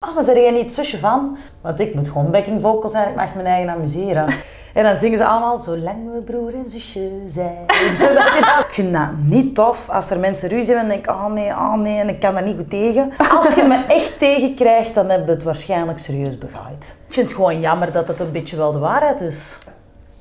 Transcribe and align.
Oh, 0.00 0.14
maar 0.14 0.24
zeg 0.24 0.36
jij 0.36 0.50
niet 0.50 0.74
zusje 0.74 0.98
van? 0.98 1.36
Want 1.62 1.80
ik 1.80 1.94
moet 1.94 2.08
gewoon 2.08 2.30
backing 2.30 2.60
vocal 2.62 2.90
zijn, 2.90 3.08
ik 3.08 3.14
mag 3.14 3.34
mijn 3.34 3.46
eigen 3.46 3.72
amuseren. 3.72 4.26
En 4.74 4.84
dan 4.84 4.96
zingen 4.96 5.18
ze 5.18 5.24
allemaal, 5.24 5.58
zolang 5.58 6.12
we 6.12 6.20
broer 6.20 6.54
en 6.54 6.68
zusje 6.68 7.10
zijn. 7.26 7.64
ik 8.66 8.68
vind 8.70 8.92
dat 8.92 9.10
niet 9.22 9.54
tof 9.54 9.88
als 9.88 10.10
er 10.10 10.18
mensen 10.18 10.48
ruzie 10.48 10.74
hebben 10.74 10.82
en 10.82 10.88
denk 10.88 11.06
ik, 11.06 11.22
oh 11.22 11.32
nee, 11.32 11.50
oh 11.50 11.74
nee, 11.74 11.98
en 11.98 12.08
ik 12.08 12.20
kan 12.20 12.34
daar 12.34 12.42
niet 12.42 12.56
goed 12.56 12.70
tegen. 12.70 13.12
Als 13.42 13.54
je 13.54 13.62
me 13.62 13.84
echt 13.88 14.18
tegenkrijgt, 14.18 14.94
dan 14.94 15.10
heb 15.10 15.26
je 15.26 15.32
het 15.32 15.42
waarschijnlijk 15.42 15.98
serieus 15.98 16.38
begaaid. 16.38 16.96
Ik 17.06 17.12
vind 17.14 17.26
het 17.26 17.36
gewoon 17.36 17.60
jammer 17.60 17.92
dat 17.92 18.08
het 18.08 18.20
een 18.20 18.32
beetje 18.32 18.56
wel 18.56 18.72
de 18.72 18.78
waarheid 18.78 19.20
is. 19.20 19.58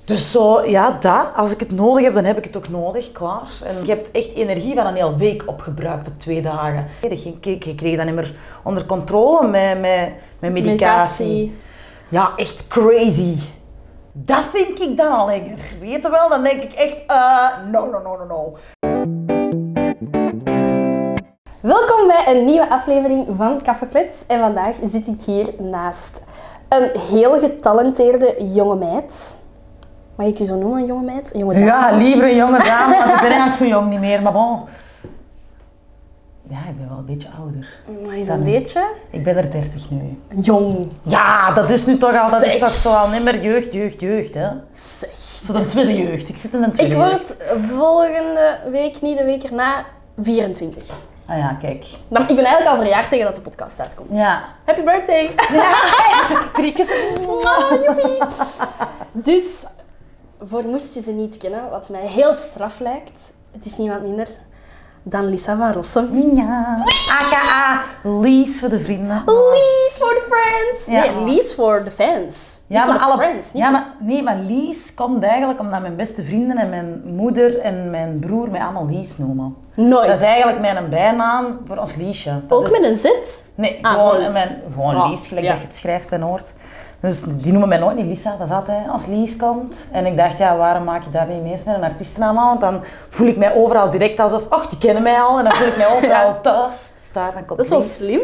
Dus 0.06 0.32
zo, 0.32 0.66
ja, 0.66 0.98
dat. 1.00 1.28
Als 1.36 1.54
ik 1.54 1.60
het 1.60 1.72
nodig 1.72 2.04
heb, 2.04 2.14
dan 2.14 2.24
heb 2.24 2.38
ik 2.38 2.44
het 2.44 2.58
ook 2.58 2.70
nodig, 2.70 3.12
klaar. 3.12 3.50
En 3.64 3.82
je 3.82 3.88
hebt 3.88 4.12
echt 4.12 4.34
energie 4.34 4.76
van 4.76 4.86
een 4.86 4.96
hele 4.96 5.16
week 5.16 5.44
opgebruikt 5.46 6.08
op 6.08 6.14
twee 6.20 6.42
dagen. 6.42 6.88
Je, 7.02 7.34
je 7.42 7.76
kreeg 7.76 7.98
dat 7.98 8.06
niet 8.06 8.16
meer 8.16 8.36
onder 8.64 8.86
controle 8.86 9.48
met, 9.48 9.80
met, 9.82 10.14
met 10.40 10.52
medicatie. 10.52 11.26
Medicatie. 11.26 11.58
Ja, 12.10 12.32
echt 12.36 12.68
crazy. 12.68 13.36
Dat 14.12 14.44
vind 14.54 14.82
ik 14.82 14.98
dan 14.98 15.12
al 15.18 15.26
lekker. 15.26 15.60
Weet 15.80 16.02
je 16.02 16.10
wel? 16.10 16.30
Dan 16.30 16.44
denk 16.44 16.64
ik 16.64 16.74
echt, 16.74 16.96
eh, 17.08 17.48
no, 17.72 17.86
no, 17.86 18.00
no, 18.00 18.18
no, 18.18 18.26
no. 18.26 18.58
Welkom 21.62 22.08
bij 22.08 22.24
een 22.28 22.46
nieuwe 22.46 22.70
aflevering 22.70 23.26
van 23.30 23.62
Kaffeklets. 23.62 24.26
En 24.28 24.40
vandaag 24.40 24.76
zit 24.84 25.08
ik 25.08 25.20
hier 25.26 25.50
naast 25.58 26.24
een 26.70 27.00
heel 27.00 27.40
getalenteerde 27.40 28.36
jonge 28.54 28.76
meid. 28.76 29.44
Mag 30.16 30.28
ik 30.28 30.38
je 30.38 30.46
zo 30.46 30.56
noemen, 30.58 30.80
een 30.80 30.86
jonge 30.86 31.06
meid? 31.06 31.34
Een 31.34 31.40
jonge 31.40 31.54
dame? 31.54 31.66
Ja, 31.66 31.92
liever 31.98 32.24
een 32.24 32.36
jonge 32.36 32.64
dame, 32.64 32.98
want 32.98 33.10
ik 33.14 33.20
ben 33.22 33.30
eigenlijk 33.40 33.54
zo 33.54 33.66
jong 33.66 33.90
niet 33.90 34.00
meer, 34.00 34.22
maar 34.22 34.32
bon. 34.32 34.62
Ja, 36.50 36.58
ik 36.70 36.78
ben 36.78 36.90
wel 36.90 36.98
een 36.98 37.06
beetje 37.06 37.28
ouder. 37.40 37.68
Maar 38.06 38.18
is 38.18 38.28
dat 38.28 38.38
een 38.38 38.44
beetje 38.44 38.88
Ik 39.10 39.24
ben 39.24 39.38
er 39.38 39.52
30 39.52 39.90
nu. 39.92 40.20
jong? 40.42 40.90
Ja, 41.02 41.52
dat 41.54 41.70
is 41.70 41.86
nu 41.86 41.98
toch 41.98 42.18
al, 42.20 42.30
dat 42.30 42.44
is 42.44 42.58
toch 42.60 42.70
zo 42.74 42.90
al 42.94 43.08
niet 43.10 43.24
meer 43.24 43.42
jeugd, 43.42 43.74
jeugd, 43.74 44.00
jeugd, 44.00 44.34
hè. 44.34 44.48
Zeg. 44.72 45.10
Zo 45.46 45.54
de 45.54 45.66
tweede 45.66 45.98
jeugd. 45.98 46.30
Ik 46.30 46.38
zit 46.38 46.54
in 46.54 46.64
een 46.64 46.70
Ik 46.70 46.74
tweede 46.76 46.96
jeugd. 46.96 47.38
word 47.50 47.60
volgende 47.62 48.58
week, 48.72 49.02
niet 49.02 49.18
de 49.18 49.24
week 49.24 49.44
erna, 49.44 49.86
24. 50.22 50.84
Ah 51.28 51.38
ja, 51.38 51.54
kijk. 51.62 51.86
Dan, 52.08 52.22
ik 52.22 52.36
ben 52.36 52.46
eigenlijk 52.46 52.76
al 52.76 52.82
verjaard 52.84 53.10
tegen 53.10 53.26
dat 53.26 53.36
de 53.36 53.42
podcast 53.42 53.80
uitkomt. 53.80 54.10
Ja. 54.18 54.44
Happy 54.66 54.82
birthday! 54.84 55.36
Drie 56.54 56.74
keer 56.74 56.88
Ah, 57.44 57.84
joepie. 57.86 58.18
Dus, 59.34 59.66
voor 60.42 60.66
moest 60.66 60.94
je 60.94 61.02
ze 61.02 61.12
niet 61.12 61.38
kennen, 61.38 61.70
wat 61.70 61.90
mij 61.90 62.08
heel 62.08 62.34
straf 62.34 62.80
lijkt, 62.80 63.34
het 63.52 63.66
is 63.66 63.78
niemand 63.78 64.02
minder 64.02 64.28
dan 65.08 65.26
Lisa 65.30 65.58
van 65.58 65.72
Rossum. 65.72 66.36
Ja. 66.36 66.84
AKA 67.22 67.82
Lies 68.04 68.60
voor 68.60 68.70
de 68.70 68.80
vrienden. 68.80 69.24
Lies 69.26 69.96
for 70.00 70.08
the 70.10 70.26
friends! 70.30 70.86
Ja. 71.06 71.12
Nee, 71.14 71.24
Lies 71.36 71.54
for 71.54 71.84
the 71.84 71.92
fans. 71.92 72.62
Ja, 72.68 72.80
voor 72.84 72.90
maar, 72.94 72.98
de 73.00 73.06
alle, 73.06 73.18
friends. 73.18 73.52
niet 73.52 73.64
ja 73.64 73.70
voor- 73.70 73.72
maar, 73.80 73.94
nee, 74.00 74.24
maar 74.24 74.38
Lies 74.38 74.94
komt 74.94 75.24
eigenlijk 75.24 75.60
omdat 75.60 75.82
mijn 75.82 75.96
beste 75.96 76.24
vrienden 76.24 76.58
en 76.58 76.70
mijn 76.70 77.02
moeder 77.06 77.60
en 77.60 77.90
mijn 77.90 78.20
broer 78.20 78.50
mij 78.50 78.62
allemaal 78.62 78.86
Lies 78.88 79.18
noemen. 79.18 79.56
Nooit. 79.76 80.08
Dat 80.08 80.20
is 80.20 80.26
eigenlijk 80.26 80.60
mijn 80.60 80.90
bijnaam 80.90 81.60
voor 81.68 81.78
ons 81.78 81.96
Liesje. 81.96 82.42
Dat 82.48 82.58
Ook 82.60 82.66
is- 82.68 82.80
met 82.80 82.90
een 82.90 82.96
Z? 82.98 83.08
Nee, 83.56 83.80
Ah, 83.82 83.92
gewoon, 83.92 84.12
gewoon- 84.12 84.32
mijn, 84.32 84.62
gewoon 84.74 85.10
Lies, 85.10 85.28
gelijk 85.28 85.46
ja. 85.46 85.52
dat 85.52 85.62
je 85.62 85.68
het 85.68 85.76
schrijft 85.76 86.12
en 86.12 86.22
hoort. 86.22 86.54
Dus 87.00 87.22
die 87.24 87.52
noemen 87.52 87.70
mij 87.70 87.78
nooit 87.78 87.96
niet 87.96 88.06
Lisa, 88.06 88.36
dat 88.38 88.48
is 88.48 88.54
altijd 88.54 88.88
als 88.90 89.06
Lies 89.06 89.36
komt. 89.36 89.88
En 89.92 90.06
ik 90.06 90.18
dacht, 90.18 90.38
ja, 90.38 90.58
waarom 90.58 90.84
maak 90.84 91.04
je 91.04 91.10
daar 91.10 91.28
niet 91.28 91.38
ineens 91.38 91.64
met 91.64 91.76
een 91.76 91.84
artiestennaam 91.84 92.38
aan? 92.38 92.48
Want 92.48 92.62
dan 92.62 92.84
voel 93.10 93.28
ik 93.28 93.38
mij 93.38 93.56
overal 93.56 93.90
direct 93.90 94.20
alsof, 94.20 94.42
ach, 94.50 94.68
die 94.68 94.78
kennen 94.78 95.04
mij 95.04 95.20
al. 95.22 95.38
En 95.38 95.44
dan 95.44 95.54
voel 95.54 95.68
ik 95.68 95.78
mij 95.78 95.88
overal 95.96 96.28
Ja. 96.28 96.40
thuis. 96.42 96.94
Dan 97.14 97.32
komt 97.34 97.48
Dat 97.48 97.60
is 97.60 97.70
wel 97.70 97.80
Lies. 97.80 97.96
slim. 97.96 98.22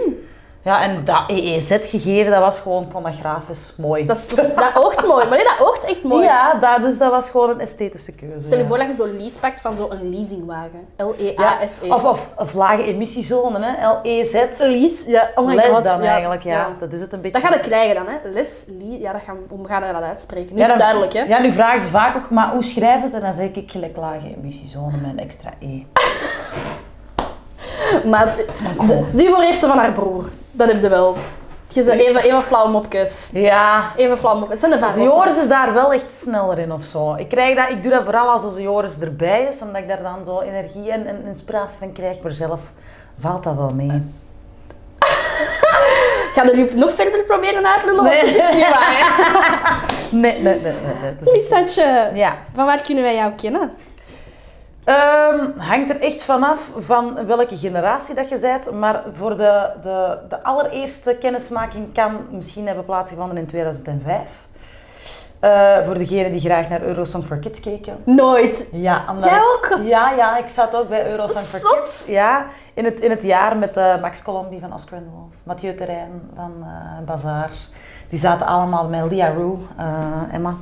Ja, 0.63 0.81
en 0.81 1.05
dat 1.05 1.23
EEZ-gegeven, 1.27 2.31
dat 2.31 2.39
was 2.39 2.59
gewoon 2.59 2.87
pornografisch 2.87 3.73
mooi. 3.77 4.05
Dat, 4.05 4.17
is, 4.17 4.27
dat, 4.27 4.71
oogt 4.73 5.07
mooi. 5.07 5.27
Maar 5.27 5.37
nee, 5.37 5.47
dat 5.57 5.67
oogt 5.67 5.83
echt 5.85 6.03
mooi. 6.03 6.23
Ja, 6.23 6.53
dat, 6.53 6.81
dus 6.81 6.97
dat 6.97 7.11
was 7.11 7.29
gewoon 7.29 7.49
een 7.49 7.59
esthetische 7.59 8.11
keuze. 8.15 8.45
Stel 8.45 8.57
je 8.57 8.63
ja. 8.63 8.69
voor 8.69 8.77
dat 8.77 8.87
je 8.87 8.93
zo'n 8.93 9.17
lease 9.17 9.39
pakt 9.39 9.61
van 9.61 9.75
zo'n 9.75 10.09
leasingwagen. 10.09 10.87
Ja, 10.97 11.05
L-E-A-S-E. 11.05 11.93
of, 11.93 12.03
of, 12.03 12.29
of 12.37 12.53
lage 12.53 12.83
emissiezone, 12.83 13.65
hè. 13.65 13.87
L-E-Z. 13.87 14.33
Lease, 14.59 15.09
ja. 15.09 15.29
Oh 15.35 15.47
my 15.47 15.55
Les 15.55 15.67
god. 15.67 15.83
dan 15.83 16.01
ja. 16.01 16.11
eigenlijk, 16.11 16.43
ja. 16.43 16.67
Dat 16.79 16.93
is 16.93 17.01
het 17.01 17.13
een 17.13 17.21
beetje. 17.21 17.41
Dat 17.41 17.49
ga 17.49 17.55
ik 17.55 17.61
krijgen 17.61 17.95
dan, 17.95 18.05
hè. 18.07 18.29
Les, 18.29 18.65
li, 18.67 18.99
ja, 18.99 19.11
dat 19.11 19.21
gaan, 19.25 19.37
hoe 19.49 19.67
gaan 19.67 19.81
we 19.81 19.91
dat 19.93 20.01
uitspreken? 20.03 20.55
Nu 20.55 20.61
is 20.61 20.67
het 20.67 20.77
dan- 20.77 20.87
duidelijk, 20.87 21.13
hè. 21.13 21.21
Ja, 21.21 21.41
nu 21.41 21.51
vragen 21.51 21.81
ze 21.81 21.87
vaak 21.87 22.15
ook, 22.15 22.29
maar 22.29 22.51
hoe 22.51 22.63
schrijf 22.63 23.01
het? 23.01 23.13
En 23.13 23.21
dan 23.21 23.33
zeg 23.33 23.49
ik 23.51 23.71
gelijk 23.71 23.97
lage 23.97 24.35
emissiezone 24.37 24.97
met 25.01 25.11
een 25.11 25.19
extra 25.19 25.49
E. 25.59 25.83
Maar 28.11 28.25
het, 28.25 28.35
de, 28.87 29.03
die 29.11 29.25
humor 29.25 29.41
heeft 29.41 29.59
ze 29.59 29.67
van 29.67 29.77
haar 29.77 29.91
broer. 29.91 30.29
Dat 30.51 30.71
heb 30.71 30.81
je 30.81 30.89
wel. 30.89 31.15
Je 31.67 31.91
even, 31.91 32.23
even 32.23 32.43
flauw 32.43 32.67
mopjes. 32.67 33.29
Ja. 33.33 33.91
Even 33.95 34.17
flauw 34.17 34.33
mopjes. 34.39 34.61
Het 34.61 34.69
zijn 34.69 34.79
de 34.79 34.85
Dus 34.85 34.95
Joris 35.13 35.41
is 35.41 35.47
daar 35.47 35.73
wel 35.73 35.93
echt 35.93 36.13
sneller 36.13 36.59
in 36.59 36.71
of 36.71 36.85
zo. 36.85 37.15
Ik, 37.17 37.29
krijg 37.29 37.55
dat, 37.55 37.69
ik 37.69 37.83
doe 37.83 37.91
dat 37.91 38.03
vooral 38.03 38.29
als 38.29 38.43
onze 38.43 38.61
Joris 38.61 38.99
erbij 38.99 39.47
is, 39.53 39.61
omdat 39.61 39.81
ik 39.81 39.87
daar 39.87 40.01
dan 40.03 40.25
zo 40.25 40.39
energie 40.41 40.91
en, 40.91 41.07
en 41.07 41.23
inspiratie 41.25 41.77
van 41.79 41.91
krijg. 41.93 42.21
Maar 42.21 42.31
zelf 42.31 42.59
valt 43.19 43.43
dat 43.43 43.55
wel 43.55 43.69
mee. 43.73 43.89
Ga 46.33 46.43
je 46.43 46.51
nu 46.55 46.69
nog 46.79 46.91
verder 46.95 47.23
proberen 47.23 47.67
uit 47.67 47.79
te 47.79 47.85
lullen? 47.85 48.03
Want 48.03 48.15
Nee. 48.21 48.31
het 48.31 48.41
is 48.41 48.55
niet 48.55 48.69
waar. 48.69 49.09
Nee, 50.11 50.41
nee, 50.41 50.59
nee. 50.59 50.61
nee, 50.61 50.93
nee 51.01 51.15
dat 51.19 51.27
is- 51.27 51.37
Lisatje, 51.37 52.09
Ja. 52.13 52.33
van 52.53 52.65
waar 52.65 52.81
kunnen 52.81 53.03
wij 53.03 53.15
jou 53.15 53.31
kennen? 53.31 53.71
Ehm, 54.83 55.57
hangt 55.57 55.89
er 55.89 56.01
echt 56.01 56.23
vanaf 56.23 56.69
van 56.77 57.25
welke 57.25 57.57
generatie 57.57 58.15
dat 58.15 58.29
je 58.29 58.39
bent. 58.39 58.71
Maar 58.71 59.03
voor 59.13 59.37
de, 59.37 59.69
de, 59.83 60.17
de 60.29 60.43
allereerste 60.43 61.15
kennismaking 61.19 61.93
kan 61.93 62.27
misschien 62.31 62.65
hebben 62.65 62.85
plaatsgevonden 62.85 63.37
in 63.37 63.47
2005. 63.47 64.19
Eh, 65.39 65.85
voor 65.85 65.97
degenen 65.97 66.31
die 66.31 66.39
graag 66.39 66.69
naar 66.69 66.81
Eurosong 66.81 67.23
for 67.23 67.37
Kids 67.37 67.59
keken. 67.59 67.97
Nooit. 68.05 68.69
Ja, 68.71 69.05
omdat 69.09 69.23
Jij 69.23 69.39
ook? 69.39 69.77
Ja, 69.83 70.11
ja, 70.11 70.37
ik 70.37 70.47
zat 70.47 70.75
ook 70.75 70.89
bij 70.89 71.09
Eurosong 71.11 71.45
for. 71.45 71.79
Kids. 71.79 72.07
Ja, 72.07 72.45
in 72.73 72.85
het, 72.85 72.99
in 72.99 73.09
het 73.09 73.23
jaar 73.23 73.57
met 73.57 73.77
eh, 73.77 74.01
Max 74.01 74.21
Colombi 74.21 74.59
van 74.59 74.73
Oscar 74.73 74.97
en 74.97 75.03
de 75.03 75.09
Wolf, 75.09 75.33
Mathieu 75.43 75.75
Terrein 75.75 76.31
van 76.35 76.53
eh 76.61 77.05
Bazaar. 77.05 77.51
Die 78.09 78.19
zaten 78.19 78.45
allemaal 78.45 78.87
met 78.87 79.11
Lia 79.11 79.29
Roux, 79.29 79.61
eh, 79.77 80.33
Emma. 80.33 80.57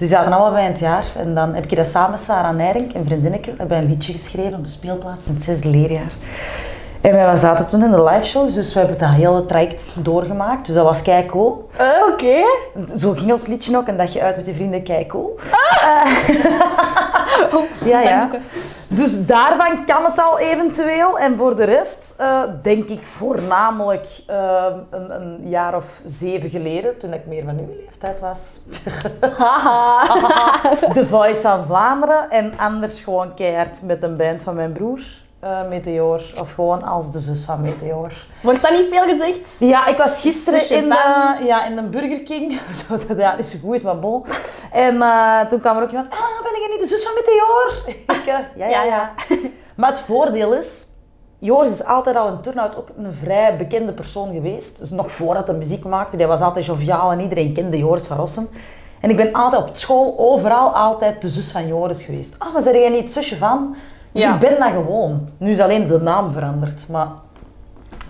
Dus 0.00 0.08
die 0.08 0.18
zaten 0.18 0.32
allemaal 0.32 0.52
bij 0.52 0.64
het 0.64 0.78
jaar. 0.78 1.04
En 1.16 1.34
dan 1.34 1.54
heb 1.54 1.64
ik 1.64 1.76
dat 1.76 1.86
samen 1.86 2.10
met 2.10 2.20
Sarah 2.20 2.54
Nijrink, 2.56 2.94
een 2.94 3.04
vriendinnetje, 3.04 3.52
hebben 3.56 3.78
een 3.78 3.86
liedje 3.86 4.12
geschreven 4.12 4.54
op 4.54 4.64
de 4.64 4.70
speelplaats 4.70 5.26
in 5.26 5.34
het 5.34 5.42
zesde 5.42 5.68
leerjaar. 5.68 6.12
En 7.00 7.12
wij 7.12 7.36
zaten 7.36 7.66
toen 7.66 7.84
in 7.84 7.90
de 7.90 8.02
live 8.02 8.26
shows, 8.26 8.54
dus 8.54 8.72
we 8.72 8.78
hebben 8.78 8.98
dat 8.98 9.08
hele 9.08 9.46
traject 9.46 9.90
doorgemaakt. 9.94 10.66
Dus 10.66 10.74
dat 10.74 10.84
was 10.84 11.02
kei 11.02 11.26
cool. 11.26 11.68
Eh, 11.76 11.86
Oké. 12.12 12.44
Zo 12.98 13.12
ging 13.12 13.30
ons 13.30 13.46
liedje 13.46 13.76
ook, 13.76 13.88
een 13.88 13.96
dagje 13.96 14.22
uit 14.22 14.36
met 14.36 14.44
die 14.44 14.54
vrienden, 14.54 14.82
kei 14.82 15.06
cool. 15.06 15.36
Oh, 17.52 17.64
Ja, 17.84 18.00
ja. 18.00 18.30
Dus 18.92 19.26
daarvan 19.26 19.84
kan 19.84 20.04
het 20.04 20.18
al 20.18 20.38
eventueel. 20.38 21.18
En 21.18 21.36
voor 21.36 21.56
de 21.56 21.64
rest 21.64 22.14
eh, 22.16 22.42
denk 22.62 22.88
ik 22.88 23.06
voornamelijk 23.06 24.06
eh, 24.26 24.66
een, 24.90 25.14
een 25.14 25.48
jaar 25.48 25.76
of 25.76 26.00
zeven 26.04 26.50
geleden, 26.50 26.98
toen 26.98 27.12
ik 27.12 27.26
meer 27.26 27.44
van 27.44 27.58
uw 27.58 27.74
leeftijd 27.84 28.20
was. 28.20 28.60
Haha. 29.38 30.06
The 30.94 31.06
Voice 31.06 31.40
van 31.40 31.64
Vlaanderen. 31.64 32.30
En 32.30 32.52
anders 32.58 33.00
gewoon 33.00 33.34
keihard 33.34 33.82
met 33.82 34.02
een 34.02 34.16
band 34.16 34.42
van 34.42 34.54
mijn 34.54 34.72
broer, 34.72 35.00
eh, 35.40 35.68
Meteor. 35.68 36.22
Of 36.40 36.52
gewoon 36.52 36.82
als 36.82 37.12
de 37.12 37.18
zus 37.18 37.42
van 37.42 37.60
Meteor. 37.60 38.12
Wordt 38.42 38.62
dat 38.62 38.70
niet 38.70 38.86
veel 38.90 39.02
gezegd? 39.02 39.56
Ja, 39.58 39.86
ik 39.86 39.96
was 39.96 40.20
gisteren 40.20 40.60
Zusje 40.60 40.74
in 40.74 40.88
de, 40.88 40.94
van- 41.36 41.46
ja, 41.46 41.64
in 41.66 41.76
de 41.76 41.82
Burger 41.82 42.22
King. 42.22 42.58
Zo, 42.88 42.98
dat 43.08 43.16
ja, 43.18 43.36
niet 43.36 43.46
zo 43.46 43.58
goed 43.62 43.74
is, 43.74 43.82
maar 43.82 43.98
bon. 43.98 44.24
En 44.72 45.02
eh, 45.02 45.40
toen 45.40 45.60
kwam 45.60 45.76
er 45.76 45.82
ook 45.82 45.90
iemand. 45.90 46.12
Ah, 46.12 46.42
ben 46.42 46.52
ik 46.62 46.68
niet 46.70 46.80
de 46.90 46.96
zus 46.96 47.02
van 47.02 47.12
Meteor? 47.14 47.72
Ik, 48.20 48.26
eh, 48.26 48.34
ja, 48.56 48.66
ja, 48.66 48.68
Ja, 48.68 48.84
ja. 48.84 49.12
Maar 49.76 49.90
het 49.90 50.00
voordeel 50.00 50.54
is... 50.54 50.84
Joris 51.38 51.70
is 51.72 51.84
altijd 51.84 52.16
al 52.16 52.28
in 52.28 52.40
Turnhout 52.40 52.76
ook 52.76 52.88
een 52.96 53.14
vrij 53.22 53.56
bekende 53.56 53.92
persoon 53.92 54.32
geweest. 54.32 54.78
Dus 54.78 54.90
nog 54.90 55.12
voordat 55.12 55.46
hij 55.46 55.56
muziek 55.56 55.84
maakte. 55.84 56.16
Hij 56.16 56.26
was 56.26 56.40
altijd 56.40 56.64
joviaal 56.66 57.12
en 57.12 57.20
iedereen 57.20 57.52
kende 57.52 57.78
Joris 57.78 58.04
van 58.04 58.16
Rossum. 58.16 58.48
En 59.00 59.10
ik 59.10 59.16
ben 59.16 59.32
altijd 59.32 59.62
op 59.62 59.76
school, 59.76 60.14
overal 60.18 60.68
altijd 60.76 61.22
de 61.22 61.28
zus 61.28 61.50
van 61.50 61.66
Joris 61.66 62.02
geweest. 62.02 62.34
Ah, 62.38 62.52
maar 62.52 62.62
zeg 62.62 62.74
jij 62.74 62.88
niet 62.88 63.00
het 63.00 63.12
zusje 63.12 63.36
van? 63.36 63.76
Dus 64.12 64.22
Ja. 64.22 64.34
ik 64.34 64.40
ben 64.40 64.58
dat 64.58 64.70
gewoon. 64.70 65.28
Nu 65.38 65.50
is 65.50 65.60
alleen 65.60 65.86
de 65.86 66.00
naam 66.00 66.32
veranderd, 66.32 66.88
maar... 66.88 67.06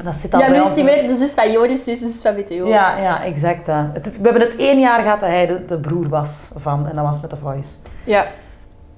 Dat 0.04 0.14
zit 0.14 0.34
al 0.34 0.40
Ja, 0.40 0.48
nu 0.48 0.56
is 0.60 0.74
in- 0.76 0.84
weer 0.84 1.06
de 1.08 1.14
zus 1.14 1.30
van 1.30 1.50
Joris, 1.52 1.84
zus, 1.84 1.98
zus 1.98 2.22
van 2.22 2.34
BTO. 2.34 2.66
ja, 2.68 2.96
ja, 2.98 3.22
exact. 3.24 3.66
we 3.66 4.00
hebben 4.22 4.40
het 4.40 4.56
één 4.56 4.78
jaar 4.80 5.02
gehad 5.02 5.20
dat 5.20 5.28
hij 5.28 5.46
de, 5.46 5.64
de 5.64 5.78
broer 5.78 6.08
was 6.08 6.48
van, 6.56 6.88
en 6.88 6.96
dat 6.96 7.04
was 7.04 7.20
met 7.20 7.30
The 7.30 7.36
Voice. 7.36 7.68
Ja, 8.04 8.26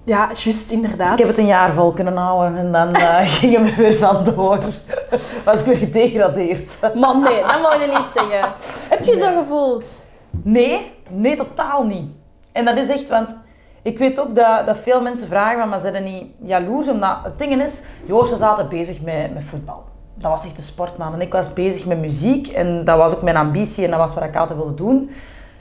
ja 0.05 0.29
juist, 0.35 0.71
inderdaad. 0.71 1.13
Ik 1.13 1.19
heb 1.19 1.29
het 1.29 1.39
een 1.39 1.47
jaar 1.47 1.73
vol 1.73 1.93
kunnen 1.93 2.17
houden 2.17 2.59
en 2.59 2.73
dan 2.73 2.95
eh, 2.95 3.19
gingen 3.21 3.63
we 3.65 3.71
er 3.71 3.77
weer 3.77 3.97
vandoor. 3.97 4.59
Was 5.45 5.61
ik 5.61 5.65
weer 5.67 5.77
gedegradeerd. 5.77 6.79
Man, 6.95 7.21
nee, 7.23 7.43
dat 7.43 7.63
mag 7.63 7.81
je 7.81 7.87
niet 7.87 8.07
zeggen. 8.15 8.53
Heb 8.91 9.05
je 9.05 9.13
je 9.15 9.19
zo 9.21 9.37
gevoeld? 9.39 10.07
Nee, 10.31 10.93
nee, 11.11 11.37
totaal 11.37 11.85
niet. 11.85 12.11
En 12.53 12.65
dat 12.65 12.77
is 12.77 12.89
echt, 12.89 13.09
want 13.09 13.37
ik 13.83 13.99
weet 13.99 14.21
ook 14.21 14.35
dat, 14.35 14.67
dat 14.67 14.77
veel 14.83 15.03
mensen 15.03 15.29
vragen, 15.29 15.59
van, 15.59 15.69
maar 15.69 15.81
zijn 15.81 15.95
er 15.95 16.03
niet 16.03 16.27
jaloers? 16.43 16.89
Omdat 16.89 17.17
het 17.23 17.39
ding 17.39 17.63
is, 17.63 17.85
Joost 18.05 18.31
was 18.31 18.41
altijd 18.41 18.69
bezig 18.69 19.01
met, 19.01 19.35
met 19.35 19.43
voetbal. 19.45 19.85
dat 20.15 20.31
was 20.31 20.45
echt 20.45 20.57
de 20.57 20.63
sportman. 20.63 21.15
En 21.15 21.21
ik 21.21 21.33
was 21.33 21.53
bezig 21.53 21.87
met 21.87 21.99
muziek 21.99 22.49
en 22.49 22.85
dat 22.85 22.97
was 22.97 23.15
ook 23.15 23.23
mijn 23.23 23.37
ambitie 23.37 23.85
en 23.85 23.91
dat 23.91 23.99
was 23.99 24.15
wat 24.15 24.25
ik 24.25 24.37
altijd 24.37 24.59
wilde 24.59 24.75
doen. 24.75 25.11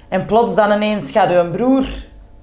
En 0.10 0.26
plots 0.26 0.56
dan 0.56 0.72
ineens 0.72 1.12
gaat 1.12 1.30
uw 1.32 1.52
broer 1.52 1.86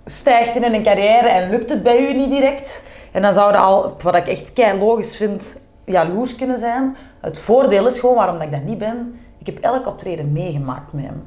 stijgt 0.05 0.57
in 0.57 0.75
een 0.75 0.83
carrière 0.83 1.29
en 1.29 1.51
lukt 1.51 1.71
het 1.71 1.83
bij 1.83 2.09
u 2.09 2.15
niet 2.15 2.31
direct. 2.31 2.85
En 3.13 3.23
dan 3.23 3.33
zou 3.33 3.53
dat 3.53 3.61
al, 3.61 3.97
wat 4.03 4.15
ik 4.15 4.27
echt 4.27 4.53
kei 4.53 4.79
logisch 4.79 5.17
vind, 5.17 5.67
jaloers 5.85 6.37
kunnen 6.37 6.59
zijn. 6.59 6.97
Het 7.21 7.39
voordeel 7.39 7.87
is 7.87 7.99
gewoon, 7.99 8.17
waarom 8.17 8.35
dat 8.35 8.47
ik 8.47 8.53
dat 8.53 8.63
niet 8.63 8.79
ben, 8.79 9.21
ik 9.39 9.47
heb 9.47 9.59
elk 9.59 9.87
optreden 9.87 10.33
meegemaakt 10.33 10.93
met 10.93 11.05
hem. 11.05 11.23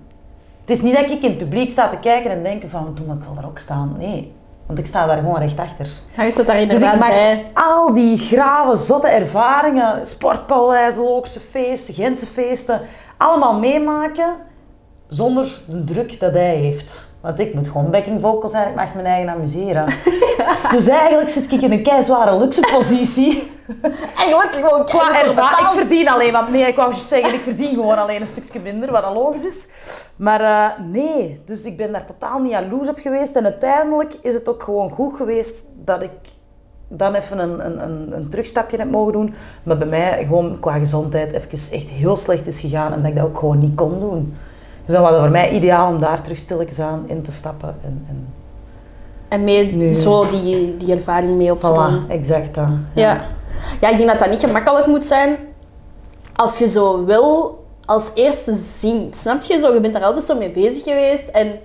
Het 0.61 0.69
is 0.69 0.81
niet 0.81 0.95
dat 0.95 1.09
ik 1.09 1.21
in 1.21 1.29
het 1.29 1.37
publiek 1.37 1.69
sta 1.69 1.89
te 1.89 1.97
kijken 1.97 2.31
en 2.31 2.43
denken 2.43 2.69
van, 2.69 2.93
toen 2.93 3.11
ik 3.11 3.23
wil 3.23 3.33
daar 3.33 3.45
ook 3.45 3.59
staan. 3.59 3.95
Nee, 3.97 4.33
want 4.67 4.79
ik 4.79 4.85
sta 4.85 5.05
daar 5.05 5.17
gewoon 5.17 5.39
recht 5.39 5.59
achter. 5.59 5.87
Je 6.17 6.31
staat 6.31 6.45
daar 6.45 6.55
Dus 6.55 6.65
ik 6.65 6.71
inderdaad 6.71 6.99
mag 6.99 7.09
bij. 7.09 7.45
al 7.53 7.93
die 7.93 8.17
grave, 8.17 8.75
zotte 8.75 9.07
ervaringen, 9.07 10.07
sportpaleizen, 10.07 11.03
Lookse 11.03 11.39
feesten, 11.39 11.93
Gentse 11.93 12.25
feesten, 12.25 12.81
allemaal 13.17 13.59
meemaken 13.59 14.33
zonder 15.07 15.61
de 15.67 15.83
druk 15.83 16.19
dat 16.19 16.33
hij 16.33 16.55
heeft. 16.55 17.10
Want 17.21 17.39
ik 17.39 17.53
moet 17.53 17.69
gewoon 17.69 17.91
backing 17.91 18.21
vocal 18.21 18.49
zijn, 18.49 18.69
ik 18.69 18.75
mag 18.75 18.93
mijn 18.93 19.05
eigen 19.05 19.29
amuseren. 19.29 19.85
Dus 20.71 20.87
eigenlijk 20.87 21.29
zit 21.29 21.51
ik 21.51 21.61
in 21.61 21.71
een 21.71 21.83
keizware 21.83 22.37
luxe 22.37 22.61
positie. 22.73 23.51
En 24.17 24.27
je 24.27 24.31
wordt 24.31 24.55
gewoon 24.55 24.85
ik 25.59 25.67
verdien 25.75 26.09
alleen 26.09 26.31
wat. 26.31 26.49
Nee, 26.49 26.67
ik 26.67 26.75
wou 26.75 26.89
juist 26.89 27.07
zeggen, 27.07 27.33
ik 27.33 27.41
verdien 27.41 27.73
gewoon 27.73 27.97
alleen 27.97 28.21
een 28.21 28.27
stukje 28.27 28.59
minder, 28.59 28.91
wat 28.91 29.01
dan 29.01 29.13
logisch 29.13 29.43
is. 29.43 29.67
Maar 30.15 30.41
eh, 30.41 30.85
nee, 30.85 31.41
dus 31.45 31.63
ik 31.63 31.77
ben 31.77 31.91
daar 31.91 32.05
totaal 32.05 32.39
niet 32.39 32.51
jaloers 32.51 32.89
op 32.89 32.97
geweest. 32.99 33.35
En 33.35 33.43
uiteindelijk 33.43 34.13
is 34.21 34.33
het 34.33 34.49
ook 34.49 34.63
gewoon 34.63 34.89
goed 34.89 35.15
geweest 35.15 35.65
dat 35.83 36.01
ik 36.01 36.11
dan 36.87 37.13
even 37.13 37.39
een, 37.39 37.65
een, 37.65 37.83
een, 37.83 38.15
een 38.15 38.29
terugstapje 38.29 38.77
heb 38.77 38.89
mogen 38.89 39.13
doen. 39.13 39.33
Maar 39.63 39.77
bij 39.77 39.87
mij 39.87 40.23
gewoon 40.25 40.59
qua 40.59 40.77
gezondheid 40.77 41.31
even 41.31 41.49
echt 41.51 41.87
heel 41.89 42.17
slecht 42.17 42.47
is 42.47 42.59
gegaan 42.59 42.93
en 42.93 43.01
dat 43.01 43.11
ik 43.11 43.17
dat 43.17 43.25
ook 43.25 43.37
gewoon 43.37 43.59
niet 43.59 43.75
kon 43.75 43.99
doen. 43.99 44.35
Dus 44.91 44.99
dan 44.99 45.09
was 45.11 45.19
voor 45.19 45.29
mij 45.31 45.49
ideaal 45.49 45.87
om 45.87 45.99
daar 45.99 46.21
terug 46.21 46.37
stilletjes 46.37 46.79
aan 46.79 47.03
in 47.07 47.23
te 47.23 47.31
stappen. 47.31 47.75
En, 47.83 48.05
en 48.07 48.33
En 49.29 49.43
mee 49.43 49.73
Nu. 49.73 49.87
zo 49.87 50.27
die, 50.27 50.77
die 50.77 50.95
ervaring 50.95 51.33
mee 51.33 51.51
op 51.51 51.59
te 51.59 51.67
voilà, 51.67 52.11
exact 52.11 52.55
dat. 52.55 52.67
Ja. 52.93 53.27
ja, 53.81 53.89
ik 53.89 53.97
denk 53.97 54.09
dat 54.09 54.19
dat 54.19 54.29
niet 54.29 54.39
gemakkelijk 54.39 54.85
moet 54.87 55.03
zijn 55.03 55.37
als 56.35 56.57
je 56.57 56.67
zo 56.67 57.05
wil 57.05 57.59
als 57.85 58.11
eerste 58.13 58.55
zingt. 58.55 59.17
Snap 59.17 59.41
je? 59.41 59.59
Zo, 59.59 59.73
je 59.73 59.79
bent 59.79 59.93
daar 59.93 60.03
altijd 60.03 60.25
zo 60.25 60.37
mee 60.37 60.49
bezig 60.51 60.83
geweest. 60.83 61.27
En 61.27 61.59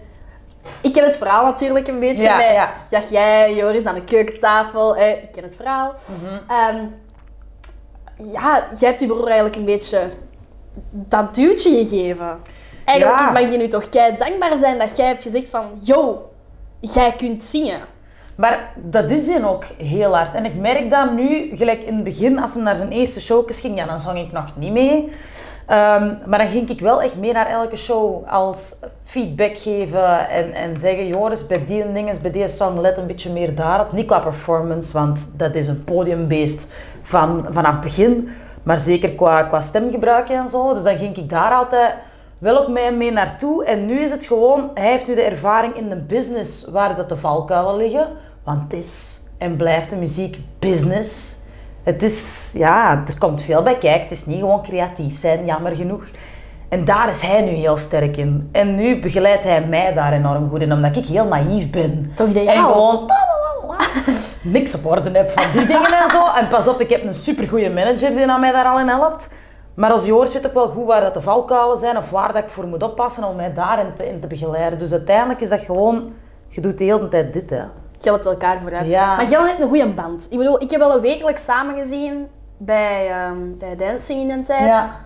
ik 0.81 0.93
ken 0.93 1.05
het 1.05 1.17
verhaal 1.17 1.45
natuurlijk 1.45 1.89
een 1.89 2.01
beetje. 2.01 2.23
Ja, 2.23 2.37
met, 2.37 2.51
ja. 2.53 2.73
Dat 2.91 3.09
jij, 3.11 3.55
Joris, 3.55 3.85
aan 3.85 3.95
de 3.95 4.05
keukentafel. 4.05 4.97
hè, 4.97 5.09
ik 5.09 5.33
ken 5.33 5.43
het 5.43 5.57
verhaal. 5.57 5.95
Mhm. 6.23 6.35
Ehm, 6.49 6.85
ja, 8.33 8.67
jij 8.79 8.89
hebt 8.89 9.01
je 9.01 9.07
broer 9.07 9.27
eigenlijk 9.27 9.57
een 9.57 9.65
beetje 9.65 10.09
dat 10.91 11.35
duwtje 11.35 11.71
gegeven. 11.85 12.39
Eigenlijk 12.87 13.21
Ja. 13.21 13.27
is 13.27 13.43
mag 13.43 13.53
je 13.53 13.59
nu 13.59 13.69
toch 13.69 13.89
kei 13.89 14.17
dankbaar 14.17 14.57
zijn 14.57 14.79
dat 14.79 14.97
jij 14.97 15.07
hebt 15.07 15.23
gezegd 15.23 15.49
van... 15.49 15.65
Yo, 15.83 16.31
jij 16.81 17.13
kunt 17.13 17.43
zingen. 17.43 17.81
Maar 18.35 18.73
dat 18.77 19.11
is 19.11 19.27
hij 19.27 19.45
ook 19.45 19.65
heel 19.79 20.17
hard. 20.17 20.35
En 20.35 20.45
ik 20.45 20.55
merk 20.55 20.91
dat 20.91 21.13
nu, 21.13 21.57
gelijk 21.57 21.83
in 21.83 21.95
het 21.95 22.05
begin, 22.05 22.39
als 22.39 22.55
hij 22.55 22.63
naar 22.63 22.77
zijn 22.77 22.91
eerste 22.91 23.21
showjes 23.21 23.61
ging, 23.61 23.79
ja, 23.79 23.87
dan 23.87 24.01
zong 24.01 24.19
ik 24.19 24.33
nog 24.33 24.53
niet 24.57 24.73
mee. 24.73 25.09
Ehm, 25.67 26.15
maar 26.27 26.39
dan 26.39 26.49
ging 26.49 26.69
ik 26.69 26.81
wel 26.81 27.03
echt 27.03 27.17
mee 27.17 27.33
naar 27.33 27.47
elke 27.47 27.77
show 27.77 28.29
als 28.29 28.75
feedback 29.05 29.59
geven 29.59 30.29
en, 30.29 30.53
en 30.53 30.79
zeggen, 30.79 31.07
Joris, 31.07 31.47
bij 31.47 31.65
die 31.65 31.93
dingen, 31.93 32.23
bij 32.23 32.31
die 32.31 32.49
song, 32.49 32.81
let 32.81 32.99
een 32.99 33.07
beetje 33.07 33.31
meer 33.33 33.55
daarop. 33.55 33.93
Niet 33.93 34.07
qua 34.07 34.19
performance, 34.19 34.93
want 34.93 35.31
dat 35.37 35.55
is 35.55 35.69
een 35.69 35.85
podiumbeest 35.85 36.73
van, 37.03 37.47
vanaf 37.51 37.73
het 37.73 37.81
begin. 37.81 38.29
Maar 38.63 38.79
zeker 38.79 39.13
qua, 39.13 39.43
qua 39.43 39.61
stemgebruik 39.61 40.29
en 40.29 40.49
zo. 40.49 40.75
Dus 40.75 40.83
dan 40.83 40.97
ging 40.97 41.17
ik 41.17 41.29
daar 41.29 41.53
altijd 41.53 41.95
wel 42.41 42.59
ook 42.59 42.69
mee, 42.69 42.91
mee 42.91 43.13
naartoe. 43.13 43.65
En 43.65 43.87
nu 43.87 44.01
is 44.01 44.11
het 44.11 44.27
gewoon, 44.27 44.71
hij 44.75 44.91
heeft 44.91 45.07
nu 45.07 45.15
de 45.15 45.23
ervaring 45.23 45.75
in 45.75 45.89
de 45.89 45.97
business 45.97 46.67
waar 46.71 46.97
dat 46.97 47.09
de 47.09 47.17
valkuilen 47.17 47.77
liggen. 47.77 48.09
Want 48.45 48.63
het 48.63 48.73
is 48.73 49.21
en 49.39 49.57
blijft 49.57 49.91
de 49.91 49.97
muziek 49.97 50.39
business. 50.59 51.39
Het 51.83 52.03
is, 52.03 52.51
ja, 52.55 53.05
er 53.07 53.19
komt 53.19 53.43
veel 53.43 53.63
bij 53.63 53.77
kijken. 53.79 54.03
Het 54.03 54.11
is 54.11 54.27
niet 54.27 54.41
gewoon 54.41 54.63
creatief 54.63 55.19
zijn, 55.19 55.45
jammer 55.45 55.77
genoeg. 55.77 56.05
En 56.69 56.85
daar 56.85 57.09
is 57.09 57.21
hij 57.21 57.43
nu 57.43 57.51
heel 57.51 57.77
sterk 57.77 58.17
in. 58.17 58.49
En 58.53 58.75
nu 58.75 59.01
begeleidt 59.01 59.45
hij 59.45 59.67
mij 59.67 59.95
daar 59.95 60.13
enorm 60.13 60.49
goed 60.49 60.61
in, 60.61 60.73
omdat 60.73 60.97
ik 60.97 61.07
heel 61.07 61.25
naïef 61.25 61.71
ben. 61.71 62.11
Toch. 62.15 62.35
En 62.35 62.65
gewoon 62.65 63.11
niks 64.43 64.75
op 64.75 64.87
orde 64.87 65.11
heb 65.11 65.31
van 65.31 65.53
die 65.53 65.67
dingen 65.73 65.93
en 65.93 66.11
zo. 66.11 66.27
En 66.39 66.49
pas 66.49 66.69
op, 66.69 66.81
ik 66.81 66.91
heb 66.91 67.05
een 67.05 67.15
supergoeie 67.15 67.71
manager 67.71 68.11
die 68.11 68.27
aan 68.27 68.41
mij 68.41 68.53
daar 68.53 68.65
al 68.65 68.81
in 68.81 68.89
helpt. 68.89 69.29
Maar 69.77 69.91
als 69.91 70.05
Joris 70.05 70.33
weet 70.33 70.47
ook 70.47 70.55
wel 70.55 70.69
goed 70.69 70.87
waar 70.87 71.01
dat 71.01 71.15
de 71.15 71.23
valkuilen 71.23 71.79
zijn 71.79 71.97
of 71.97 72.11
waar 72.11 72.33
dat 72.33 72.43
ik 72.43 72.49
voor 72.49 72.67
moet 72.67 72.83
oppassen 72.83 73.25
om 73.25 73.37
mij 73.37 73.55
daarin 73.55 73.95
te, 73.97 74.09
in 74.09 74.21
te 74.21 74.27
begeleiden. 74.27 74.79
Dus 74.79 74.93
uiteindelijk 74.93 75.41
is 75.41 75.49
dat 75.49 75.61
gewoon, 75.61 76.13
je 76.49 76.61
doet 76.61 76.79
de 76.79 76.85
hele 76.85 77.09
tijd 77.09 77.33
dit. 77.33 77.51
Hè. 77.51 77.63
Je 77.99 78.09
helpt 78.09 78.27
elkaar 78.27 78.61
vooruit. 78.61 78.89
Ja. 78.89 79.17
Maar 79.17 79.29
jij 79.29 79.41
hebt 79.41 79.61
een 79.61 79.69
goede 79.69 79.89
band. 79.89 80.27
Ik 80.31 80.39
bedoel, 80.39 80.63
ik 80.63 80.71
heb 80.71 80.81
wel 80.81 80.95
een 80.95 81.01
wekelijks 81.01 81.45
samen 81.45 81.77
gezien 81.77 82.29
bij, 82.57 83.11
ehm 83.11 83.37
bij 83.59 83.77
Dancing 83.77 84.21
in 84.21 84.31
een 84.31 84.45
tijd. 84.45 84.67
Ja. 84.67 84.97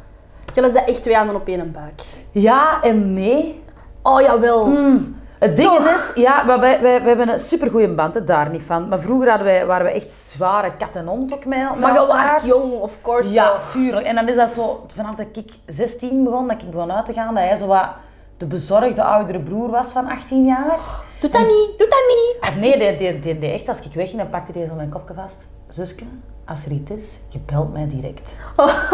Jullie 0.55 0.71
zijn 0.71 0.87
echt 0.87 1.03
twee 1.03 1.17
handen 1.17 1.37
op 1.37 1.49
één 1.49 1.73
buik. 1.73 2.03
ja 2.31 2.83
en 2.83 3.15
nee. 3.15 3.63
Oh, 4.03 4.21
jawel. 4.21 4.65
Hmm. 4.65 5.20
Het 5.41 5.57
ding 5.57 5.69
Toch? 5.69 5.87
is, 5.87 6.13
ja, 6.15 6.47
wij, 6.47 6.59
wij, 6.59 6.81
wij 6.81 7.01
hebben 7.03 7.29
een 7.29 7.39
supergoeie 7.39 7.89
band, 7.89 8.15
hè, 8.15 8.25
daar 8.25 8.51
niet 8.51 8.63
van. 8.63 8.89
Maar 8.89 9.01
vroeger 9.01 9.29
hadden 9.29 9.47
wij, 9.47 9.67
waren 9.67 9.87
we 9.87 9.93
echt 9.93 10.11
zware 10.11 10.73
kat 10.75 10.97
en 10.97 11.07
hond 11.07 11.33
ook 11.33 11.45
mee. 11.45 11.65
Maar 11.81 11.95
je 11.95 12.07
waart 12.07 12.45
jong, 12.45 12.73
of 12.73 12.99
course. 13.03 13.33
Ja, 13.33 13.53
tuurlijk. 13.71 14.07
En 14.07 14.15
dan 14.15 14.29
is 14.29 14.37
dat 14.37 14.51
zo, 14.51 14.85
vanaf 14.95 15.15
dat 15.15 15.27
ik 15.33 15.53
16 15.67 16.25
begon, 16.25 16.49
dat 16.49 16.63
ik 16.63 16.71
begon 16.71 16.93
uit 16.93 17.07
te 17.07 17.13
gaan, 17.13 17.35
dat 17.35 17.45
hij 17.45 17.57
zo 17.57 17.67
wat 17.67 17.89
de 18.37 18.47
bezorgde 18.47 19.03
oudere 19.03 19.41
broer 19.41 19.71
was 19.71 19.89
van 19.89 20.09
18 20.09 20.45
jaar. 20.45 20.79
Doe 21.21 21.31
dat 21.31 21.41
niet, 21.41 21.79
doe 21.79 21.89
dat 21.89 22.05
niet. 22.09 22.37
Of 22.41 22.57
nee, 22.57 22.79
die, 22.79 22.97
die, 22.97 23.21
die, 23.21 23.39
die 23.39 23.53
echt, 23.53 23.69
als 23.69 23.81
ik 23.81 23.95
wegging, 23.95 24.19
dan 24.19 24.29
pakte 24.29 24.53
hij 24.59 24.67
zo 24.67 24.75
mijn 24.75 24.89
kopje 24.89 25.15
vast. 25.15 25.47
Zuske, 25.69 26.05
als 26.47 26.65
er 26.65 26.73
iets 26.73 26.91
is, 26.91 27.19
je 27.29 27.39
belt 27.39 27.73
mij 27.73 27.89
direct. 27.89 28.33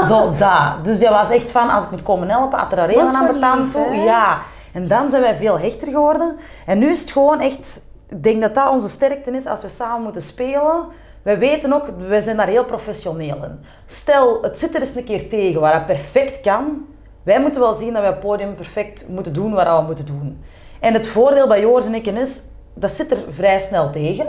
Zo, 0.09 0.33
dat. 0.37 0.85
Dus 0.85 0.99
die 0.99 1.09
was 1.09 1.31
echt 1.31 1.51
van, 1.51 1.71
als 1.71 1.85
ik 1.85 1.91
moet 1.91 2.03
komen 2.03 2.29
helpen, 2.29 2.59
had 2.59 2.71
er 2.71 2.77
daar 2.77 2.99
aan 2.99 3.27
betaald? 3.33 3.73
Ja. 3.93 4.39
En 4.77 4.89
dan 4.89 5.11
zijn 5.11 5.23
wij 5.23 5.37
veel 5.37 5.59
hechter 5.59 5.91
geworden. 5.91 6.37
En 6.67 6.79
nu 6.79 6.91
is 6.91 7.01
het 7.01 7.11
gewoon 7.11 7.41
echt, 7.41 7.83
ik 8.09 8.23
denk 8.23 8.43
dat 8.43 8.55
dat 8.55 8.71
onze 8.71 8.89
sterkte 8.89 9.31
is 9.31 9.47
als 9.47 9.63
we 9.63 9.69
samen 9.69 10.03
moeten 10.03 10.23
spelen. 10.23 10.87
Wij 11.23 11.39
weten 11.39 11.73
ook, 11.73 11.85
wij 12.09 12.21
zijn 12.21 12.37
daar 12.37 12.47
heel 12.47 12.65
professioneel 12.65 13.37
in. 13.45 13.59
Stel, 13.87 14.43
het 14.43 14.59
zit 14.59 14.75
er 14.75 14.81
eens 14.81 14.95
een 14.95 15.05
keer 15.05 15.29
tegen 15.29 15.61
waar 15.61 15.73
dat 15.73 15.87
perfect 15.87 16.41
kan. 16.41 16.87
Wij 17.23 17.41
moeten 17.41 17.61
wel 17.61 17.75
zien 17.75 17.93
dat 17.93 18.03
wij 18.03 18.11
het 18.11 18.21
podium 18.21 18.55
perfect 18.55 19.09
moeten 19.09 19.35
doen 19.35 19.53
wat 19.53 19.67
we 19.67 19.85
moeten 19.87 20.07
doen. 20.07 20.45
En 20.81 20.95
het 20.95 21.09
voordeel 21.09 21.49
bij 21.49 21.61
Joris 21.61 21.87
en 21.87 21.95
ik 21.95 22.07
is, 22.07 22.43
dat 22.75 22.91
zit 22.91 23.11
er 23.11 23.19
vrij 23.31 23.61
snel 23.61 23.91
tegen. 23.91 24.27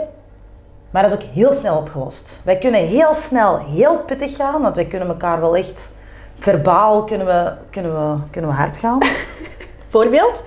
Maar 0.90 1.02
dat 1.02 1.12
is 1.12 1.18
ook 1.18 1.32
heel 1.32 1.54
snel 1.54 1.76
opgelost. 1.76 2.40
Wij 2.44 2.58
kunnen 2.58 2.80
heel 2.80 3.14
snel 3.14 3.58
heel 3.58 3.98
pittig 3.98 4.36
gaan, 4.36 4.62
want 4.62 4.76
wij 4.76 4.86
kunnen 4.86 5.08
elkaar 5.08 5.40
wel 5.40 5.56
echt 5.56 5.96
verbaal 6.34 7.04
kunnen 7.04 7.26
we, 7.26 7.52
kunnen 7.70 7.92
we, 7.92 8.20
kunnen 8.30 8.50
we 8.50 8.56
hard 8.56 8.78
gaan. 8.78 8.98
Voorbeeld? 9.88 10.42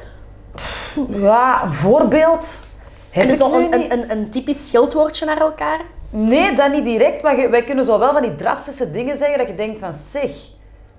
Ja, 1.09 1.63
een 1.63 1.71
voorbeeld. 1.71 2.59
Heb 3.09 3.23
En 3.23 3.29
ik 3.29 3.35
zo 3.37 3.49
nu 3.49 3.55
een, 3.55 3.79
niet. 3.79 3.91
een, 3.91 4.01
een, 4.01 4.11
een 4.11 4.29
typisch 4.29 4.67
schildwoordje 4.67 5.25
naar 5.25 5.37
elkaar. 5.41 5.79
Nee, 6.09 6.53
dat 6.55 6.71
niet 6.71 6.83
direct, 6.83 7.21
maar 7.23 7.49
wij 7.49 7.63
kunnen 7.63 7.85
zo 7.85 7.99
wel 7.99 8.11
van 8.13 8.21
die 8.21 8.35
drastische 8.35 8.91
dingen 8.91 9.17
zeggen 9.17 9.37
dat 9.37 9.47
je 9.47 9.55
denkt 9.55 9.79
van 9.79 9.93
zeg, 9.93 10.29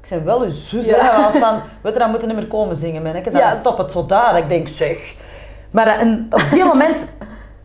ik 0.02 0.08
ben 0.10 0.24
wel 0.24 0.40
uw 0.40 0.50
zus. 0.50 0.86
Ja. 0.86 1.08
Als 1.26 1.36
van, 1.36 1.60
weet 1.82 1.92
je, 1.92 1.98
dan 1.98 2.10
moeten 2.10 2.28
we 2.28 2.34
niet 2.34 2.42
meer 2.42 2.52
komen 2.52 2.76
zingen, 2.76 3.02
manneke. 3.02 3.30
Dan 3.30 3.40
Ja. 3.40 3.56
stop 3.56 3.78
het 3.78 3.92
zo 3.92 4.06
daar. 4.06 4.30
Dat 4.32 4.42
ik 4.42 4.48
denk, 4.48 4.68
zeg. 4.68 5.14
Maar 5.70 5.86
en 5.86 6.26
op 6.30 6.42
die 6.50 6.64
moment 6.64 7.08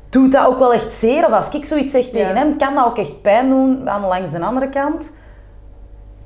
doet 0.10 0.32
dat 0.32 0.46
ook 0.46 0.60
wel 0.60 0.74
echt 0.74 0.92
zeer. 0.92 1.26
Of 1.26 1.32
als 1.32 1.50
ik 1.50 1.66
zoiets 1.66 1.92
zeg 1.92 2.04
tegen 2.10 2.28
Ja. 2.28 2.34
hem, 2.36 2.58
kan 2.58 2.76
dat 2.76 2.86
ook 2.86 2.98
echt 2.98 3.22
pijn 3.22 3.50
doen 3.50 3.90
aan 3.90 4.02
langs 4.06 4.32
de 4.32 4.40
andere 4.40 4.70
kant. 4.70 5.12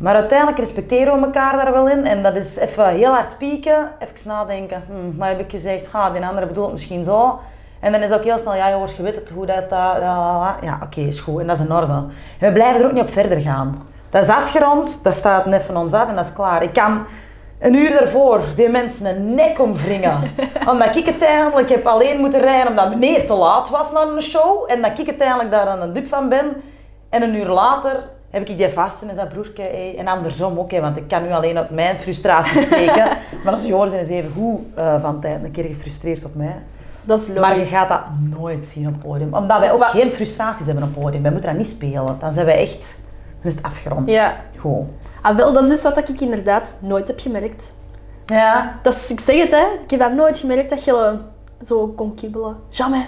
Maar 0.01 0.15
uiteindelijk 0.15 0.59
respecteren 0.59 1.19
we 1.19 1.25
elkaar 1.25 1.53
daar 1.53 1.71
wel 1.71 1.87
in. 1.89 2.05
En 2.05 2.23
dat 2.23 2.35
is 2.35 2.57
even 2.57 2.87
heel 2.87 3.11
hard 3.11 3.37
pieken, 3.37 3.91
even 3.99 4.27
nadenken. 4.27 4.83
Hm, 4.87 5.17
wat 5.17 5.27
heb 5.27 5.39
ik 5.39 5.51
gezegd? 5.51 5.87
Ha, 5.91 6.09
die 6.11 6.25
andere 6.25 6.47
bedoelt 6.47 6.71
misschien 6.71 7.03
zo. 7.03 7.39
En 7.79 7.91
dan 7.91 8.01
is 8.01 8.09
het 8.09 8.19
ook 8.19 8.25
heel 8.25 8.37
snel, 8.37 8.55
ja 8.55 8.69
jongens, 8.69 8.95
je 8.95 9.03
weet 9.03 9.15
het, 9.15 9.29
hoe 9.29 9.45
dat... 9.45 9.69
dat 9.69 9.69
dat- 9.69 10.55
ja, 10.61 10.79
oké, 10.83 10.99
is 10.99 11.19
goed. 11.19 11.39
En 11.41 11.47
dat 11.47 11.59
is 11.59 11.65
in 11.65 11.71
orde. 11.73 11.91
En 11.93 12.13
we 12.39 12.51
blijven 12.51 12.81
er 12.81 12.85
ook 12.87 12.93
niet 12.93 13.03
op 13.03 13.11
verder 13.11 13.39
gaan. 13.41 13.87
Dat 14.09 14.23
is 14.23 14.29
afgerond, 14.29 15.03
dat 15.03 15.13
staat 15.13 15.45
net 15.45 15.61
van 15.63 15.77
ons 15.77 15.93
af 15.93 16.07
en 16.07 16.15
dat 16.15 16.25
is 16.25 16.33
klaar. 16.33 16.63
Ik 16.63 16.73
kan 16.73 17.05
een 17.59 17.73
uur 17.75 17.89
daarvoor 17.99 18.41
die 18.55 18.69
mensen 18.69 19.05
een 19.15 19.35
nek 19.35 19.59
omwringen. 19.59 20.19
omdat 20.71 20.95
ik 20.95 21.05
uiteindelijk 21.05 21.69
heb 21.69 21.85
alleen 21.87 22.19
moeten 22.19 22.39
rijden 22.41 22.67
omdat 22.67 22.89
meneer 22.89 23.27
te 23.27 23.33
laat 23.33 23.69
was 23.69 23.91
naar 23.91 24.07
een 24.07 24.21
show. 24.21 24.63
En 24.67 24.81
dat 24.81 24.99
ik 24.99 25.07
uiteindelijk 25.07 25.51
daar 25.51 25.67
aan 25.67 25.81
een 25.81 25.93
dup 25.93 26.07
van 26.07 26.29
ben. 26.29 26.61
En 27.09 27.21
een 27.21 27.35
uur 27.35 27.47
later 27.47 27.99
heb 28.31 28.49
ik 28.49 28.57
die 28.57 28.69
vast 28.69 29.01
en 29.01 29.09
is 29.09 29.15
dat 29.15 29.29
broertje. 29.29 29.63
En 29.97 30.07
andersom 30.07 30.59
ook, 30.59 30.71
want 30.71 30.97
ik 30.97 31.07
kan 31.07 31.23
nu 31.23 31.31
alleen 31.31 31.57
uit 31.57 31.69
mijn 31.69 31.97
frustratie 31.97 32.61
spreken. 32.61 33.17
maar 33.43 33.53
als 33.53 33.65
Joris 33.65 33.93
is 33.93 34.09
even 34.09 34.31
goed 34.31 34.59
eh, 34.75 35.01
van 35.01 35.19
tijd 35.19 35.43
een 35.43 35.51
keer 35.51 35.65
gefrustreerd 35.65 36.25
op 36.25 36.35
mij. 36.35 36.55
Dat 37.03 37.19
is 37.19 37.27
logisch. 37.27 37.41
Maar 37.41 37.57
je 37.57 37.65
gaat 37.65 37.89
dat 37.89 38.01
nooit 38.39 38.65
zien 38.65 38.87
op 38.87 38.99
podium. 38.99 39.33
Omdat 39.33 39.59
wij 39.59 39.71
ook 39.71 39.85
geen 39.85 40.11
frustraties 40.11 40.65
hebben 40.65 40.83
op 40.83 40.93
podium. 40.93 41.21
Wij 41.21 41.31
moeten 41.31 41.49
dat 41.49 41.59
niet 41.59 41.69
spelen. 41.69 42.15
Dan 42.19 42.33
zijn 42.33 42.45
wij 42.45 42.57
echt... 42.61 42.99
Dan 43.39 43.51
is 43.51 43.55
het 43.55 43.65
afgerond. 43.65 44.09
Ja. 44.09 44.35
Goed. 44.57 44.85
Ah, 45.21 45.35
wel, 45.35 45.53
dat 45.53 45.63
is 45.63 45.69
dus 45.69 45.81
wat 45.81 46.09
ik 46.09 46.19
inderdaad 46.19 46.75
nooit 46.79 47.07
heb 47.07 47.19
gemerkt. 47.19 47.73
Ja. 48.25 48.79
Dat 48.81 48.93
is, 48.93 49.11
ik 49.11 49.19
zeg 49.19 49.37
het, 49.37 49.51
hè. 49.51 49.65
Ik 49.83 49.89
heb 49.89 49.99
dat 49.99 50.13
nooit 50.13 50.37
gemerkt 50.37 50.69
dat 50.69 50.83
je 50.83 51.17
zo 51.61 51.87
kon 51.87 52.15
kibbelen. 52.15 52.55
Jamais. 52.69 53.07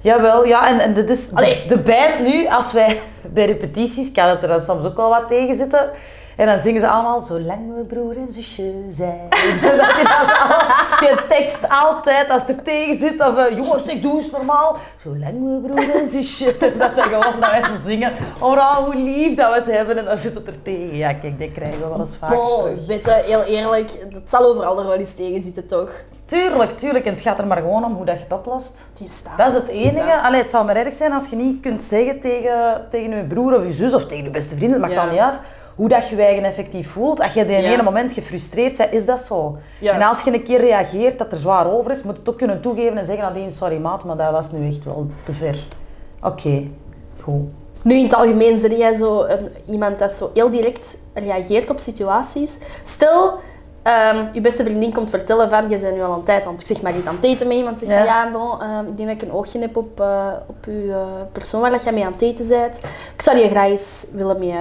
Jawel, 0.00 0.46
ja, 0.46 0.68
en, 0.68 0.80
en 0.80 0.94
dit 0.94 1.10
is 1.10 1.28
de, 1.28 1.62
de 1.66 1.78
band 1.78 2.20
nu, 2.20 2.48
als 2.48 2.72
wij 2.72 3.00
bij 3.34 3.46
repetities, 3.46 4.12
kan 4.12 4.28
het 4.28 4.42
er 4.42 4.48
dan 4.48 4.60
soms 4.60 4.86
ook 4.86 4.96
wel 4.96 5.08
wat 5.08 5.28
tegen 5.28 5.54
zitten. 5.54 5.90
En 6.40 6.46
dan 6.46 6.58
zingen 6.58 6.80
ze 6.80 6.88
allemaal, 6.88 7.20
zolang 7.20 7.74
we 7.76 7.84
broer 7.84 8.16
en 8.16 8.32
zusje 8.32 8.72
zijn. 8.90 9.28
dat 9.62 9.86
je 9.86 10.16
allemaal- 10.18 10.68
die 11.00 11.26
tekst 11.28 11.68
altijd, 11.68 12.30
als 12.30 12.48
er 12.48 12.62
tegen 12.62 12.94
zit, 12.94 13.20
of 13.20 13.36
eh, 13.36 13.56
jongens, 13.56 13.84
ik 13.84 14.02
doe 14.02 14.16
eens 14.16 14.30
normaal. 14.30 14.76
Zolang 15.02 15.62
we 15.62 15.68
broer 15.68 15.94
en 15.94 16.10
zusje. 16.10 16.56
Dat 16.78 16.96
dan 16.96 17.04
gewoon 17.04 17.40
dat 17.40 17.50
wij 17.50 17.62
zo 17.64 17.72
zingen. 17.86 18.12
Oh, 18.38 18.76
hoe 18.76 18.94
lief 18.96 19.36
dat 19.36 19.48
we 19.52 19.54
het 19.58 19.66
hebben. 19.76 19.98
En 19.98 20.04
dan 20.04 20.18
zit 20.18 20.34
het 20.34 20.46
er 20.46 20.62
tegen. 20.62 20.96
Ja, 20.96 21.12
kijk, 21.12 21.38
dat 21.38 21.52
krijgen 21.52 21.80
we 21.80 21.88
wel 21.88 22.00
eens 22.00 22.18
terug. 22.18 22.86
weet 22.86 23.04
je, 23.04 23.22
heel 23.26 23.42
eerlijk, 23.42 24.12
dat 24.12 24.30
zal 24.30 24.44
overal 24.46 24.78
er 24.78 24.86
wel 24.86 24.96
eens 24.96 25.14
tegen 25.14 25.42
zitten, 25.42 25.66
toch? 25.66 25.90
Tuurlijk, 26.24 26.78
tuurlijk. 26.78 27.04
En 27.04 27.12
het 27.12 27.22
gaat 27.22 27.38
er 27.38 27.46
maar 27.46 27.56
gewoon 27.58 27.84
om 27.84 27.94
hoe 27.94 28.04
dat 28.04 28.16
je 28.16 28.22
het 28.22 28.32
oplost. 28.32 28.90
Die 28.98 29.08
staat. 29.08 29.38
Dat 29.38 29.46
is 29.48 29.54
het 29.54 29.68
enige. 29.68 30.20
Allee, 30.20 30.40
het 30.40 30.50
zou 30.50 30.64
maar 30.64 30.76
erg 30.76 30.94
zijn 30.94 31.12
als 31.12 31.28
je 31.28 31.36
niet 31.36 31.60
kunt 31.60 31.82
zeggen 31.82 32.20
tegen, 32.20 32.86
tegen 32.90 33.16
je 33.16 33.24
broer 33.24 33.56
of 33.56 33.62
je 33.64 33.72
zus 33.72 33.94
of 33.94 34.04
tegen 34.06 34.24
je 34.24 34.30
beste 34.30 34.56
vriend, 34.56 34.72
het 34.72 34.80
maakt 34.80 34.92
Ja. 34.92 35.00
dan 35.04 35.10
niet 35.10 35.20
uit, 35.20 35.40
hoe 35.80 35.88
dat 35.88 36.08
je 36.08 36.16
je 36.16 36.22
eigen 36.22 36.44
effectief 36.44 36.90
voelt. 36.90 37.20
Als 37.20 37.32
je 37.32 37.40
in 37.40 37.62
Ja. 37.62 37.72
ene 37.72 37.82
moment 37.82 38.12
gefrustreerd 38.12 38.76
bent, 38.76 38.92
is 38.92 39.06
dat 39.06 39.18
zo. 39.20 39.56
Ja. 39.80 39.92
En 39.92 40.02
als 40.02 40.22
je 40.22 40.32
een 40.32 40.42
keer 40.42 40.60
reageert 40.60 41.18
dat 41.18 41.32
er 41.32 41.38
zwaar 41.38 41.72
over 41.72 41.90
is, 41.90 42.02
moet 42.02 42.12
je 42.14 42.18
het 42.20 42.28
ook 42.28 42.38
kunnen 42.38 42.60
toegeven 42.60 42.98
en 42.98 43.04
zeggen, 43.04 43.24
Nadine, 43.24 43.50
sorry 43.50 43.76
maat, 43.78 44.04
maar 44.04 44.16
dat 44.16 44.30
was 44.30 44.52
nu 44.52 44.66
echt 44.68 44.84
wel 44.84 45.06
te 45.24 45.32
ver. 45.32 45.58
Oké, 46.22 46.64
goed. 47.22 47.42
Nu 47.82 47.94
in 47.94 48.04
het 48.04 48.14
algemeen 48.14 48.60
ben 48.60 48.76
jij 48.76 48.94
zo 48.94 49.24
een, 49.24 49.48
iemand 49.66 49.98
dat 49.98 50.12
zo 50.12 50.30
heel 50.34 50.50
direct 50.50 50.96
reageert 51.14 51.70
op 51.70 51.78
situaties. 51.78 52.58
Stel, 52.82 53.32
ehm, 53.82 54.24
je 54.32 54.40
beste 54.40 54.64
vriendin 54.64 54.92
komt 54.92 55.10
vertellen 55.10 55.48
van 55.50 55.68
je 55.68 55.78
bent 55.78 55.94
nu 55.94 56.02
al 56.02 56.14
een 56.14 56.22
tijd 56.24 56.46
aan 56.46 56.52
het, 56.52 56.60
ik 56.60 56.66
zeg 56.66 56.82
maar 56.82 56.96
iets 56.96 57.06
aan 57.06 57.14
het 57.14 57.24
eten 57.24 57.48
met 57.48 57.56
iemand. 57.56 57.78
Zegt 57.78 57.90
Ja. 57.90 57.96
van 57.98 58.06
ja, 58.06 58.30
bon, 58.30 58.60
ehm, 58.60 58.86
ik 58.86 58.96
denk 58.96 59.08
dat 59.08 59.22
ik 59.22 59.28
een 59.28 59.34
oogje 59.34 59.58
heb 59.58 59.76
op, 59.76 60.00
eh, 60.00 60.26
op 60.46 60.64
je 60.64 60.88
eh, 60.90 61.02
persoon 61.32 61.60
waar 61.60 61.70
dat 61.70 61.82
jij 61.82 61.92
mee 61.92 62.04
aan 62.04 62.12
het 62.12 62.22
eten 62.22 62.48
bent. 62.48 62.78
Ik 63.14 63.22
zou 63.22 63.36
je 63.38 63.48
graag 63.48 63.68
eens 63.68 64.06
willen 64.12 64.38
mee, 64.38 64.54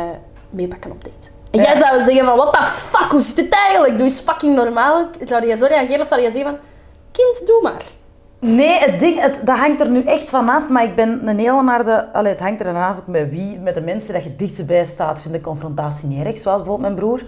meepakken 0.50 0.92
op 0.92 1.04
date. 1.04 1.30
En 1.52 1.60
jij 1.60 1.78
Ja. 1.78 1.88
zou 1.88 2.02
zeggen 2.04 2.26
van 2.26 2.38
what 2.38 2.54
the 2.54 2.64
fuck, 2.64 3.12
hoe 3.12 3.22
zit 3.22 3.38
het 3.38 3.54
eigenlijk? 3.54 3.98
Doe 3.98 4.08
eens 4.08 4.20
fucking 4.20 4.56
normaal. 4.56 5.06
Zou 5.26 5.48
je 5.48 5.56
zo 5.58 5.66
reageren 5.66 6.02
of 6.02 6.08
zou 6.08 6.22
je 6.22 6.32
zeggen 6.32 6.50
van 6.50 6.60
kind, 7.12 7.48
doe 7.48 7.60
maar. 7.62 7.82
Nee, 8.42 8.78
het 8.80 9.00
ding, 9.00 9.20
het, 9.22 9.40
dat 9.44 9.58
hangt 9.58 9.82
er 9.82 9.90
nu 9.90 10.04
echt 10.04 10.30
vanaf, 10.30 10.70
maar 10.70 10.84
ik 10.84 10.96
ben 10.96 11.28
een 11.28 11.40
hele 11.40 11.64
naar 11.64 11.86
de... 11.86 12.14
Allee, 12.14 12.32
het 12.32 12.42
hangt 12.42 12.60
er 12.60 12.66
vanaf 12.66 12.96
met 13.06 13.30
wie, 13.30 13.60
met 13.60 13.74
de 13.74 13.82
mensen 13.82 14.14
dat 14.14 14.24
je 14.24 14.36
dichtst 14.36 14.66
bij 14.66 14.86
staat, 14.86 15.22
vind 15.22 15.36
ik 15.36 15.42
confrontatie 15.42 16.08
niet 16.08 16.26
erg, 16.26 16.38
zoals 16.38 16.58
bijvoorbeeld 16.58 16.88
mijn 16.94 16.96
broer. 17.00 17.22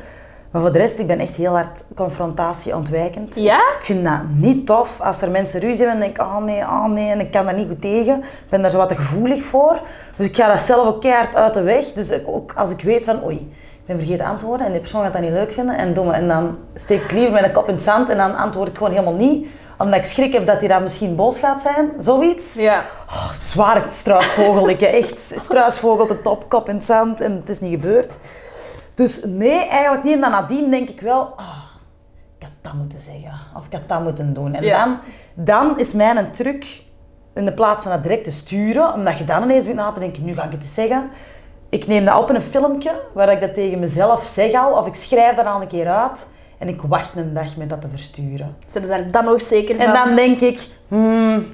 Maar 0.52 0.62
voor 0.62 0.72
de 0.72 0.78
rest, 0.78 1.00
ik 1.00 1.08
ben 1.08 1.20
echt 1.20 1.36
heel 1.36 1.52
hard 1.54 1.84
confrontatie 1.96 2.76
ontwijkend. 2.76 3.36
Ja? 3.36 3.58
Ik 3.58 3.80
vind 3.86 4.04
dat 4.04 4.20
niet 4.36 4.66
tof 4.66 5.02
als 5.02 5.22
er 5.22 5.32
mensen 5.32 5.60
ruzie 5.60 5.86
hebben 5.86 5.96
en 5.96 6.00
denk 6.02 6.18
ik, 6.18 6.24
oh 6.24 6.38
nee, 6.38 6.62
oh 6.62 6.86
nee, 6.86 7.10
en 7.12 7.20
ik 7.20 7.32
kan 7.32 7.46
daar 7.46 7.54
niet 7.54 7.68
goed 7.68 7.82
tegen. 7.82 8.18
Ik 8.20 8.50
ben 8.50 8.62
daar 8.62 8.72
zo 8.72 8.78
wat 8.78 8.90
te 8.90 8.96
gevoelig 8.96 9.44
voor. 9.44 9.80
Dus 10.16 10.28
ik 10.28 10.36
ga 10.36 10.48
dat 10.48 10.60
zelf 10.60 10.88
ook 10.88 11.02
keihard 11.02 11.36
uit 11.36 11.54
de 11.54 11.62
weg. 11.62 11.86
Dus 11.94 12.10
ik- 12.10 12.28
ook 12.28 12.54
als 12.56 12.70
ik 12.72 12.82
weet 12.82 13.04
van, 13.04 13.24
oei, 13.26 13.36
ik 13.72 13.86
ben 13.86 13.98
vergeten 13.98 14.26
antwoorden 14.26 14.66
en 14.66 14.72
die 14.72 14.82
persoon 14.82 15.04
gaat 15.04 15.14
dat 15.14 15.22
niet 15.22 15.32
leuk 15.32 15.54
vinden 15.54 15.78
en 15.78 15.94
doe 15.94 16.06
me. 16.06 16.12
En 16.14 16.28
dan 16.28 16.58
steek 16.76 17.02
ik 17.04 17.12
liever 17.12 17.32
mijn 17.32 17.52
kop 17.52 17.68
in 17.68 17.74
het 17.74 17.84
zand 17.84 18.10
en 18.10 18.18
dan 18.18 18.36
antwoord 18.36 18.68
ik 18.70 18.78
gewoon 18.78 18.92
helemaal 18.92 19.14
niet. 19.14 19.48
Omdat 19.78 20.00
ik 20.00 20.06
schrik 20.06 20.34
heb 20.34 20.46
dat 20.46 20.60
hij 20.60 20.68
dan 20.68 20.84
misschien 20.84 21.16
boos 21.16 21.40
gaat 21.40 21.62
zijn, 21.62 21.90
zoiets. 22.00 22.56
Ja. 22.56 22.82
Zware 23.42 23.82
struisvogel, 23.90 24.70
ik 24.70 24.82
echt 24.82 25.20
struisvogel 25.38 26.08
de 26.08 26.22
top, 26.22 26.50
kop 26.50 26.70
in 26.70 26.76
het 26.76 26.84
zand 26.86 27.22
en 27.22 27.36
het 27.36 27.50
is 27.50 27.60
niet 27.60 27.72
gebeurd. 27.72 28.18
Dus 28.94 29.24
nee, 29.26 29.68
eigenlijk 29.68 30.04
niet. 30.04 30.14
En 30.14 30.22
dan 30.22 30.32
nadien 30.32 30.70
denk 30.72 30.90
ik 30.90 31.02
wel, 31.02 31.34
ah, 31.36 31.48
ik 32.38 32.44
had 32.44 32.52
dat 32.62 32.74
moeten 32.74 33.00
zeggen. 33.00 33.34
Of 33.58 33.66
ik 33.66 33.72
had 33.74 33.88
dat 33.88 34.02
moeten 34.04 34.34
doen. 34.34 34.54
En 34.54 34.64
Ja. 34.64 34.86
dan, 34.86 34.98
dan 35.34 35.80
is 35.80 35.94
mijn 35.94 36.18
een 36.18 36.32
truc, 36.32 36.84
in 37.34 37.46
de 37.46 37.54
plaats 37.54 37.84
van 37.84 37.92
dat 37.92 38.04
direct 38.04 38.24
te 38.24 38.32
sturen, 38.32 38.94
omdat 38.94 39.18
je 39.18 39.24
dan 39.24 39.44
ineens 39.44 39.62
begint 39.64 39.80
na 39.80 39.92
te 39.92 40.00
denken, 40.00 40.26
nu 40.26 40.34
ga 40.34 40.44
ik 40.44 40.52
het 40.52 40.62
eens 40.62 40.74
zeggen. 40.74 41.10
Ik 41.70 41.88
neem 41.88 42.06
dat 42.06 42.18
op 42.20 42.30
in 42.30 42.36
een 42.36 42.42
filmpje, 42.42 42.92
waar 43.14 43.32
ik 43.32 43.42
dat 43.42 43.54
tegen 43.54 43.80
mezelf 43.80 44.26
zeg 44.26 44.54
al, 44.54 44.72
of 44.72 44.88
ik 44.88 44.96
schrijf 44.96 45.36
dat 45.36 45.46
al 45.46 45.62
een 45.62 45.68
keer 45.68 45.88
uit. 45.88 46.28
En 46.58 46.68
ik 46.68 46.82
wacht 46.82 47.16
een 47.16 47.34
dag 47.34 47.56
met 47.56 47.70
dat 47.70 47.82
te 47.82 47.88
versturen. 47.90 48.56
Zijn 48.66 48.88
daar 48.88 49.12
dan 49.12 49.26
nog 49.26 49.42
zeker 49.42 49.76
van? 49.76 49.86
En 49.86 49.94
dan 49.94 50.16
denk 50.16 50.40
ik, 50.40 50.68
hmm, 50.88 51.46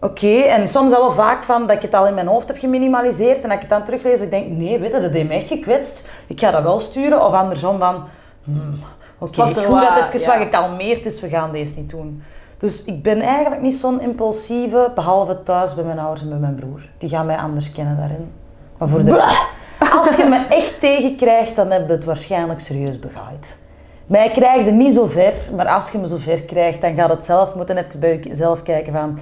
oké. 0.00 0.40
En 0.40 0.68
soms 0.68 0.92
al 0.92 1.00
wel 1.00 1.12
vaak 1.12 1.42
van 1.42 1.66
dat 1.66 1.76
ik 1.76 1.82
het 1.82 1.94
al 1.94 2.06
in 2.06 2.14
mijn 2.14 2.26
hoofd 2.26 2.48
heb 2.48 2.58
geminimaliseerd. 2.58 3.40
En 3.40 3.42
dat 3.42 3.52
ik 3.52 3.60
het 3.60 3.70
dan 3.70 3.84
teruglees, 3.84 4.20
ik 4.20 4.30
denk, 4.30 4.48
nee, 4.48 4.78
weet 4.78 4.92
je, 4.92 5.00
dat 5.00 5.12
heeft 5.12 5.28
mij 5.28 5.36
echt 5.36 5.48
gekwetst. 5.48 6.08
Ik 6.26 6.40
ga 6.40 6.50
dat 6.50 6.62
wel 6.62 6.80
sturen. 6.80 7.24
Of 7.24 7.32
andersom 7.32 7.78
van, 7.78 8.04
hmm, 8.44 8.78
oké, 9.18 9.46
voel 9.46 9.74
dat 9.74 9.88
wat, 9.88 10.14
even 10.14 10.20
ja. 10.20 10.26
wat 10.26 10.42
gekalmeerd 10.42 11.06
is, 11.06 11.20
we 11.20 11.28
gaan 11.28 11.52
deze 11.52 11.74
niet 11.76 11.90
doen. 11.90 12.22
Dus 12.58 12.84
ik 12.84 13.02
ben 13.02 13.20
eigenlijk 13.20 13.62
niet 13.62 13.74
zo'n 13.74 14.00
impulsieve, 14.00 14.92
behalve 14.94 15.42
thuis 15.42 15.74
bij 15.74 15.84
mijn 15.84 15.98
ouders 15.98 16.22
en 16.22 16.28
bij 16.28 16.38
mijn 16.38 16.54
broer. 16.54 16.80
Die 16.98 17.08
gaan 17.08 17.26
mij 17.26 17.36
anders 17.36 17.72
kennen 17.72 17.96
daarin. 17.96 18.32
Maar 18.78 18.88
voor 18.88 19.04
de 19.04 19.46
als 20.04 20.16
je 20.16 20.24
me 20.24 20.46
echt 20.48 20.80
tegenkrijgt, 20.80 21.56
dan 21.56 21.70
heb 21.70 21.86
je 21.86 21.92
het 21.92 22.04
waarschijnlijk 22.04 22.60
serieus 22.60 22.98
begaaid. 22.98 23.58
Mij 24.06 24.30
krijg 24.30 24.64
je 24.64 24.70
niet 24.70 24.94
zo 24.94 25.06
ver, 25.06 25.34
maar 25.56 25.68
als 25.68 25.90
je 25.90 25.98
me 25.98 26.08
zo 26.08 26.16
ver 26.16 26.42
krijgt, 26.42 26.80
dan 26.80 26.94
gaat 26.94 27.08
het 27.08 27.24
zelf 27.24 27.54
moeten 27.54 27.76
even 27.76 28.00
bij 28.00 28.18
jezelf 28.18 28.62
kijken 28.62 28.92
van... 28.92 29.18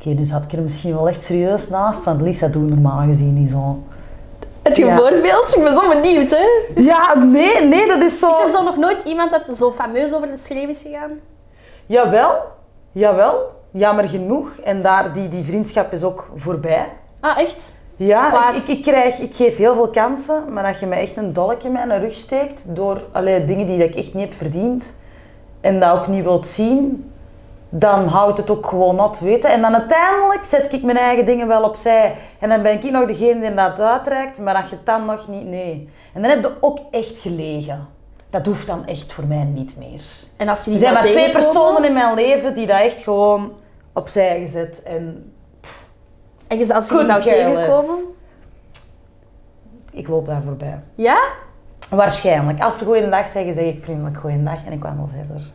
Oké, 0.00 0.08
nu 0.08 0.24
zat 0.24 0.42
ik 0.42 0.52
er 0.52 0.62
misschien 0.62 0.94
wel 0.94 1.08
echt 1.08 1.22
serieus 1.22 1.68
naast, 1.68 2.04
want 2.04 2.20
Lisa 2.20 2.46
doet 2.48 2.68
normaal 2.68 2.98
gezien 3.06 3.34
niet 3.34 3.50
zo. 3.50 3.78
Heb 4.62 4.76
je 4.76 4.84
Ja. 4.84 4.96
voorbeeld? 4.96 5.56
Ik 5.56 5.62
ben 5.62 5.74
zo 5.74 5.88
benieuwd, 5.88 6.30
hè? 6.30 6.46
Ja, 6.82 7.14
nee, 7.14 7.64
nee, 7.64 7.86
dat 7.86 8.02
is 8.02 8.18
zo... 8.18 8.28
Is 8.28 8.44
er 8.44 8.50
zo 8.50 8.62
nog 8.62 8.76
nooit 8.76 9.02
iemand 9.02 9.30
dat 9.30 9.56
zo 9.56 9.72
fameus 9.72 10.12
over 10.14 10.28
de 10.28 10.36
schreef 10.36 10.68
is 10.68 10.82
gegaan? 10.82 11.10
Jawel, 11.86 12.34
jawel, 12.92 13.52
jammer 13.70 14.08
genoeg. 14.08 14.48
En 14.64 14.82
daar, 14.82 15.12
die, 15.12 15.28
die 15.28 15.44
vriendschap 15.44 15.92
is 15.92 16.02
ook 16.02 16.30
voorbij. 16.36 16.88
Ah, 17.20 17.38
echt? 17.38 17.78
Ja, 17.96 18.50
ik, 18.50 18.56
ik, 18.56 18.68
ik 18.68 18.82
krijg, 18.82 19.18
ik 19.18 19.34
geef 19.36 19.56
heel 19.56 19.74
veel 19.74 19.88
kansen, 19.88 20.52
maar 20.52 20.64
als 20.64 20.78
je 20.78 20.86
me 20.86 20.94
echt 20.94 21.16
een 21.16 21.32
dolkje 21.32 21.68
in 21.68 21.72
mijn 21.74 22.00
rug 22.00 22.14
steekt 22.14 22.76
door 22.76 23.02
allerlei 23.12 23.44
dingen 23.44 23.66
die 23.66 23.84
ik 23.84 23.94
echt 23.94 24.14
niet 24.14 24.28
heb 24.28 24.36
verdiend 24.38 24.94
en 25.60 25.80
dat 25.80 25.98
ook 25.98 26.06
niet 26.06 26.22
wilt 26.24 26.46
zien, 26.46 27.12
dan 27.70 28.06
houdt 28.06 28.38
het 28.38 28.50
ook 28.50 28.66
gewoon 28.66 29.00
op, 29.00 29.16
weet 29.18 29.42
je. 29.42 29.48
En 29.48 29.60
dan 29.60 29.74
uiteindelijk 29.74 30.44
zet 30.44 30.72
ik 30.72 30.82
mijn 30.82 30.96
eigen 30.96 31.24
dingen 31.24 31.48
wel 31.48 31.62
opzij 31.62 32.16
en 32.38 32.48
dan 32.48 32.62
ben 32.62 32.72
ik 32.72 32.90
nog 32.90 33.06
degene 33.06 33.40
die 33.40 33.54
dat 33.54 33.80
uitreikt, 33.80 34.38
maar 34.38 34.54
als 34.54 34.68
je 34.68 34.76
het 34.76 34.86
dan 34.86 35.04
nog 35.04 35.28
niet, 35.28 35.46
nee. 35.46 35.88
En 36.14 36.22
dan 36.22 36.30
heb 36.30 36.42
je 36.42 36.52
ook 36.60 36.78
echt 36.90 37.18
gelegen. 37.18 37.88
Dat 38.30 38.46
hoeft 38.46 38.66
dan 38.66 38.86
echt 38.86 39.12
voor 39.12 39.24
mij 39.24 39.44
niet 39.44 39.76
meer. 39.76 40.02
En 40.36 40.48
als 40.48 40.64
je 40.64 40.72
Er 40.72 40.78
zijn 40.78 40.92
maar 40.92 41.02
twee 41.02 41.30
personen 41.30 41.84
in 41.84 41.92
mijn 41.92 42.14
leven 42.14 42.54
die 42.54 42.66
dat 42.66 42.80
echt 42.80 43.02
gewoon 43.02 43.52
opzij 43.92 44.40
gezet 44.40 44.82
en 44.82 45.32
En 46.48 46.58
als 46.70 46.88
je 46.88 46.94
die 46.94 47.04
zou 47.04 47.22
tegenkomen? 47.22 47.98
ik 49.92 50.08
loop 50.08 50.26
daar 50.26 50.42
voorbij. 50.42 50.82
Ja? 50.94 51.20
Waarschijnlijk. 51.90 52.62
Als 52.62 52.78
ze 52.78 52.84
goeiedag 52.84 53.28
zeggen, 53.28 53.54
zeg 53.54 53.64
ik 53.64 53.82
vriendelijk 53.82 54.16
goeiedag 54.16 54.64
en 54.66 54.72
ik 54.72 54.80
kwam 54.80 54.96
wel 54.96 55.10
verder. 55.16 55.52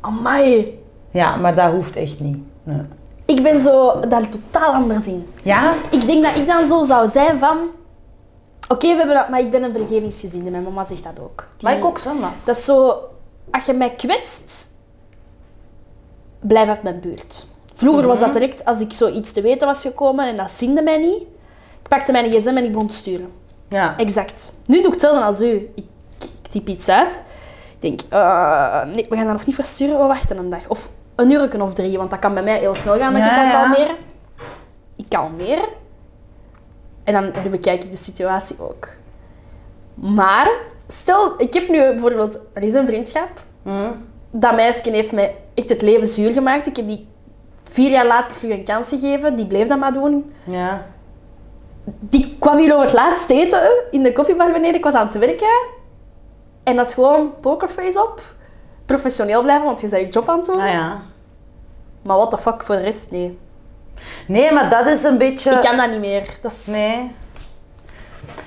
Amai. 0.00 0.82
Ja, 1.14 1.36
maar 1.36 1.54
dat 1.54 1.72
hoeft 1.72 1.96
echt 1.96 2.20
niet. 2.20 2.38
Nee. 2.62 2.82
Ik 3.26 3.42
ben 3.42 3.60
zo 3.60 4.00
daar 4.08 4.28
totaal 4.28 4.72
anders 4.72 5.06
in. 5.06 5.28
Ja? 5.42 5.72
Ik 5.90 6.06
denk 6.06 6.24
dat 6.24 6.36
ik 6.36 6.46
dan 6.46 6.64
zo 6.64 6.84
zou 6.84 7.08
zijn 7.08 7.38
van... 7.38 7.58
Oké, 8.68 8.88
we 8.88 8.96
hebben 8.96 9.14
dat, 9.14 9.28
maar 9.28 9.40
ik 9.40 9.50
ben 9.50 9.62
een 9.62 9.72
vergevingsgezinde. 9.76 10.50
Mijn 10.50 10.62
mama 10.62 10.84
zegt 10.84 11.04
dat 11.04 11.20
ook. 11.20 11.46
Die- 11.56 11.68
Maar 11.68 11.76
ik 11.78 11.84
ook 11.84 11.98
zo, 11.98 12.14
maar. 12.14 12.32
Dat 12.44 12.56
is 12.56 12.64
zo... 12.64 12.98
Als 13.50 13.64
je 13.64 13.72
mij 13.72 13.90
kwetst, 13.94 14.70
blijf 16.40 16.68
uit 16.68 16.82
mijn 16.82 17.00
buurt. 17.00 17.46
Vroeger 17.74 18.06
was 18.06 18.18
dat 18.18 18.28
Mhm. 18.28 18.38
direct 18.38 18.64
als 18.64 18.80
ik 18.80 18.92
zoiets 18.92 19.32
te 19.32 19.40
weten 19.42 19.66
was 19.66 19.80
gekomen 19.80 20.28
en 20.28 20.36
dat 20.36 20.50
zinde 20.50 20.82
mij 20.82 20.98
niet. 20.98 21.22
Ik 21.82 21.88
pakte 21.88 22.12
mijn 22.12 22.30
gsm 22.32 22.48
en 22.48 22.64
ik 22.64 22.72
begon 22.72 22.86
te 22.88 22.94
sturen. 22.94 23.28
Ja. 23.68 23.96
Exact. 23.98 24.52
Nu 24.66 24.76
doe 24.76 24.86
ik 24.86 24.92
hetzelfde 24.92 25.20
als 25.24 25.40
u. 25.40 25.70
Ik, 25.74 25.84
ik 26.18 26.50
typ 26.50 26.68
iets 26.68 26.88
uit. 26.88 27.22
Ik 27.78 27.80
denk, 27.80 28.12
eh, 28.12 28.84
nee, 28.84 29.06
we 29.08 29.16
gaan 29.16 29.24
dat 29.26 29.34
nog 29.36 29.46
niet 29.46 29.54
versturen, 29.54 29.98
we 29.98 30.04
wachten 30.06 30.36
een 30.38 30.50
dag. 30.50 30.68
Of 30.68 30.90
een 31.14 31.30
uur 31.30 31.62
of 31.62 31.72
drie, 31.72 31.98
want 31.98 32.10
dat 32.10 32.18
kan 32.18 32.34
bij 32.34 32.42
mij 32.42 32.58
heel 32.58 32.74
snel 32.74 32.98
gaan 32.98 33.12
dat 33.12 33.22
Ja, 33.22 33.28
ik 33.30 33.34
kan 33.34 33.46
ja. 33.46 33.62
kalmeren. 33.62 33.96
Ik 34.96 35.04
kalmeer. 35.08 35.68
En 37.04 37.12
dan 37.12 37.30
herbekijk 37.32 37.84
ik 37.84 37.90
de 37.90 37.96
situatie 37.96 38.56
ook. 38.60 38.88
Maar, 39.94 40.50
stel, 40.88 41.34
ik 41.38 41.54
heb 41.54 41.68
nu 41.68 41.78
bijvoorbeeld, 41.78 42.38
er 42.52 42.62
is 42.62 42.74
een 42.74 42.86
vriendschap. 42.86 43.30
Hm. 43.62 43.90
Dat 44.30 44.54
meisje 44.54 44.90
heeft 44.90 45.12
mij 45.12 45.36
echt 45.54 45.68
het 45.68 45.82
leven 45.82 46.06
zuur 46.06 46.32
gemaakt. 46.32 46.66
Ik 46.66 46.76
heb 46.76 46.86
die 46.86 47.08
vier 47.64 47.90
jaar 47.90 48.06
later 48.06 48.36
terug 48.36 48.56
een 48.56 48.64
kans 48.64 48.88
gegeven. 48.88 49.36
Die 49.36 49.46
bleef 49.46 49.68
dat 49.68 49.78
maar 49.78 49.92
doen. 49.92 50.32
Ja. 50.44 50.86
Die 51.84 52.36
kwam 52.38 52.58
hier 52.58 52.72
over 52.72 52.84
het 52.84 52.94
laatst 52.94 53.30
eten 53.30 53.70
in 53.90 54.02
de 54.02 54.12
koffiebar 54.12 54.52
beneden. 54.52 54.74
Ik 54.74 54.84
was 54.84 54.94
aan 54.94 55.06
het 55.06 55.18
werken. 55.18 55.66
En 56.62 56.76
dat 56.76 56.86
is 56.86 56.94
gewoon 56.94 57.32
pokerface 57.40 58.02
op. 58.02 58.33
Professioneel 58.86 59.42
blijven, 59.42 59.64
want 59.64 59.80
je 59.80 59.88
bent 59.88 60.02
je 60.02 60.08
job 60.08 60.28
aan 60.28 60.36
het 60.36 60.46
doen. 60.46 60.60
Ah, 60.60 60.72
ja. 60.72 61.02
Maar 62.02 62.16
what 62.16 62.30
the 62.30 62.38
fuck, 62.38 62.64
voor 62.64 62.74
de 62.74 62.82
rest, 62.82 63.10
nee. 63.10 63.38
Nee, 64.26 64.52
maar 64.52 64.70
dat 64.70 64.86
is 64.86 65.02
een 65.02 65.18
beetje... 65.18 65.50
Ik 65.50 65.60
kan 65.60 65.76
dat 65.76 65.90
niet 65.90 66.00
meer. 66.00 66.38
Dat 66.40 66.52
is... 66.52 66.66
Nee. 66.66 67.14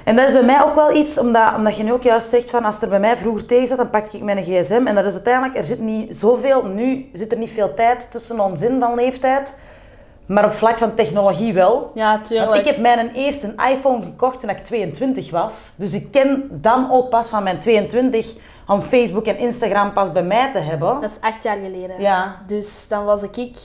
En 0.03 0.15
dat 0.15 0.27
is 0.27 0.34
bij 0.34 0.44
mij 0.44 0.63
ook 0.63 0.75
wel 0.75 0.96
iets, 0.96 1.17
omdat, 1.17 1.56
omdat 1.56 1.77
je 1.77 1.84
nu 1.84 1.94
ook 1.94 2.03
juist 2.03 2.29
zegt 2.29 2.50
van 2.50 2.65
als 2.65 2.82
er 2.82 2.89
bij 2.89 3.00
mij 3.00 3.17
vroeger 3.17 3.46
tegen 3.46 3.67
zat, 3.67 3.77
dan 3.77 3.89
pakte 3.89 4.17
ik 4.17 4.24
mijn 4.24 4.44
gsm. 4.44 4.82
En 4.86 4.96
dat 4.96 5.06
is 5.06 5.13
uiteindelijk, 5.13 5.58
er 5.58 5.63
zit 5.63 5.79
niet 5.79 6.15
zoveel, 6.15 6.65
nu 6.65 7.10
zit 7.13 7.32
er 7.32 7.38
niet 7.38 7.50
veel 7.50 7.74
tijd 7.74 8.12
tussen 8.12 8.39
ons 8.39 8.62
in 8.62 8.79
van 8.79 8.96
leeftijd. 8.96 9.53
Maar 10.25 10.46
op 10.46 10.53
vlak 10.53 10.77
van 10.77 10.96
technologie 10.96 11.53
wel. 11.53 11.91
Ja, 11.94 12.22
tuurlijk. 12.22 12.50
Want 12.50 12.62
ik 12.62 12.67
heb 12.67 12.77
mijn 12.77 13.12
eerste 13.13 13.53
iPhone 13.72 14.03
gekocht 14.03 14.39
toen 14.39 14.50
ik 14.50 14.58
22 14.58 15.32
was. 15.32 15.74
Dus 15.77 15.94
ik 15.94 16.12
ken 16.12 16.48
dan 16.51 16.91
ook 16.91 17.10
pas 17.10 17.27
van 17.27 17.44
mijn 17.44 17.60
22 17.60 18.34
om 18.67 18.81
Facebook 18.81 19.25
en 19.25 19.38
Instagram 19.38 19.93
pas 19.93 20.12
bij 20.12 20.24
mij 20.24 20.51
te 20.51 20.59
hebben. 20.59 21.01
Dat 21.01 21.09
is 21.09 21.17
acht 21.21 21.43
jaar 21.43 21.57
geleden. 21.57 22.01
Ja. 22.01 22.41
Dus 22.47 22.88
dan 22.88 23.05
was 23.05 23.24
ik 23.24 23.55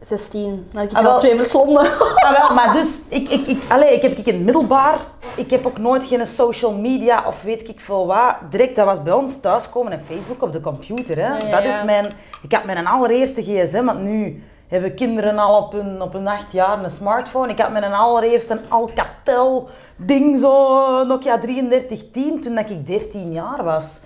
16. 0.00 0.66
Dan 0.72 0.80
had 0.82 0.90
ik 0.90 0.96
Ah, 0.96 1.04
al 1.04 1.10
wel. 1.10 1.18
twee 1.18 1.36
verslonden. 1.36 1.82
Ah, 2.26 2.40
wel, 2.40 2.54
maar 2.54 2.72
dus, 2.72 3.00
ik, 3.08 3.28
ik, 3.28 3.46
ik, 3.46 3.62
allee, 3.68 3.94
ik 3.94 4.02
heb 4.02 4.18
ik 4.18 4.26
in 4.26 4.34
het 4.34 4.42
middelbaar, 4.44 4.98
ik 5.36 5.50
heb 5.50 5.66
ook 5.66 5.78
nooit 5.78 6.04
geen 6.04 6.26
social 6.26 6.72
media 6.72 7.24
of 7.26 7.42
weet 7.42 7.68
ik 7.68 7.80
veel 7.80 8.06
wat. 8.06 8.34
Direct, 8.50 8.76
dat 8.76 8.86
was 8.86 9.02
bij 9.02 9.12
ons 9.12 9.40
thuiskomen 9.40 9.92
en 9.92 10.02
Facebook 10.06 10.42
op 10.42 10.52
de 10.52 10.60
computer. 10.60 11.16
Hè. 11.16 11.26
Ja, 11.28 11.36
ja, 11.46 11.50
dat 11.50 11.64
is 11.64 11.82
mijn, 11.84 12.06
ik 12.42 12.52
had 12.52 12.64
mijn 12.64 12.86
allereerste 12.86 13.42
gsm, 13.42 13.84
want 13.84 14.00
nu 14.00 14.42
hebben 14.68 14.94
kinderen 14.94 15.38
al 15.38 15.62
op 15.62 15.72
hun, 15.72 16.02
op 16.02 16.12
hun 16.12 16.26
acht 16.28 16.52
jaar 16.52 16.84
een 16.84 16.90
smartphone. 16.90 17.52
Ik 17.52 17.58
had 17.60 17.70
mijn 17.72 17.84
allereerste 17.92 18.60
Alcatel 18.68 19.68
ding, 19.96 20.40
zo 20.40 21.04
Nokia 21.04 21.38
3310, 21.38 22.40
toen 22.40 22.54
dat 22.54 22.70
ik 22.70 22.86
13 22.86 23.32
jaar 23.32 23.64
was. 23.64 24.00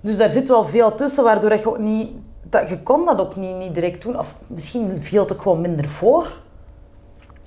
Dus 0.00 0.16
daar 0.16 0.28
zit 0.30 0.48
wel 0.48 0.64
veel 0.66 0.94
tussen, 0.94 1.24
waardoor 1.24 1.52
je 1.52 1.68
ook 1.68 1.78
niet... 1.78 2.12
Dat, 2.42 2.68
je 2.68 2.82
kon 2.82 3.04
dat 3.04 3.20
ook 3.20 3.36
niet, 3.36 3.56
niet 3.56 3.74
direct 3.74 4.02
doen. 4.02 4.18
Of 4.18 4.34
misschien 4.46 4.98
viel 5.02 5.22
het 5.22 5.32
ook 5.32 5.42
gewoon 5.42 5.60
minder 5.60 5.88
voor. 5.88 6.26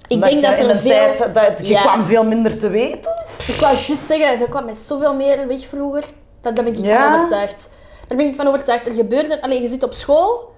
Ik 0.07 0.11
Omdat 0.17 0.29
denk 0.29 0.41
je 0.43 0.49
dat 0.49 0.59
in 0.59 0.65
er 0.65 0.71
een 0.71 0.79
veel... 0.79 0.89
tijd 0.89 1.33
dat 1.33 1.67
je 1.67 1.73
Ja. 1.73 1.81
kwam 1.81 2.05
veel 2.05 2.23
minder 2.23 2.57
te 2.59 2.69
weten. 2.69 3.11
Ik 3.47 3.55
wou 3.55 3.73
juist 3.73 4.05
zeggen, 4.07 4.39
je 4.39 4.49
kwam 4.49 4.65
met 4.65 4.77
zoveel 4.77 5.15
meer 5.15 5.47
weg 5.47 5.65
vroeger. 5.67 6.03
Dat, 6.41 6.55
daar 6.55 6.65
ben 6.65 6.73
ik 6.73 6.85
Ja? 6.85 7.03
van 7.11 7.15
overtuigd. 7.15 7.69
Daar 8.07 8.17
ben 8.17 8.27
ik 8.27 8.35
van 8.35 8.47
overtuigd. 8.47 8.85
Er 8.85 8.93
gebeurde... 8.93 9.41
Allee, 9.41 9.61
je 9.61 9.67
zit 9.67 9.83
op 9.83 9.93
school. 9.93 10.53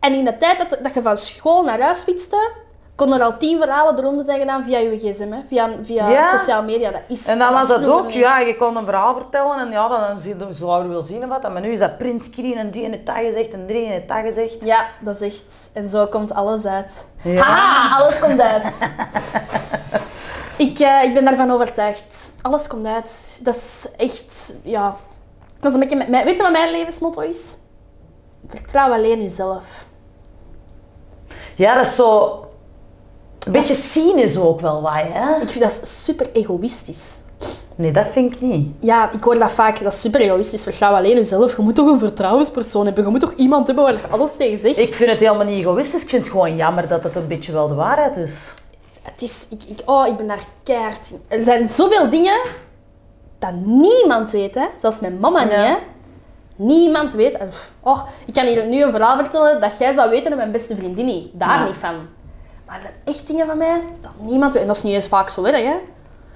En 0.00 0.12
in 0.14 0.24
de 0.24 0.36
tijd 0.36 0.58
dat, 0.58 0.78
dat 0.82 0.94
je 0.94 1.02
van 1.02 1.16
school 1.16 1.64
naar 1.64 1.80
huis 1.80 2.02
fietste... 2.02 2.50
kon 2.94 3.12
er 3.12 3.22
al 3.22 3.36
tien 3.36 3.58
verhalen 3.58 3.98
eronder 3.98 4.24
zijn 4.24 4.40
gedaan 4.40 4.64
via 4.64 4.78
je 4.78 4.98
gsm. 4.98 5.32
Hè? 5.32 5.38
Via, 5.48 5.70
via 5.82 6.08
Ja. 6.08 6.36
sociale 6.38 6.66
media. 6.66 6.90
Dat 6.90 7.00
is 7.08 7.26
En 7.26 7.38
dan 7.38 7.52
was 7.52 7.68
dat 7.68 7.86
ook, 7.86 8.10
ja, 8.10 8.38
je 8.38 8.56
kon 8.56 8.76
een 8.76 8.84
verhaal 8.84 9.14
vertellen 9.14 9.58
en 9.58 9.70
ja, 9.70 9.88
dan 9.88 10.20
zie 10.20 10.36
je 10.38 10.46
zouden 10.50 10.88
wil 10.90 11.02
zien 11.02 11.22
of 11.22 11.28
wat. 11.28 11.52
Maar 11.52 11.60
nu 11.60 11.72
is 11.72 11.78
dat 11.78 11.98
printscreen 11.98 12.56
en 12.56 12.70
die 12.70 12.82
in 12.82 12.92
het 12.92 13.04
tag 13.06 13.16
gezegd 13.18 13.50
en 13.50 13.66
drie 13.66 13.84
in 13.84 13.92
het 13.92 14.08
tag 14.08 14.20
gezegd. 14.22 14.56
Ja, 14.64 14.86
dat 15.00 15.20
is 15.20 15.26
echt... 15.34 15.70
En 15.72 15.88
zo 15.88 16.06
komt 16.06 16.32
alles 16.34 16.64
uit. 16.64 17.06
Ja. 17.22 17.42
Haha, 17.42 17.96
alles 17.96 18.18
komt 18.18 18.40
uit. 18.40 18.92
ik, 20.68 20.78
eh, 20.78 21.02
ik 21.04 21.14
ben 21.14 21.24
daarvan 21.24 21.50
overtuigd. 21.50 22.30
Alles 22.42 22.66
komt 22.66 22.86
uit. 22.86 23.38
Dat 23.42 23.54
is 23.54 23.86
echt... 23.96 24.54
Ja... 24.62 24.94
Dat 25.60 25.66
is 25.68 25.74
een 25.74 25.80
beetje... 25.88 26.08
Mijn, 26.08 26.24
weet 26.24 26.36
je 26.36 26.42
wat 26.42 26.52
mijn 26.52 26.70
levensmotto 26.70 27.20
is? 27.20 27.56
Vertrouw 28.46 28.92
alleen 28.92 29.20
jezelf. 29.20 29.86
Ja, 31.58 31.74
dat 31.74 31.86
is 31.86 31.96
zo... 31.96 32.32
Een 33.46 33.52
beetje 33.52 33.74
cynisch 33.74 34.38
ook 34.38 34.60
wel, 34.60 34.82
wat, 34.82 34.92
hè? 34.94 35.40
Ik 35.40 35.48
vind 35.48 35.64
dat 35.64 35.80
super 35.82 36.26
egoïstisch. 36.32 37.20
Nee, 37.74 37.92
dat 37.92 38.06
vind 38.06 38.34
ik 38.34 38.40
niet. 38.40 38.68
Ja, 38.80 39.12
ik 39.12 39.24
hoor 39.24 39.38
dat 39.38 39.52
vaak. 39.52 39.82
Dat 39.82 39.92
is 39.92 40.00
super 40.00 40.20
egoïstisch. 40.20 40.62
Vertrouw 40.62 40.94
alleen 40.94 41.14
jezelf. 41.14 41.56
Je 41.56 41.62
moet 41.62 41.74
toch 41.74 41.88
een 41.88 41.98
vertrouwenspersoon 41.98 42.84
hebben. 42.84 43.04
Je 43.04 43.10
moet 43.10 43.20
toch 43.20 43.32
iemand 43.32 43.66
hebben 43.66 43.84
waar 43.84 43.92
je 43.92 44.00
alles 44.10 44.36
tegen 44.36 44.58
zegt. 44.58 44.78
Ik 44.78 44.94
vind 44.94 45.10
het 45.10 45.20
helemaal 45.20 45.44
niet 45.44 45.58
egoïstisch. 45.58 46.02
Ik 46.02 46.08
vind 46.08 46.22
het 46.22 46.32
gewoon 46.32 46.56
jammer 46.56 46.88
dat 46.88 47.02
het 47.04 47.16
een 47.16 47.26
beetje 47.26 47.52
wel 47.52 47.68
de 47.68 47.74
waarheid 47.74 48.16
is. 48.16 48.54
Het 49.02 49.22
is... 49.22 49.46
Ik, 49.50 49.62
ik, 49.66 49.80
oh, 49.84 50.06
ik 50.06 50.16
ben 50.16 50.26
daar 50.26 50.44
keihard 50.62 51.10
in. 51.10 51.20
Er 51.28 51.42
zijn 51.42 51.68
zoveel 51.68 52.10
dingen 52.10 52.40
dat 53.38 53.54
niemand 53.64 54.30
weet, 54.30 54.54
hè. 54.54 54.66
Zelfs 54.76 55.00
mijn 55.00 55.18
mama 55.20 55.42
niet, 55.44 55.52
hè. 55.52 55.74
Niemand 56.58 57.12
weet. 57.14 57.38
Oh, 57.80 58.02
ik 58.26 58.34
kan 58.34 58.44
hier 58.46 58.66
nu 58.66 58.82
een 58.82 58.92
verhaal 58.92 59.16
vertellen 59.16 59.60
dat 59.60 59.78
jij 59.78 59.92
zou 59.92 60.10
weten 60.10 60.30
en 60.30 60.36
mijn 60.36 60.52
beste 60.52 60.76
vriendin 60.76 61.04
niet. 61.04 61.28
Daar 61.32 61.58
Ja. 61.60 61.66
niet 61.66 61.76
van. 61.76 61.94
Maar 62.66 62.74
er 62.76 62.80
zijn 62.82 62.94
echt 63.04 63.26
dingen 63.26 63.46
van 63.46 63.58
mij 63.58 63.80
dat 64.00 64.10
niemand 64.20 64.52
weet. 64.52 64.62
En 64.62 64.68
dat 64.68 64.76
is 64.76 64.82
niet 64.82 64.94
eens 64.94 65.08
vaak 65.08 65.28
zo 65.28 65.44
erg, 65.44 65.62
hè. 65.64 65.74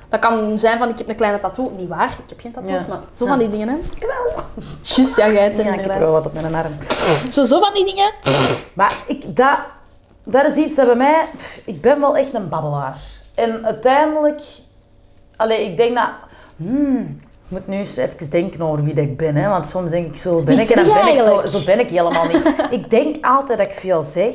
Dat 0.09 0.21
kan 0.21 0.59
zijn 0.59 0.79
van, 0.79 0.89
ik 0.89 0.99
heb 0.99 1.09
een 1.09 1.15
kleine 1.17 1.39
tattoo. 1.41 1.73
Niet 1.77 1.89
waar, 1.89 2.09
ik 2.23 2.29
heb 2.29 2.41
geen 2.41 2.53
tattoos, 2.53 2.83
Ja. 2.83 2.89
maar 2.89 2.99
zo 3.13 3.25
Ja. 3.25 3.31
van 3.31 3.39
die 3.39 3.49
dingen, 3.49 3.69
hè. 3.69 3.75
Juist, 4.83 5.17
ja, 5.17 5.31
jij 5.31 5.45
het 5.45 5.59
er 5.59 5.65
Ja, 5.65 5.73
ik 5.73 5.81
heb 5.81 5.99
wel 5.99 6.13
wat 6.13 6.27
op 6.27 6.33
mijn 6.33 6.55
arm. 6.55 6.73
Zo, 7.31 7.45
zo 7.45 7.61
van 7.61 7.75
die 7.75 7.85
dingen. 7.85 8.13
Maar 8.75 8.95
ik, 9.07 9.37
dat, 9.37 9.59
dat 10.25 10.45
is 10.45 10.55
iets 10.57 10.75
dat 10.75 10.87
bij 10.87 10.97
mij... 10.97 11.25
Ik 11.65 11.81
ben 11.81 12.01
wel 12.01 12.17
echt 12.17 12.35
een 12.35 12.49
babbelaar. 12.49 12.97
En 13.35 13.65
uiteindelijk... 13.65 14.43
Allee, 15.37 15.71
ik 15.71 15.77
denk 15.77 15.95
dat... 15.97 16.09
Hmm, 16.57 17.21
ik 17.53 17.59
moet 17.59 17.67
nu 17.67 17.77
eens 17.77 17.97
even 17.97 18.31
denken 18.31 18.61
over 18.61 18.85
wie 18.85 18.95
dat 18.95 19.05
ik 19.05 19.17
ben. 19.17 19.37
Hè, 19.37 19.49
want 19.49 19.67
soms 19.67 19.91
denk 19.91 20.07
ik 20.07 20.17
zo 20.17 20.43
ben 20.43 20.59
ik 20.59 20.69
en 20.69 20.85
dan 20.85 20.95
ben 20.95 21.09
ik 21.09 21.19
zo, 21.19 21.47
zo 21.47 21.65
ben 21.65 21.81
ik 21.81 21.91
helemaal 21.91 22.27
niet. 22.27 22.55
ik 22.81 22.91
denk 22.91 23.25
altijd 23.25 23.59
dat 23.59 23.67
ik 23.67 23.73
veel 23.73 24.03
zeg. 24.03 24.35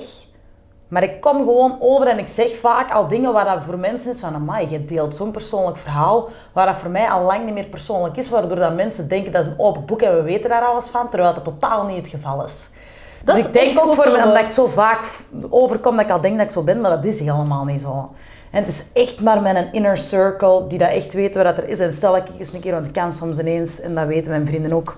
Maar 0.88 1.04
ik 1.04 1.22
kom 1.22 1.38
gewoon 1.38 1.78
over 1.80 2.08
en 2.08 2.18
ik 2.18 2.28
zeg 2.28 2.58
vaak 2.60 2.92
al 2.92 3.08
dingen 3.08 3.34
waar 3.34 3.46
dat 3.46 3.64
voor 3.66 3.80
mensen 3.80 4.12
is 4.12 4.20
van... 4.20 4.36
Amai, 4.36 4.70
je 4.70 4.86
deelt 4.86 5.16
zo'n 5.16 5.32
persoonlijk 5.32 5.78
verhaal 5.78 6.30
waar 6.54 6.66
dat 6.66 6.76
voor 6.76 6.90
mij 6.90 7.10
al 7.10 7.24
lang 7.24 7.46
niet 7.46 7.54
meer 7.54 7.66
persoonlijk 7.66 8.18
is. 8.18 8.30
Waardoor 8.30 8.58
dat 8.58 8.76
mensen 8.76 9.08
denken 9.08 9.32
dat 9.32 9.46
is 9.46 9.52
een 9.52 9.60
open 9.60 9.86
boek 9.86 10.02
en 10.02 10.16
we 10.16 10.22
weten 10.22 10.50
daar 10.50 10.64
alles 10.64 10.88
van. 10.88 11.10
Terwijl 11.10 11.34
dat 11.34 11.44
totaal 11.44 11.86
niet 11.86 11.98
het 11.98 12.08
geval 12.08 12.46
is. 12.46 12.70
Dat 13.24 13.36
dus 13.36 13.44
is 13.46 13.52
ik 13.52 13.54
denk 13.54 13.88
ook 13.88 13.96
voor 13.96 14.12
me, 14.12 14.24
omdat 14.24 14.44
ik 14.44 14.52
zo 14.52 14.66
vaak 14.66 15.04
overkom 15.50 15.96
dat 15.96 16.06
ik 16.06 16.12
al 16.12 16.22
denk 16.22 16.38
dat 16.38 16.46
ik 16.46 16.52
zo 16.52 16.64
ben, 16.64 16.82
maar 16.82 16.92
dat 16.92 17.06
is 17.06 17.20
helemaal 17.20 17.66
niet 17.66 17.82
zo. 17.82 18.10
En 18.52 18.60
het 18.60 18.68
is 18.68 18.84
echt 18.94 19.22
maar 19.22 19.42
mijn 19.42 19.70
inner 19.72 19.98
circle 19.98 20.68
die 20.68 20.78
dat 20.78 20.90
echt 20.90 21.14
weet 21.14 21.36
waar 21.36 21.44
dat 21.44 21.58
er 21.58 21.70
is. 21.70 21.80
En 21.80 21.94
stel 21.94 22.14
dat 22.14 22.30
ik 22.30 22.40
eens 22.40 22.54
een 22.54 22.62
keer, 22.62 22.74
want 22.74 22.88
ik 22.88 22.94
kan 22.94 23.14
soms 23.14 23.40
ineens, 23.40 23.82
en 23.82 23.96
dat 23.96 24.08
weten 24.08 24.32
mijn 24.32 24.48
vrienden 24.48 24.74
ook, 24.74 24.98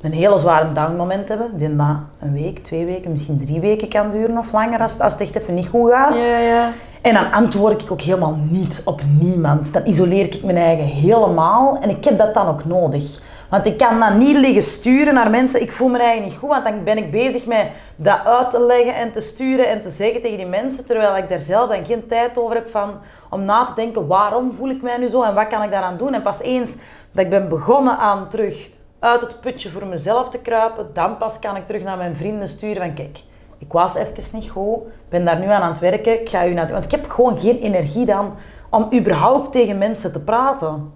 een 0.00 0.12
hele 0.12 0.38
zware 0.38 0.72
downmoment 0.72 1.28
hebben. 1.28 1.50
Die 1.56 1.68
na 1.68 2.04
een 2.20 2.32
week, 2.32 2.64
twee 2.64 2.84
weken, 2.84 3.10
misschien 3.10 3.44
drie 3.44 3.60
weken 3.60 3.88
kan 3.88 4.10
duren 4.10 4.38
of 4.38 4.52
langer 4.52 4.80
als, 4.80 5.00
als 5.00 5.12
het 5.12 5.22
echt 5.22 5.36
even 5.36 5.54
niet 5.54 5.68
goed 5.68 5.90
gaat. 5.90 6.14
Ja, 6.14 6.38
ja. 6.38 6.72
En 7.02 7.14
dan 7.14 7.32
antwoord 7.32 7.82
ik 7.82 7.92
ook 7.92 8.00
helemaal 8.00 8.38
niet 8.50 8.82
op 8.84 9.00
niemand. 9.20 9.72
Dan 9.72 9.86
isoleer 9.86 10.24
ik 10.24 10.42
mijn 10.44 10.56
eigen 10.56 10.84
helemaal. 10.84 11.78
En 11.80 11.90
ik 11.90 12.04
heb 12.04 12.18
dat 12.18 12.34
dan 12.34 12.46
ook 12.46 12.64
nodig. 12.64 13.20
Want 13.50 13.66
ik 13.66 13.78
kan 13.78 14.00
dan 14.00 14.18
niet 14.18 14.36
liggen 14.36 14.62
sturen 14.62 15.14
naar 15.14 15.30
mensen. 15.30 15.62
Ik 15.62 15.72
voel 15.72 15.88
me 15.88 15.98
eigen 15.98 16.22
niet 16.22 16.36
goed, 16.36 16.48
want 16.48 16.64
dan 16.64 16.84
ben 16.84 16.96
ik 16.96 17.10
bezig 17.10 17.46
met 17.46 17.70
dat 17.96 18.24
uit 18.24 18.50
te 18.50 18.60
leggen 18.62 18.94
en 18.94 19.12
te 19.12 19.20
sturen 19.20 19.68
en 19.68 19.82
te 19.82 19.90
zeggen 19.90 20.22
tegen 20.22 20.36
die 20.36 20.46
mensen. 20.46 20.86
Terwijl 20.86 21.16
ik 21.16 21.28
daar 21.28 21.40
zelf 21.40 21.70
dan 21.70 21.86
geen 21.86 22.06
tijd 22.06 22.38
over 22.38 22.54
heb 22.54 22.70
van, 22.70 22.90
om 23.30 23.44
na 23.44 23.64
te 23.64 23.74
denken 23.74 24.06
waarom 24.06 24.52
voel 24.52 24.70
ik 24.70 24.82
mij 24.82 24.96
nu 24.96 25.08
zo 25.08 25.22
en 25.22 25.34
wat 25.34 25.46
kan 25.46 25.62
ik 25.62 25.70
daaraan 25.70 25.96
doen. 25.96 26.14
En 26.14 26.22
pas 26.22 26.40
eens 26.40 26.76
dat 27.12 27.24
ik 27.24 27.30
ben 27.30 27.48
begonnen 27.48 27.96
aan 27.98 28.28
terug 28.28 28.70
uit 28.98 29.20
het 29.20 29.40
putje 29.40 29.70
voor 29.70 29.86
mezelf 29.86 30.28
te 30.28 30.40
kruipen, 30.40 30.90
dan 30.92 31.16
pas 31.16 31.38
kan 31.38 31.56
ik 31.56 31.66
terug 31.66 31.82
naar 31.82 31.96
mijn 31.96 32.16
vrienden 32.16 32.48
sturen 32.48 32.82
van 32.82 32.94
kijk, 32.94 33.18
ik 33.58 33.72
was 33.72 33.94
even 33.94 34.38
niet 34.38 34.50
goed, 34.50 34.78
ben 35.08 35.24
daar 35.24 35.38
nu 35.38 35.46
aan 35.46 35.62
aan 35.62 35.70
het 35.70 35.78
werken, 35.78 36.20
ik 36.20 36.28
ga 36.28 36.46
u 36.46 36.52
naar... 36.52 36.72
Want 36.72 36.84
ik 36.84 36.90
heb 36.90 37.10
gewoon 37.10 37.40
geen 37.40 37.58
energie 37.58 38.06
dan 38.06 38.34
om 38.70 38.88
überhaupt 38.94 39.52
tegen 39.52 39.78
mensen 39.78 40.12
te 40.12 40.20
praten. 40.20 40.92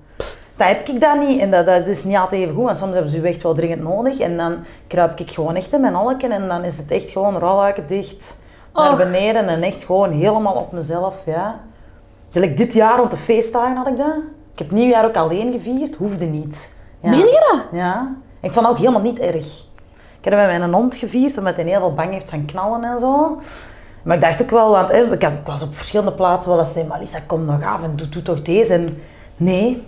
Dat 0.56 0.68
heb 0.68 0.88
ik 0.88 1.00
dan 1.00 1.18
niet 1.18 1.40
en 1.40 1.50
dat, 1.50 1.66
dat 1.66 1.88
is 1.88 2.04
niet 2.04 2.16
altijd 2.16 2.42
even 2.42 2.54
goed, 2.54 2.64
want 2.64 2.78
soms 2.78 2.92
hebben 2.92 3.10
ze 3.10 3.20
echt 3.20 3.42
wel 3.42 3.54
dringend 3.54 3.82
nodig 3.82 4.18
en 4.18 4.36
dan 4.36 4.56
kruip 4.86 5.20
ik 5.20 5.30
gewoon 5.30 5.54
echt 5.54 5.72
in 5.72 5.80
mijn 5.80 5.96
olken 5.96 6.32
en 6.32 6.48
dan 6.48 6.64
is 6.64 6.76
het 6.76 6.90
echt 6.90 7.10
gewoon 7.10 7.38
rolluiken 7.38 7.86
dicht 7.86 8.42
naar 8.74 8.92
Och. 8.92 8.98
beneden 8.98 9.48
en 9.48 9.62
echt 9.62 9.84
gewoon 9.84 10.10
helemaal 10.10 10.54
op 10.54 10.72
mezelf, 10.72 11.14
ja. 11.26 11.60
Gelijk 12.30 12.56
dit 12.56 12.74
jaar 12.74 12.98
rond 12.98 13.10
de 13.10 13.16
feestdagen 13.16 13.76
had 13.76 13.86
ik 13.86 13.96
dat. 13.96 14.16
Ik 14.52 14.58
heb 14.58 14.70
nieuwjaar 14.70 15.04
ook 15.04 15.16
alleen 15.16 15.52
gevierd, 15.52 15.96
hoefde 15.96 16.24
niet. 16.24 16.76
Ja. 17.00 17.10
Meen 17.10 17.18
je 17.18 17.52
dat? 17.52 17.78
Ja. 17.80 18.14
Ik 18.40 18.52
vond 18.52 18.66
het 18.66 18.74
ook 18.74 18.80
helemaal 18.80 19.00
niet 19.00 19.18
erg. 19.18 19.64
Ik 20.18 20.30
heb 20.30 20.32
dat 20.32 20.46
met 20.46 20.58
mijn 20.58 20.72
hond 20.72 20.96
gevierd, 20.96 21.38
omdat 21.38 21.56
hij 21.56 21.64
heel 21.64 21.78
veel 21.78 21.92
bang 21.92 22.12
heeft 22.12 22.30
van 22.30 22.44
knallen 22.44 22.84
en 22.84 23.00
zo. 23.00 23.40
Maar 24.02 24.16
ik 24.16 24.22
dacht 24.22 24.42
ook 24.42 24.50
wel, 24.50 24.70
want 24.70 24.90
hè, 24.90 25.12
ik, 25.12 25.28
was 25.44 25.62
op 25.62 25.76
verschillende 25.76 26.12
plaatsen 26.12 26.50
wel 26.50 26.60
eens 26.60 26.72
zei, 26.72 26.86
Marisa, 26.86 27.18
kom 27.26 27.44
nog 27.44 27.62
af 27.62 27.82
en 27.82 27.96
doe, 27.96 28.08
doe 28.08 28.22
toch 28.22 28.42
deze. 28.42 28.74
En 28.74 29.02
nee, 29.36 29.86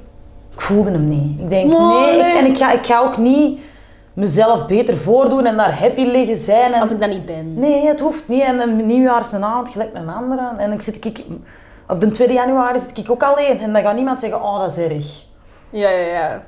ik 0.57 0.63
voelde 0.63 0.91
hem 0.91 1.09
niet. 1.09 1.41
Ik 1.41 1.49
denk, 1.49 1.73
Oh, 1.73 1.89
nee, 1.89 2.17
nee. 2.17 2.33
Ik, 2.33 2.39
en 2.39 2.47
ik 2.47 2.57
ga, 2.57 2.73
ik 2.73 2.87
ga 2.87 3.01
ook 3.01 3.17
niet 3.17 3.61
mezelf 4.13 4.67
beter 4.67 4.99
voordoen 4.99 5.47
en 5.47 5.57
daar 5.57 5.79
happy 5.79 6.05
liggen 6.05 6.37
zijn. 6.37 6.73
En, 6.73 6.81
Als 6.81 6.91
ik 6.91 7.01
dat 7.01 7.09
niet 7.09 7.27
ben. 7.27 7.55
Nee, 7.55 7.87
het 7.87 8.01
hoeft 8.01 8.29
niet. 8.29 8.43
En 8.43 8.61
een 8.61 8.87
nieuwjaar 8.87 9.21
is 9.21 9.33
een 9.33 9.45
avond 9.45 9.69
gelijk 9.69 9.91
een 9.95 10.09
andere. 10.09 10.51
En 10.59 10.73
ik 10.73 10.83
zit, 10.83 11.05
ik, 11.05 11.25
op 11.89 12.01
de 12.01 12.11
2 12.11 12.33
januari 12.33 12.79
zit 12.79 12.99
ik 12.99 13.11
ook 13.11 13.23
alleen. 13.23 13.61
En 13.61 13.73
dan 13.73 13.83
gaat 13.83 13.95
niemand 13.95 14.21
zeggen, 14.21 14.43
oh, 14.43 14.61
dat 14.61 14.77
is 14.77 14.79
erg. 14.79 15.25
Ja, 15.71 15.89
ja, 15.91 16.07
ja. 16.07 16.43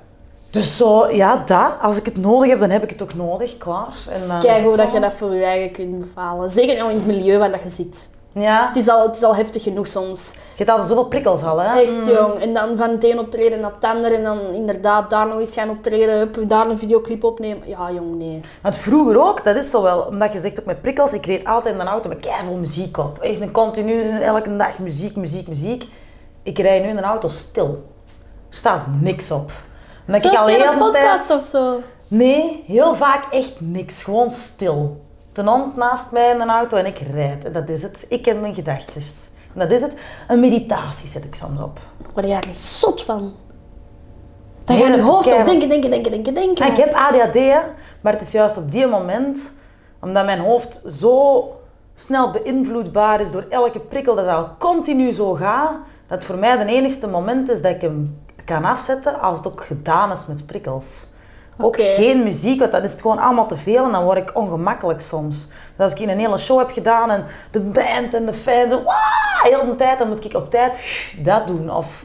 Dus 0.51 0.77
zo, 0.77 1.11
ja, 1.11 1.42
dat. 1.44 1.73
Als 1.81 1.99
ik 1.99 2.05
het 2.05 2.16
nodig 2.16 2.51
heb, 2.51 2.61
dan 2.61 2.71
heb 2.71 2.83
ik 2.83 2.90
het 2.90 3.03
ook 3.03 3.14
nodig, 3.14 3.59
klaar. 3.59 3.94
En 4.11 4.29
dan 4.29 4.40
Kijk 4.40 4.64
hoe 4.64 4.77
dat 4.77 4.92
je 4.92 5.01
dat 5.01 5.14
voor 5.14 5.35
je 5.35 5.44
eigen 5.44 5.71
kunt 5.73 5.99
bepalen. 5.99 6.51
Zeker 6.51 6.77
in 6.79 6.85
het 6.85 7.07
milieu 7.07 7.38
waar 7.38 7.51
dat 7.51 7.62
je 7.62 7.68
zit. 7.68 8.11
Ja, 8.33 8.67
Het 8.67 8.77
is 8.77 8.88
al, 8.88 9.07
het 9.07 9.17
is 9.17 9.23
al 9.23 9.35
heftig 9.37 9.62
genoeg 9.62 9.87
soms. 9.87 10.33
je 10.35 10.38
hebt 10.57 10.71
altijd 10.71 10.88
zoveel 10.88 11.05
prikkels 11.05 11.43
al, 11.43 11.59
hè. 11.59 11.81
Echt 11.81 12.07
jong. 12.07 12.41
En 12.41 12.55
dan 12.55 12.77
van 12.77 12.91
het 12.91 13.05
een 13.05 13.19
optreden 13.19 13.61
naar 13.61 13.73
het 13.81 13.85
ander. 13.85 14.14
En 14.14 14.23
dan 14.25 14.38
inderdaad 14.38 15.11
daar 15.11 15.27
nog 15.27 15.38
eens 15.38 15.55
gaan 15.55 15.71
optreden. 15.71 16.19
Hup, 16.19 16.38
daar 16.49 16.67
een 16.71 16.79
videoclip 16.79 17.25
opnemen. 17.25 17.69
Ja, 17.69 17.91
jong, 17.93 18.14
nee. 18.14 18.41
Want 18.62 18.77
vroeger 18.77 19.21
ook, 19.21 19.45
dat 19.45 19.57
is 19.57 19.71
zo 19.71 19.83
wel, 19.83 20.01
omdat 20.03 20.33
je 20.33 20.41
zegt 20.41 20.61
ook 20.61 20.67
met 20.67 20.83
prikkels, 20.83 21.12
ik 21.12 21.27
reed 21.27 21.45
altijd 21.45 21.75
in 21.75 21.81
een 21.81 21.87
auto 21.87 22.09
met 22.09 22.21
keiveel 22.21 22.55
muziek 22.57 22.97
op. 22.99 23.19
Echt 23.19 23.41
een 23.41 23.53
continu, 23.53 24.21
elke 24.21 24.57
dag 24.57 24.79
muziek, 24.79 25.17
muziek, 25.17 25.49
muziek. 25.49 25.85
Ik 26.43 26.59
rijd 26.59 26.83
nu 26.83 26.88
in 26.88 26.97
een 26.97 27.05
auto 27.05 27.29
stil. 27.29 27.85
staat 28.51 28.81
niks 29.01 29.31
op. 29.31 29.51
En 30.07 30.12
dat 30.12 30.25
ik 30.25 30.38
al 30.38 30.47
heel 30.47 30.73
een 30.73 30.79
podcast 30.79 31.27
tijd- 31.27 31.38
of 31.38 31.45
zo. 31.45 31.81
Nee, 32.09 32.64
heel 32.67 32.95
vaak 32.95 33.33
echt 33.33 33.61
niks. 33.61 34.03
Gewoon 34.03 34.31
stil. 34.31 35.01
De 35.38 35.44
hond 35.44 35.77
naast 35.77 36.12
mij 36.12 36.31
in 36.31 36.40
een 36.40 36.51
auto 36.51 36.77
en 36.77 36.87
ik 36.87 36.98
rijd. 36.98 37.44
En 37.44 37.53
dat 37.53 37.68
is 37.68 37.83
het. 37.83 38.07
Ik 38.09 38.27
en 38.27 38.40
mijn 38.40 38.55
gedachtjes. 38.55 39.31
En 39.55 39.61
dat 39.61 39.70
is 39.70 39.81
het. 39.81 39.94
Een 40.29 40.40
meditatie 40.40 41.09
zet 41.09 41.24
ik 41.24 41.35
soms 41.35 41.61
op. 41.61 41.81
Word 42.14 42.27
je 42.27 42.33
daar 42.33 42.46
niet 42.46 42.59
zot 42.59 43.05
van? 43.05 43.18
Dan 43.18 44.77
Nee, 44.77 44.79
gaat 44.79 44.94
je 44.94 45.01
dat 45.01 45.11
hoofd 45.11 45.33
op 45.33 45.44
denken, 45.44 45.68
denken, 45.68 45.90
denken, 45.90 46.11
denken, 46.11 46.35
denken. 46.35 46.64
En 46.64 46.70
ik 46.72 46.77
heb 46.77 46.92
ADHD, 46.92 47.35
hè, 47.35 47.61
maar 48.01 48.12
het 48.12 48.22
is 48.22 48.33
juist 48.33 48.57
op 48.57 48.72
die 48.72 48.87
moment, 48.87 49.53
omdat 50.01 50.24
mijn 50.24 50.40
hoofd 50.40 50.83
zo 50.87 51.44
snel 51.94 52.31
beïnvloedbaar 52.31 53.20
is 53.20 53.31
door 53.31 53.46
elke 53.48 53.81
prikkel 53.81 54.14
dat 54.14 54.29
al 54.29 54.48
continu 54.59 55.12
zo 55.12 55.35
gaat, 55.35 55.77
dat 56.07 56.24
voor 56.24 56.38
mij 56.38 56.57
de 56.57 56.72
enigste 56.72 57.09
moment 57.09 57.51
is 57.51 57.62
dat 57.62 57.74
ik 57.74 57.81
hem 57.81 58.18
kan 58.44 58.64
afzetten 58.64 59.20
als 59.20 59.38
het 59.38 59.46
ook 59.46 59.64
gedaan 59.64 60.12
is 60.12 60.27
met 60.27 60.46
prikkels. 60.46 61.07
Ook 61.61 61.81
geen 61.81 62.23
muziek, 62.23 62.59
want 62.61 62.73
dan 62.73 62.83
is 62.83 62.92
het 62.92 63.01
gewoon 63.01 63.18
allemaal 63.18 63.47
te 63.47 63.57
veel 63.57 63.85
en 63.85 63.92
dan 63.92 64.05
word 64.05 64.18
ik 64.18 64.31
ongemakkelijk 64.35 65.01
soms. 65.01 65.47
Dus 65.47 65.85
als 65.87 65.92
ik 65.92 65.99
in 65.99 66.09
een 66.09 66.18
hele 66.18 66.38
show 66.38 66.59
heb 66.59 66.71
gedaan 66.71 67.11
en 67.11 67.25
de 67.51 67.61
band 67.61 68.14
en 68.14 68.27
de 68.27 68.35
fans, 68.35 68.73
heel 69.42 69.64
de 69.66 69.75
tijd, 69.77 69.99
dan 69.99 70.09
moet 70.09 70.25
ik 70.25 70.35
op 70.35 70.51
tijd 70.51 70.79
dat 71.23 71.47
doen. 71.47 71.71
Of 71.71 72.05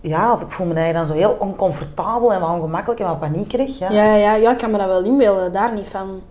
ja, 0.00 0.32
of 0.32 0.40
ik 0.42 0.50
voel 0.50 0.66
me 0.66 0.92
dan 0.92 1.06
zo 1.06 1.12
heel 1.12 1.36
oncomfortabel 1.38 2.32
en 2.32 2.40
wat 2.40 2.50
ongemakkelijk 2.50 3.00
en 3.00 3.06
wat 3.06 3.20
paniekerig. 3.20 3.78
Ja. 3.78 3.90
Ja, 3.90 4.14
ja, 4.14 4.34
ja, 4.34 4.50
ik 4.50 4.58
kan 4.58 4.70
me 4.70 4.78
dat 4.78 4.86
wel 4.86 5.04
inbeelden, 5.04 5.52
daar 5.52 5.72
niet 5.74 5.88
van. 5.88 6.22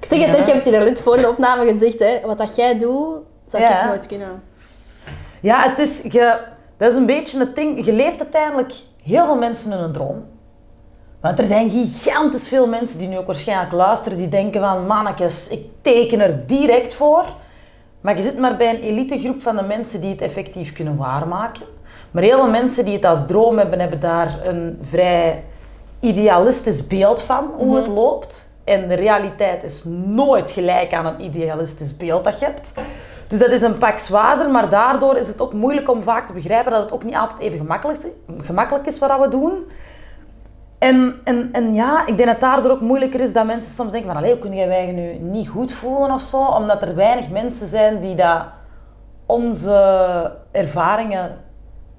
Ik 0.00 0.06
zeg 0.08 0.18
het, 0.26 0.36
Ja. 0.36 0.40
ik 0.42 0.46
heb 0.46 0.54
het 0.56 0.64
je 0.64 0.70
net 0.70 1.02
voor 1.02 1.16
de 1.16 1.28
opname 1.28 1.66
gezegd, 1.72 1.98
hè. 1.98 2.20
wat 2.26 2.38
dat 2.38 2.56
jij 2.56 2.78
doet, 2.78 3.18
zou 3.46 3.62
Ja. 3.62 3.80
ik 3.82 3.86
nooit 3.88 4.06
kunnen. 4.06 4.42
Ja, 5.40 5.68
het 5.68 5.78
is, 5.78 6.02
je, 6.02 6.38
dat 6.76 6.90
is 6.92 6.98
een 6.98 7.06
beetje 7.06 7.38
het 7.38 7.54
ding. 7.54 7.84
Je 7.84 7.92
leeft 7.92 8.20
uiteindelijk 8.20 8.72
heel 9.02 9.24
veel 9.24 9.36
mensen 9.38 9.72
in 9.72 9.78
een 9.78 9.92
droom. 9.92 10.24
Want 11.20 11.38
er 11.38 11.44
zijn 11.44 11.70
gigantisch 11.70 12.48
veel 12.48 12.66
mensen 12.66 12.98
die 12.98 13.08
nu 13.08 13.18
ook 13.18 13.26
waarschijnlijk 13.26 13.72
luisteren, 13.72 14.18
die 14.18 14.28
denken 14.28 14.60
van, 14.60 14.86
mannetjes, 14.86 15.48
ik 15.48 15.66
teken 15.80 16.20
er 16.20 16.46
direct 16.46 16.94
voor. 16.94 17.24
Maar 18.00 18.16
je 18.16 18.22
zit 18.22 18.38
maar 18.38 18.56
bij 18.56 18.74
een 18.74 18.80
elitegroep 18.80 19.42
van 19.42 19.56
de 19.56 19.62
mensen 19.62 20.00
die 20.00 20.10
het 20.10 20.20
effectief 20.20 20.72
kunnen 20.72 20.96
waarmaken. 20.96 21.64
Maar 22.10 22.22
heel 22.22 22.38
veel 22.38 22.50
mensen 22.50 22.84
die 22.84 22.94
het 22.94 23.04
als 23.04 23.26
droom 23.26 23.58
hebben, 23.58 23.80
hebben 23.80 24.00
daar 24.00 24.38
een 24.44 24.78
vrij 24.82 25.44
idealistisch 26.00 26.86
beeld 26.86 27.22
van 27.22 27.50
hoe 27.56 27.76
het 27.76 27.86
loopt. 27.86 28.48
En 28.64 28.88
de 28.88 28.94
realiteit 28.94 29.62
is 29.62 29.84
nooit 30.04 30.50
gelijk 30.50 30.92
aan 30.92 31.06
een 31.06 31.24
idealistisch 31.24 31.96
beeld 31.96 32.24
dat 32.24 32.38
je 32.38 32.44
hebt. 32.44 32.72
Dus 33.26 33.38
dat 33.38 33.50
is 33.50 33.62
een 33.62 33.78
pak 33.78 33.98
zwaarder, 33.98 34.50
maar 34.50 34.68
daardoor 34.68 35.16
is 35.16 35.28
het 35.28 35.40
ook 35.40 35.52
moeilijk 35.52 35.90
om 35.90 36.02
vaak 36.02 36.26
te 36.26 36.32
begrijpen 36.32 36.72
dat 36.72 36.82
het 36.82 36.92
ook 36.92 37.04
niet 37.04 37.14
altijd 37.14 37.40
even 37.40 37.58
gemakkelijk 38.40 38.86
is 38.86 38.98
wat 38.98 39.20
we 39.20 39.28
doen. 39.28 39.64
En, 40.80 41.20
en, 41.24 41.48
en 41.52 41.74
ja, 41.74 42.06
ik 42.06 42.16
denk 42.16 42.28
dat 42.28 42.40
daardoor 42.40 42.70
ook 42.70 42.80
moeilijker 42.80 43.20
is 43.20 43.32
dat 43.32 43.46
mensen 43.46 43.74
soms 43.74 43.92
denken 43.92 44.12
van 44.12 44.24
hoe 44.24 44.38
kun 44.38 44.54
jij 44.54 44.68
wij 44.68 44.86
nu 44.92 45.12
niet 45.14 45.48
goed 45.48 45.72
voelen 45.72 46.10
of 46.10 46.20
zo? 46.22 46.36
Omdat 46.44 46.82
er 46.82 46.94
weinig 46.94 47.28
mensen 47.30 47.66
zijn 47.66 48.00
die 48.00 48.14
dat 48.14 48.42
onze 49.26 50.32
ervaringen 50.52 51.36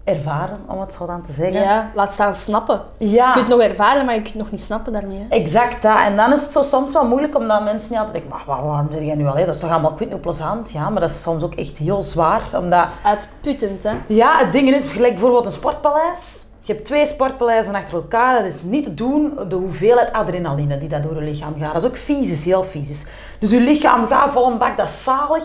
ervaren, 0.03 0.57
om 0.67 0.79
het 0.79 0.93
zo 0.93 1.05
dan 1.05 1.21
te 1.23 1.31
zeggen. 1.31 1.61
Ja, 1.61 1.91
laat 1.95 2.11
staan 2.13 2.35
snappen. 2.35 2.81
Ja. 2.97 3.27
Je 3.27 3.31
kunt 3.33 3.47
het 3.47 3.57
nog 3.57 3.67
ervaren, 3.67 4.05
maar 4.05 4.13
je 4.15 4.21
kunt 4.21 4.33
het 4.33 4.41
nog 4.43 4.51
niet 4.51 4.61
snappen 4.61 4.93
daarmee. 4.93 5.19
hè. 5.29 5.35
Exact 5.35 5.81
dat. 5.81 5.99
En 5.99 6.15
dan 6.15 6.33
is 6.33 6.41
het 6.41 6.51
zo 6.51 6.61
soms 6.61 6.93
wel 6.93 7.07
moeilijk 7.07 7.35
omdat 7.35 7.63
mensen 7.63 7.89
niet 7.91 7.99
altijd 7.99 8.17
denken, 8.23 8.31
maar 8.37 8.43
waar- 8.57 8.65
waarom 8.67 8.87
zeg 8.91 9.01
jij 9.01 9.15
nu 9.15 9.27
al? 9.27 9.35
hè? 9.35 9.45
Dat 9.45 9.55
is 9.55 9.61
toch 9.61 9.71
allemaal 9.71 9.93
kwint 9.93 10.11
hoe 10.11 10.21
plezant? 10.21 10.71
Ja, 10.71 10.89
maar 10.89 11.01
dat 11.01 11.09
is 11.09 11.21
soms 11.21 11.43
ook 11.43 11.55
echt 11.55 11.77
heel 11.77 12.01
zwaar. 12.01 12.41
Omdat, 12.55 12.83
Dat 12.83 12.87
is 12.89 12.99
uitputtend, 13.03 13.83
hè. 13.83 13.91
ja, 14.07 14.37
het 14.37 14.51
ding 14.51 14.69
is, 14.75 14.91
gelijk 14.91 15.13
bijvoorbeeld 15.13 15.45
een 15.45 15.51
sportpaleis. 15.51 16.43
Je 16.63 16.73
hebt 16.73 16.85
twee 16.85 17.05
sportpaleizen 17.05 17.75
achter 17.75 17.93
elkaar. 17.93 18.43
Dat 18.43 18.53
is 18.53 18.61
niet 18.63 18.83
te 18.83 18.93
doen, 18.93 19.33
de 19.49 19.55
hoeveelheid 19.55 20.13
adrenaline 20.13 20.77
die 20.77 20.89
dat 20.89 21.03
door 21.03 21.15
je 21.15 21.21
lichaam 21.21 21.55
gaat. 21.59 21.73
Dat 21.73 21.83
is 21.83 21.89
ook 21.89 21.97
fysisch, 21.97 22.45
heel 22.45 22.63
fysisch. 22.63 23.07
Dus 23.39 23.51
je 23.51 23.59
lichaam 23.59 24.07
gaat 24.07 24.31
vol 24.31 24.51
een 24.51 24.57
bak, 24.57 24.77
dat 24.77 24.87
is 24.87 25.03
zalig. 25.03 25.43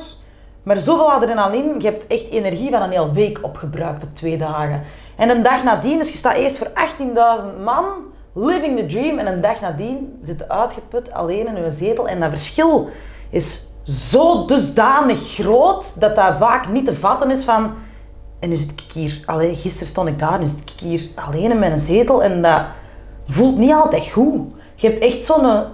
Maar 0.62 0.78
zoveel 0.78 1.12
adrenaline, 1.12 1.74
je 1.78 1.86
hebt 1.86 2.06
echt 2.06 2.30
energie 2.30 2.70
van 2.70 2.82
een 2.82 2.90
hele 2.90 3.12
week 3.12 3.38
opgebruikt 3.42 4.02
op 4.02 4.08
twee 4.14 4.38
dagen. 4.38 4.82
En 5.16 5.30
een 5.30 5.42
dag 5.42 5.64
nadien, 5.64 5.98
dus 5.98 6.10
je 6.10 6.16
staat 6.16 6.34
eerst 6.34 6.58
voor 6.58 6.66
18.000 6.66 7.62
man, 7.64 7.84
living 8.32 8.78
the 8.78 8.86
dream. 8.86 9.18
En 9.18 9.26
een 9.26 9.40
dag 9.40 9.60
nadien 9.60 10.18
zit 10.22 10.38
je 10.38 10.48
uitgeput, 10.48 11.12
alleen 11.12 11.56
in 11.56 11.64
je 11.64 11.70
zetel. 11.70 12.08
En 12.08 12.20
dat 12.20 12.28
verschil 12.28 12.88
is 13.30 13.66
zo 13.82 14.44
dusdanig 14.44 15.34
groot, 15.34 16.00
dat 16.00 16.16
dat 16.16 16.36
vaak 16.38 16.68
niet 16.68 16.86
te 16.86 16.94
vatten 16.94 17.30
is 17.30 17.44
van... 17.44 17.74
En 18.38 18.48
nu 18.48 18.56
zit 18.56 18.70
ik 18.70 18.92
hier, 18.92 19.22
allee, 19.26 19.54
gisteren 19.54 19.88
stond 19.88 20.08
ik 20.08 20.18
daar, 20.18 20.38
nu 20.38 20.46
zit 20.46 20.70
ik 20.70 20.80
hier 20.80 21.08
alleen 21.14 21.50
in 21.50 21.58
mijn 21.58 21.80
zetel. 21.80 22.22
En 22.22 22.42
dat 22.42 22.62
voelt 23.28 23.58
niet 23.58 23.72
altijd 23.72 24.10
goed. 24.10 24.40
Je 24.74 24.88
hebt 24.88 25.00
echt 25.00 25.24
zo'n 25.24 25.64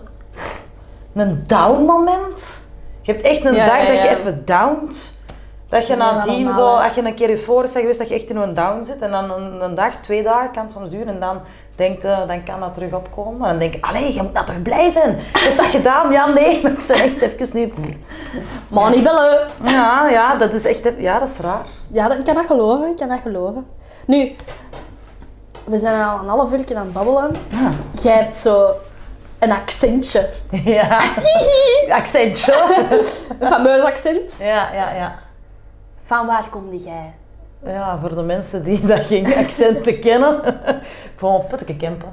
een 1.13 1.45
down 1.47 1.85
moment. 1.85 2.71
Je 3.01 3.13
hebt 3.13 3.25
echt 3.25 3.45
een 3.45 3.55
Ja, 3.55 3.67
dag 3.67 3.83
ja, 3.83 3.93
dat 3.93 4.03
je 4.03 4.09
even 4.09 4.43
downt. 4.45 5.21
Dat 5.69 5.87
je 5.87 5.97
nadien 5.97 6.45
normaal, 6.45 6.77
zo, 6.79 6.85
als 6.85 6.95
je 6.95 7.05
een 7.05 7.15
keer 7.15 7.31
euforisch 7.31 7.73
bent 7.73 7.81
geweest, 7.81 7.99
dat 7.99 8.09
je 8.09 8.15
echt 8.15 8.31
in 8.31 8.37
een 8.37 8.55
down 8.55 8.85
zit. 8.85 9.01
En 9.01 9.11
dan 9.11 9.31
een, 9.31 9.63
een 9.63 9.75
dag, 9.75 9.95
twee 9.97 10.23
dagen 10.23 10.51
kan 10.53 10.63
het 10.63 10.73
soms 10.73 10.91
duren. 10.91 11.09
En 11.09 11.21
dan 11.21 11.41
denkt, 11.83 12.05
eh, 12.05 12.27
dan 12.27 12.45
kan 12.45 12.61
dat 12.61 12.75
terug 12.75 12.93
opkomen. 12.93 13.43
En 13.43 13.49
dan 13.49 13.59
denk 13.59 13.75
ik, 13.75 13.85
allee, 13.85 14.15
je 14.15 14.23
moet 14.23 14.33
nou 14.33 14.47
toch 14.47 14.63
blij 14.63 14.91
zijn. 14.91 15.17
Je 15.17 15.39
hebt 15.39 15.57
dat 15.57 15.67
gedaan. 15.67 16.13
Ja, 16.13 16.27
nee, 16.29 16.63
maar 16.63 16.73
ik 16.79 16.85
ben 16.89 16.97
echt 16.97 17.21
even 17.21 17.59
nu... 17.59 17.71
Maar 18.69 18.91
niet 18.91 19.03
bellen. 19.03 19.49
Ja, 19.65 20.09
ja, 20.09 20.37
dat 20.37 20.53
is 20.53 20.65
echt... 20.65 20.91
Ja, 20.99 21.19
dat 21.19 21.29
is 21.29 21.39
raar. 21.39 21.67
Ja, 21.93 22.09
dat, 22.09 22.19
ik 22.19 22.25
kan 22.25 22.35
dat 22.35 22.47
geloven, 22.47 22.89
ik 22.89 22.97
kan 22.97 23.09
dat 23.09 23.21
geloven. 23.23 23.67
Nu, 24.07 24.33
we 25.65 25.79
zijn 25.79 26.05
al 26.05 26.19
een 26.19 26.29
half 26.29 26.53
uur 26.53 26.77
aan 26.77 26.85
het 26.85 26.93
babbelen. 26.93 27.37
Jij 28.03 28.17
hebt 28.17 28.39
zo 28.39 28.75
een 29.39 29.53
accentje. 29.53 30.31
Ja. 30.65 31.01
Accentje. 32.01 32.55
Een 33.39 33.49
fameus 33.49 33.83
accent. 33.83 34.39
Ja, 34.41 34.73
ja, 34.73 34.95
ja. 34.95 35.19
Van 36.05 36.27
waar 36.27 36.49
kom 36.51 36.75
jij? 36.75 37.15
Ja, 37.65 37.99
voor 38.01 38.15
de 38.15 38.23
mensen 38.23 38.65
die 38.65 38.87
dat 38.87 39.05
geen 39.05 39.35
accenten 39.35 39.99
kennen. 40.01 40.41
Gewoon 41.17 41.47
Putteke 41.49 41.77
Kempen. 41.77 42.09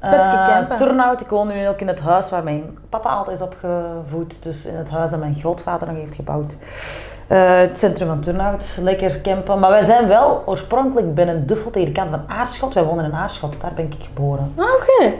Putteke. 0.00 0.74
Turnhout. 0.76 1.20
Ik 1.20 1.28
woon 1.28 1.48
nu 1.48 1.68
ook 1.68 1.80
in 1.80 1.88
het 1.88 2.00
huis 2.00 2.30
waar 2.30 2.44
mijn 2.44 2.78
papa 2.88 3.10
altijd 3.10 3.36
is 3.36 3.44
opgevoed. 3.46 4.42
Dus 4.42 4.66
in 4.66 4.76
het 4.76 4.90
huis 4.90 5.10
dat 5.10 5.20
mijn 5.20 5.34
grootvader 5.34 5.88
nog 5.88 5.96
heeft 5.96 6.14
gebouwd. 6.14 6.56
Eh, 7.26 7.58
het 7.58 7.78
centrum 7.78 8.08
van 8.08 8.20
Turnhout. 8.20 8.78
Lekker 8.80 9.20
campen. 9.20 9.58
Maar 9.58 9.70
wij 9.70 9.82
zijn 9.82 10.08
wel 10.08 10.42
oorspronkelijk 10.46 11.14
binnen 11.14 11.46
Duffel 11.46 11.70
tegen 11.70 11.88
de 11.88 12.00
kant 12.00 12.10
van 12.10 12.22
Aarschot. 12.26 12.74
Wij 12.74 12.84
wonen 12.84 13.04
in 13.04 13.12
Aarschot. 13.14 13.60
Daar 13.60 13.72
ben 13.74 13.84
ik 13.84 13.94
geboren. 13.98 14.52
Ah, 14.56 14.64
Oké. 14.64 15.12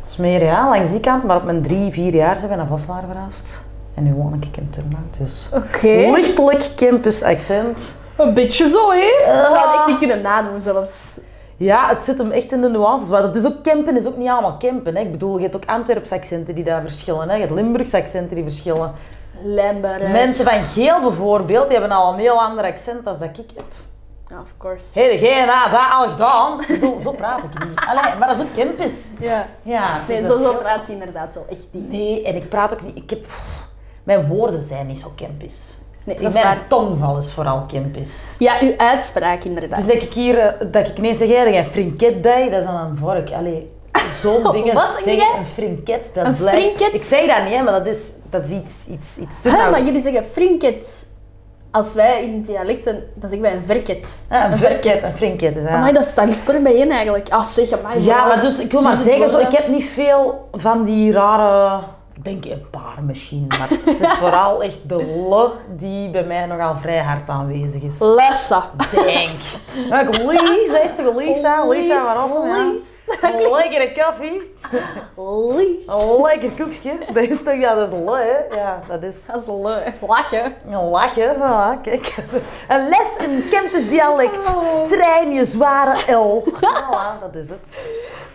Dat 0.00 0.08
is 0.08 0.16
meer 0.16 0.42
ja, 0.44 0.68
langs 0.68 0.90
die 0.90 1.00
kant. 1.00 1.22
Maar 1.24 1.36
op 1.36 1.44
mijn 1.44 1.62
drie, 1.62 1.92
vier 1.92 2.14
jaar 2.14 2.36
zijn 2.36 2.50
we 2.50 2.56
naar 2.56 2.66
Voslaar 2.66 3.02
verhuisd. 3.10 3.64
En 3.94 4.02
nu 4.02 4.14
woon 4.14 4.34
ik 4.34 4.56
in 4.56 4.70
Turnhout. 4.70 5.16
Dus 5.18 5.50
Oké. 5.54 5.86
lichtelijk 5.88 6.70
campus 6.74 7.22
accent. 7.22 8.04
Een 8.16 8.34
beetje 8.34 8.68
zo, 8.68 8.90
hè? 8.90 8.96
Ik 8.98 9.46
zou 9.50 9.68
het 9.68 9.74
echt 9.74 9.86
niet 9.86 9.98
kunnen 9.98 10.20
nadoen 10.20 10.60
zelfs. 10.60 11.20
Ja, 11.56 11.88
het 11.88 12.02
zit 12.02 12.18
hem 12.18 12.30
echt 12.30 12.52
in 12.52 12.60
de 12.60 12.68
nuances. 12.68 13.08
Maar 13.08 13.22
dat 13.22 13.36
is 13.36 13.46
ook 13.46 13.62
campen, 13.62 13.96
is 13.96 14.06
ook 14.06 14.16
niet 14.16 14.28
allemaal 14.28 14.58
campen. 14.58 14.96
Hè. 14.96 15.02
Ik 15.02 15.10
bedoel, 15.10 15.36
je 15.36 15.42
hebt 15.42 15.56
ook 15.56 15.66
Antwerpse 15.66 16.14
accenten 16.14 16.54
die 16.54 16.64
daar 16.64 16.80
verschillen. 16.80 17.28
Hè. 17.28 17.34
Je 17.34 17.40
hebt 17.40 17.52
Limburgse 17.52 17.96
accenten 17.96 18.34
die 18.34 18.44
verschillen. 18.44 18.92
Limburg. 19.42 20.08
Mensen 20.08 20.44
van 20.44 20.64
Geel 20.64 21.00
bijvoorbeeld, 21.00 21.68
die 21.68 21.78
hebben 21.78 21.96
al 21.96 22.12
een 22.12 22.18
heel 22.18 22.42
ander 22.42 22.64
accent 22.64 23.04
dan 23.04 23.18
dat 23.18 23.28
ik 23.28 23.36
heb. 23.54 23.64
Ja, 24.28 24.40
of 24.40 24.54
course. 24.58 25.00
Hé, 25.00 25.08
degene 25.08 25.46
dat 25.46 25.70
dat 25.70 25.90
al 25.92 26.10
gedaan. 26.10 26.60
Ik 26.60 26.66
bedoel, 26.66 27.00
zo 27.00 27.12
praat 27.12 27.38
ik 27.44 27.64
niet. 27.64 27.80
Allee, 27.88 28.18
maar 28.18 28.28
dat 28.28 28.36
is 28.36 28.42
ook 28.42 28.54
campus. 28.56 29.10
Ja. 29.20 29.46
Ja, 29.62 29.98
dus 30.06 30.16
Nee, 30.16 30.26
dat 30.26 30.36
zo, 30.36 30.42
zo 30.42 30.54
praat 30.54 30.86
je 30.86 30.92
inderdaad 30.92 31.34
wel 31.34 31.46
echt 31.50 31.66
niet. 31.70 31.90
Nee, 31.90 32.24
en 32.24 32.36
ik 32.36 32.48
praat 32.48 32.72
ook 32.72 32.82
niet... 32.82 32.96
Ik 32.96 33.10
heb... 33.10 33.22
pff, 33.22 33.68
mijn 34.02 34.28
woorden 34.28 34.62
zijn 34.62 34.86
niet 34.86 34.98
zo 34.98 35.12
campus. 35.16 35.78
Nee, 36.06 36.16
dat 36.16 36.26
is 36.26 36.32
mijn 36.32 36.44
waar. 36.46 36.66
tongval 36.68 37.18
is 37.18 37.32
vooral 37.32 37.64
campus. 37.68 38.34
Ja, 38.38 38.54
uw 38.60 38.74
uitspraak 38.76 39.44
inderdaad. 39.44 39.86
Dus 39.86 39.94
dat 39.94 40.08
ik 40.08 40.12
hier, 40.12 40.38
eh, 40.38 40.66
dat 40.70 40.86
ik 40.88 40.98
ineens 40.98 41.18
zeg, 41.18 41.28
jij, 41.28 41.58
een 41.58 41.64
frinket 41.64 42.20
bij, 42.20 42.48
dat 42.50 42.60
is 42.60 42.66
dan 42.66 42.74
een 42.74 42.96
vork. 42.96 43.30
Allee, 43.32 43.70
zo'n 44.20 44.42
Wat 44.42 44.52
zeg 44.54 44.74
zeggen, 44.96 45.16
jij? 45.16 45.34
een 45.38 45.46
frinket, 45.46 46.04
dat 46.12 46.26
Een 46.26 46.36
blijft... 46.36 46.62
frinket? 46.62 46.94
Ik 46.94 47.02
zeg 47.02 47.26
dat 47.26 47.44
niet, 47.44 47.54
hè, 47.54 47.62
maar 47.62 47.72
dat 47.72 47.86
is, 47.86 48.12
dat 48.30 48.44
is 48.44 48.50
iets, 48.50 48.74
iets, 48.90 49.18
iets 49.18 49.40
te 49.40 49.48
Huh, 49.50 49.70
maar 49.70 49.82
jullie 49.82 50.00
zeggen 50.00 50.24
frinket. 50.24 51.06
Als 51.70 51.94
wij 51.94 52.22
in 52.22 52.42
dialecten, 52.42 52.94
dan 53.14 53.28
zeggen 53.28 53.40
wij 53.40 53.56
een 53.56 53.64
verket. 53.64 54.22
Ja, 54.30 54.52
een 54.52 54.58
verket, 54.58 55.02
een 55.02 55.10
frinket. 55.10 55.56
is, 55.56 55.62
ja. 55.62 55.68
Amai, 55.68 55.92
dat 55.92 56.04
staat 56.04 56.26
niet 56.26 56.44
kort 56.44 56.62
bijeen 56.62 56.90
eigenlijk. 56.90 57.28
Ah, 57.28 57.42
zeg, 57.42 57.72
amai. 57.72 58.04
Ja, 58.04 58.26
maar 58.26 58.40
dus 58.40 58.64
ik 58.64 58.70
wil 58.70 58.80
maar 58.80 58.94
tussen 58.94 59.10
zeggen, 59.10 59.30
zo, 59.30 59.38
ik 59.38 59.52
heb 59.52 59.68
niet 59.68 59.84
veel 59.84 60.48
van 60.52 60.84
die 60.84 61.12
rare 61.12 61.82
denk 62.22 62.44
een 62.44 62.66
paar 62.70 62.98
misschien, 63.02 63.46
maar 63.58 63.68
het 63.84 64.00
is 64.00 64.12
vooral 64.12 64.62
echt 64.62 64.88
de 64.88 64.96
le 65.30 65.50
die 65.68 66.10
bij 66.10 66.24
mij 66.24 66.46
nogal 66.46 66.76
vrij 66.76 67.02
hard 67.02 67.28
aanwezig 67.28 67.82
is. 67.82 67.98
Lessa. 67.98 68.70
Denk. 68.92 69.40
Ja, 69.88 70.00
ik 70.00 70.18
Lies, 70.18 70.72
is 70.84 70.96
toch 70.96 71.16
Lisa? 71.16 71.66
Lisa 71.68 72.04
van 72.04 72.22
Rossum, 72.22 72.46
ja. 72.46 72.72
Lies. 72.72 73.02
Lekkere 73.50 73.92
koffie, 73.92 74.52
Lies. 75.16 75.86
een 75.86 76.20
lekker 76.22 76.50
koekje. 76.50 76.98
Dat 77.12 77.22
is 77.22 77.42
toch, 77.42 77.54
ja, 77.54 77.74
dat 77.74 77.92
is 77.92 77.98
le, 77.98 78.16
hè? 78.16 78.56
Ja, 78.56 78.80
dat 78.88 79.02
is 79.02 79.26
Dat 79.26 79.40
is 79.40 79.46
leuk. 79.46 79.92
Lachen. 80.00 80.54
lachje. 80.90 81.34
Voilà, 81.36 81.80
kijk. 81.82 82.14
Een 82.68 82.88
les 82.88 83.26
in 83.26 83.48
Kempis 83.50 83.88
dialect. 83.88 84.54
Oh. 84.54 84.84
Trein 84.84 85.32
je 85.32 85.44
zware 85.44 86.12
L. 86.14 86.44
Voilà, 86.54 87.20
dat 87.20 87.34
is 87.34 87.48
het. 87.48 87.76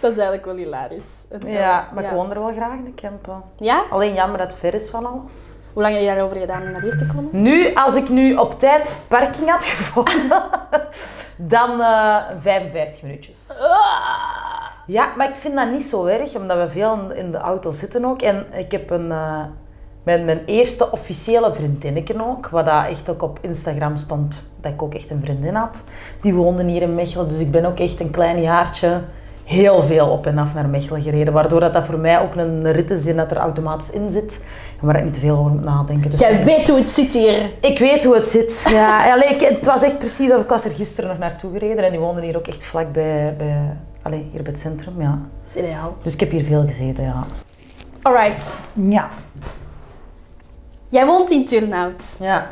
Dat 0.02 0.12
is 0.12 0.18
eigenlijk 0.18 0.46
wel 0.46 0.56
hilarisch. 0.56 1.26
Ja, 1.46 1.88
maar 1.94 2.04
ik 2.04 2.10
woon 2.10 2.32
er 2.32 2.40
wel 2.40 2.54
graag 2.56 2.78
in 2.78 2.84
de 2.84 2.94
Kempen. 2.94 3.42
Ja? 3.58 3.84
Alleen 3.92 4.14
jammer 4.14 4.38
dat 4.38 4.48
het 4.52 4.60
ver 4.60 4.74
is 4.74 4.90
van 4.90 5.06
alles. 5.06 5.34
Hoe 5.74 5.82
lang 5.82 5.94
heb 5.96 6.04
je 6.04 6.10
daarover 6.10 6.38
gedaan 6.40 6.62
om 6.62 6.72
naar 6.72 6.82
hier 6.82 6.98
te 6.98 7.06
komen? 7.06 7.30
Nu, 7.42 7.74
als 7.74 7.96
ik 7.96 8.10
nu 8.10 8.36
op 8.36 8.60
tijd 8.60 8.96
parking 9.08 9.50
had 9.50 9.66
gevonden, 9.76 10.44
dan 11.36 11.82
eh 11.82 12.18
45 12.42 13.02
minuutjes. 13.02 13.48
Ja, 14.88 15.14
maar 15.18 15.30
ik 15.30 15.36
vind 15.36 15.56
dat 15.56 15.72
niet 15.72 15.82
zo 15.84 16.06
erg, 16.06 16.36
omdat 16.36 16.58
we 16.58 16.70
veel 16.70 17.12
in- 17.12 17.32
de 17.32 17.38
auto 17.38 17.72
zitten 17.72 18.06
ook. 18.06 18.22
En 18.22 18.46
ik 18.54 18.72
heb 18.72 18.90
een, 18.90 19.12
eh, 19.12 19.44
mijn, 20.04 20.26
mijn 20.26 20.42
eerste 20.46 20.92
officiële 20.92 21.54
vriendinnetje 21.54 22.24
ook, 22.26 22.50
wat 22.50 22.66
dat 22.66 22.86
echt 22.86 23.10
ook 23.10 23.22
op 23.22 23.38
Instagram 23.42 23.98
stond, 23.98 24.52
dat 24.62 24.72
ik 24.72 24.82
ook 24.82 24.94
echt 24.94 25.10
een 25.10 25.22
vriendin 25.22 25.56
had. 25.56 25.84
Die 26.22 26.34
woonde 26.34 26.64
hier 26.64 26.82
in 26.82 26.96
Mechelen, 26.96 27.30
dus 27.30 27.40
ik 27.40 27.52
ben 27.52 27.66
ook 27.66 27.80
echt 27.80 28.00
een 28.00 28.12
klein 28.12 28.42
jaartje 28.42 29.02
heel 29.52 29.84
veel 29.84 30.08
op 30.08 30.26
en 30.26 30.38
af 30.38 30.54
naar 30.54 30.70
Mechelen 30.70 31.02
gereden. 31.02 31.34
Waardoor 31.34 31.60
dat, 31.60 31.74
dat 31.74 31.86
voor 31.86 31.98
mij 32.00 32.20
ook 32.22 32.36
een 32.36 32.72
rit 32.72 32.90
is 32.92 33.16
dat 33.16 33.32
er 33.32 33.38
automatisch 33.38 33.90
in 33.92 34.12
zit. 34.12 34.44
Waar 34.80 34.96
ik 34.98 35.04
niet 35.04 35.14
te 35.14 35.20
veel 35.20 35.38
over 35.38 35.52
moet 35.52 35.64
nadenken. 35.64 36.12
Dus 36.12 36.20
Jij 36.20 36.44
weet 36.44 36.70
hoe 36.70 36.78
het 36.80 36.90
zit 36.90 37.14
hier. 37.14 37.52
ik 37.62 37.80
weet 37.80 38.04
hoe 38.04 38.16
het 38.16 38.26
zit. 38.26 38.66
Ja, 38.70 39.04
allee, 39.14 39.28
ik- 39.30 39.42
het 39.42 39.66
was 39.66 39.84
echt 39.84 39.98
precies 39.98 40.32
of 40.32 40.42
ik 40.42 40.50
was 40.50 40.66
er 40.66 40.72
gisteren 40.72 41.10
nog 41.10 41.20
naartoe 41.20 41.52
gereden 41.52 41.84
en 41.86 41.92
die 41.92 42.00
woonden 42.00 42.24
hier 42.24 42.38
ook 42.38 42.48
echt 42.48 42.64
vlak 42.64 42.92
bij, 42.92 43.36
bij 43.38 43.78
allee, 44.02 44.30
hier 44.32 44.42
bij 44.44 44.52
het 44.52 44.62
centrum. 44.62 44.94
Ja. 45.02 45.20
Dat 45.44 45.50
is 45.50 45.56
ideaal. 45.56 45.96
Dus 46.04 46.14
ik 46.14 46.20
heb 46.20 46.32
hier 46.32 46.44
veel 46.46 46.64
gezeten, 46.68 47.04
ja. 47.04 47.24
Alright. 48.02 48.54
Ja. 48.74 49.10
Jij 50.88 51.06
woont 51.06 51.32
in 51.32 51.46
Turnhout. 51.46 52.18
ja. 52.20 52.50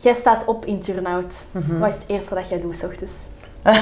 Jij 0.00 0.12
staat 0.14 0.44
op 0.44 0.64
in 0.64 0.78
Turnhout. 0.80 1.48
Mhm. 1.52 1.78
Wat 1.78 1.88
is 1.88 1.94
het 1.94 2.04
eerste 2.06 2.34
dat 2.34 2.48
jij 2.48 2.60
doet, 2.60 2.76
's 2.76 2.82
ochtends? 2.84 3.28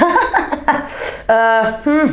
Eh, 1.27 1.67
hm, 1.83 2.13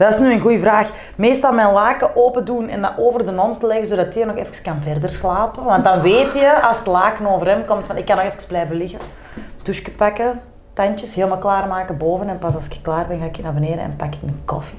dat 0.00 0.12
is 0.12 0.18
nu 0.18 0.32
een 0.32 0.40
goede 0.40 0.58
vraag. 0.58 0.90
Meestal 1.16 1.52
mijn 1.52 1.72
laken 1.72 2.16
open 2.16 2.44
doen 2.44 2.68
en 2.68 2.82
dat 2.82 2.92
over 2.96 3.24
de 3.24 3.32
hond 3.32 3.62
leggen, 3.62 3.86
zodat 3.86 4.14
hij 4.14 4.24
nog 4.24 4.36
even 4.36 4.62
kan 4.62 4.80
verder 4.82 5.10
slapen. 5.10 5.64
Want 5.64 5.84
dan 5.84 6.00
weet 6.00 6.32
je, 6.32 6.62
als 6.62 6.78
het 6.78 6.86
laken 6.86 7.26
over 7.26 7.46
hem 7.46 7.64
komt, 7.64 7.86
van 7.86 7.96
ik 7.96 8.04
kan 8.04 8.16
nog 8.16 8.24
even 8.24 8.46
blijven 8.48 8.76
liggen. 8.76 8.98
Douche 9.62 9.90
pakken, 9.90 10.40
tandjes 10.72 11.14
helemaal 11.14 11.38
klaarmaken 11.38 11.96
boven. 11.96 12.28
En 12.28 12.38
pas 12.38 12.54
als 12.54 12.68
ik 12.68 12.78
klaar 12.82 13.06
ben, 13.06 13.18
ga 13.18 13.24
ik 13.24 13.42
naar 13.42 13.54
beneden 13.54 13.78
en 13.78 13.96
pak 13.96 14.14
ik 14.14 14.22
mijn 14.22 14.40
koffie. 14.44 14.78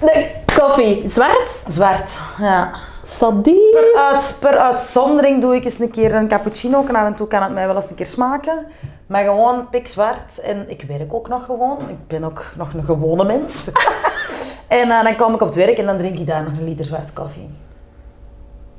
De 0.00 0.30
koffie. 0.54 1.08
Zwart? 1.08 1.48
Zwart, 1.68 2.18
ja. 2.38 2.70
Sadies. 3.02 3.94
Uit, 4.12 4.36
per 4.40 4.58
uitzondering 4.58 5.40
doe 5.40 5.54
ik 5.54 5.64
eens 5.64 5.78
een 5.78 5.90
keer 5.90 6.14
een 6.14 6.28
cappuccino. 6.28 6.84
En 6.88 6.94
af 6.94 7.06
en 7.06 7.14
toe 7.14 7.26
kan 7.26 7.42
het 7.42 7.52
mij 7.52 7.66
wel 7.66 7.76
eens 7.76 7.90
een 7.90 7.96
keer 7.96 8.06
smaken. 8.06 8.66
Maar 9.08 9.24
gewoon 9.24 9.68
pikzwart. 9.68 10.40
En 10.40 10.64
ik 10.70 10.82
werk 10.82 11.14
ook 11.14 11.28
nog 11.28 11.44
gewoon. 11.44 11.78
Ik 11.88 12.06
ben 12.06 12.24
ook 12.24 12.44
nog 12.56 12.74
een 12.74 12.84
gewone 12.84 13.24
mens. 13.24 13.70
en 14.68 14.90
eh, 14.90 15.02
dan 15.02 15.16
kom 15.16 15.34
ik 15.34 15.40
op 15.40 15.46
het 15.46 15.56
werk 15.56 15.78
en 15.78 15.86
dan 15.86 15.96
drink 15.98 16.16
ik 16.16 16.26
daar 16.26 16.42
nog 16.42 16.52
een 16.52 16.64
liter 16.64 16.84
zwart 16.84 17.12
koffie. 17.12 17.50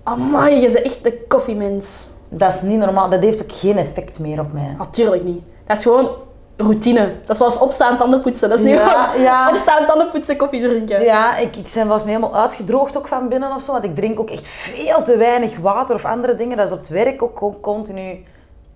Amai, 0.04 0.56
je 0.56 0.72
bent 0.72 0.82
echt 0.82 1.04
de 1.04 1.26
koffiemens. 1.28 2.10
Dat 2.30 2.54
is 2.54 2.62
niet 2.62 2.80
normaal. 2.80 3.10
Dat 3.10 3.20
heeft 3.20 3.42
ook 3.42 3.54
geen 3.54 3.78
effect 3.78 4.20
meer 4.20 4.40
op 4.40 4.54
mij. 4.54 4.76
Natuurlijk 4.78 5.24
niet. 5.24 5.42
Dat 5.66 5.78
is 5.78 5.84
gewoon 5.84 6.10
routine. 6.58 7.14
Dat 7.20 7.30
is 7.30 7.38
zoals 7.38 7.58
opstaan, 7.58 7.98
tanden 7.98 8.22
poetsen. 8.22 8.50
Dat 8.50 8.60
is 8.60 8.66
niet 8.66 8.74
Ja, 8.74 8.88
gewoon 9.04 9.22
ja. 9.22 9.50
opstaan, 9.50 9.86
tanden 9.86 10.10
poetsen, 10.10 10.38
koffie 10.38 10.62
drinken. 10.62 11.04
Ja, 11.04 11.38
ik, 11.38 11.56
ik 11.56 11.72
ben 11.74 11.88
was 11.88 12.04
me 12.04 12.08
helemaal 12.08 12.36
uitgedroogd 12.36 12.98
ook 12.98 13.08
van 13.08 13.30
binnen 13.30 13.56
of 13.56 13.62
zo. 13.62 13.72
Want 13.72 13.84
ik 13.84 13.96
drink 13.96 14.20
ook 14.20 14.30
echt 14.30 14.48
veel 14.48 15.02
te 15.04 15.18
weinig 15.18 15.58
water 15.58 15.96
of 15.96 16.06
andere 16.06 16.36
dingen. 16.36 16.58
Dat 16.58 16.66
is 16.68 16.74
op 16.74 16.80
het 16.80 16.90
werk 16.90 17.22
ook 17.22 17.58
continu 17.62 18.24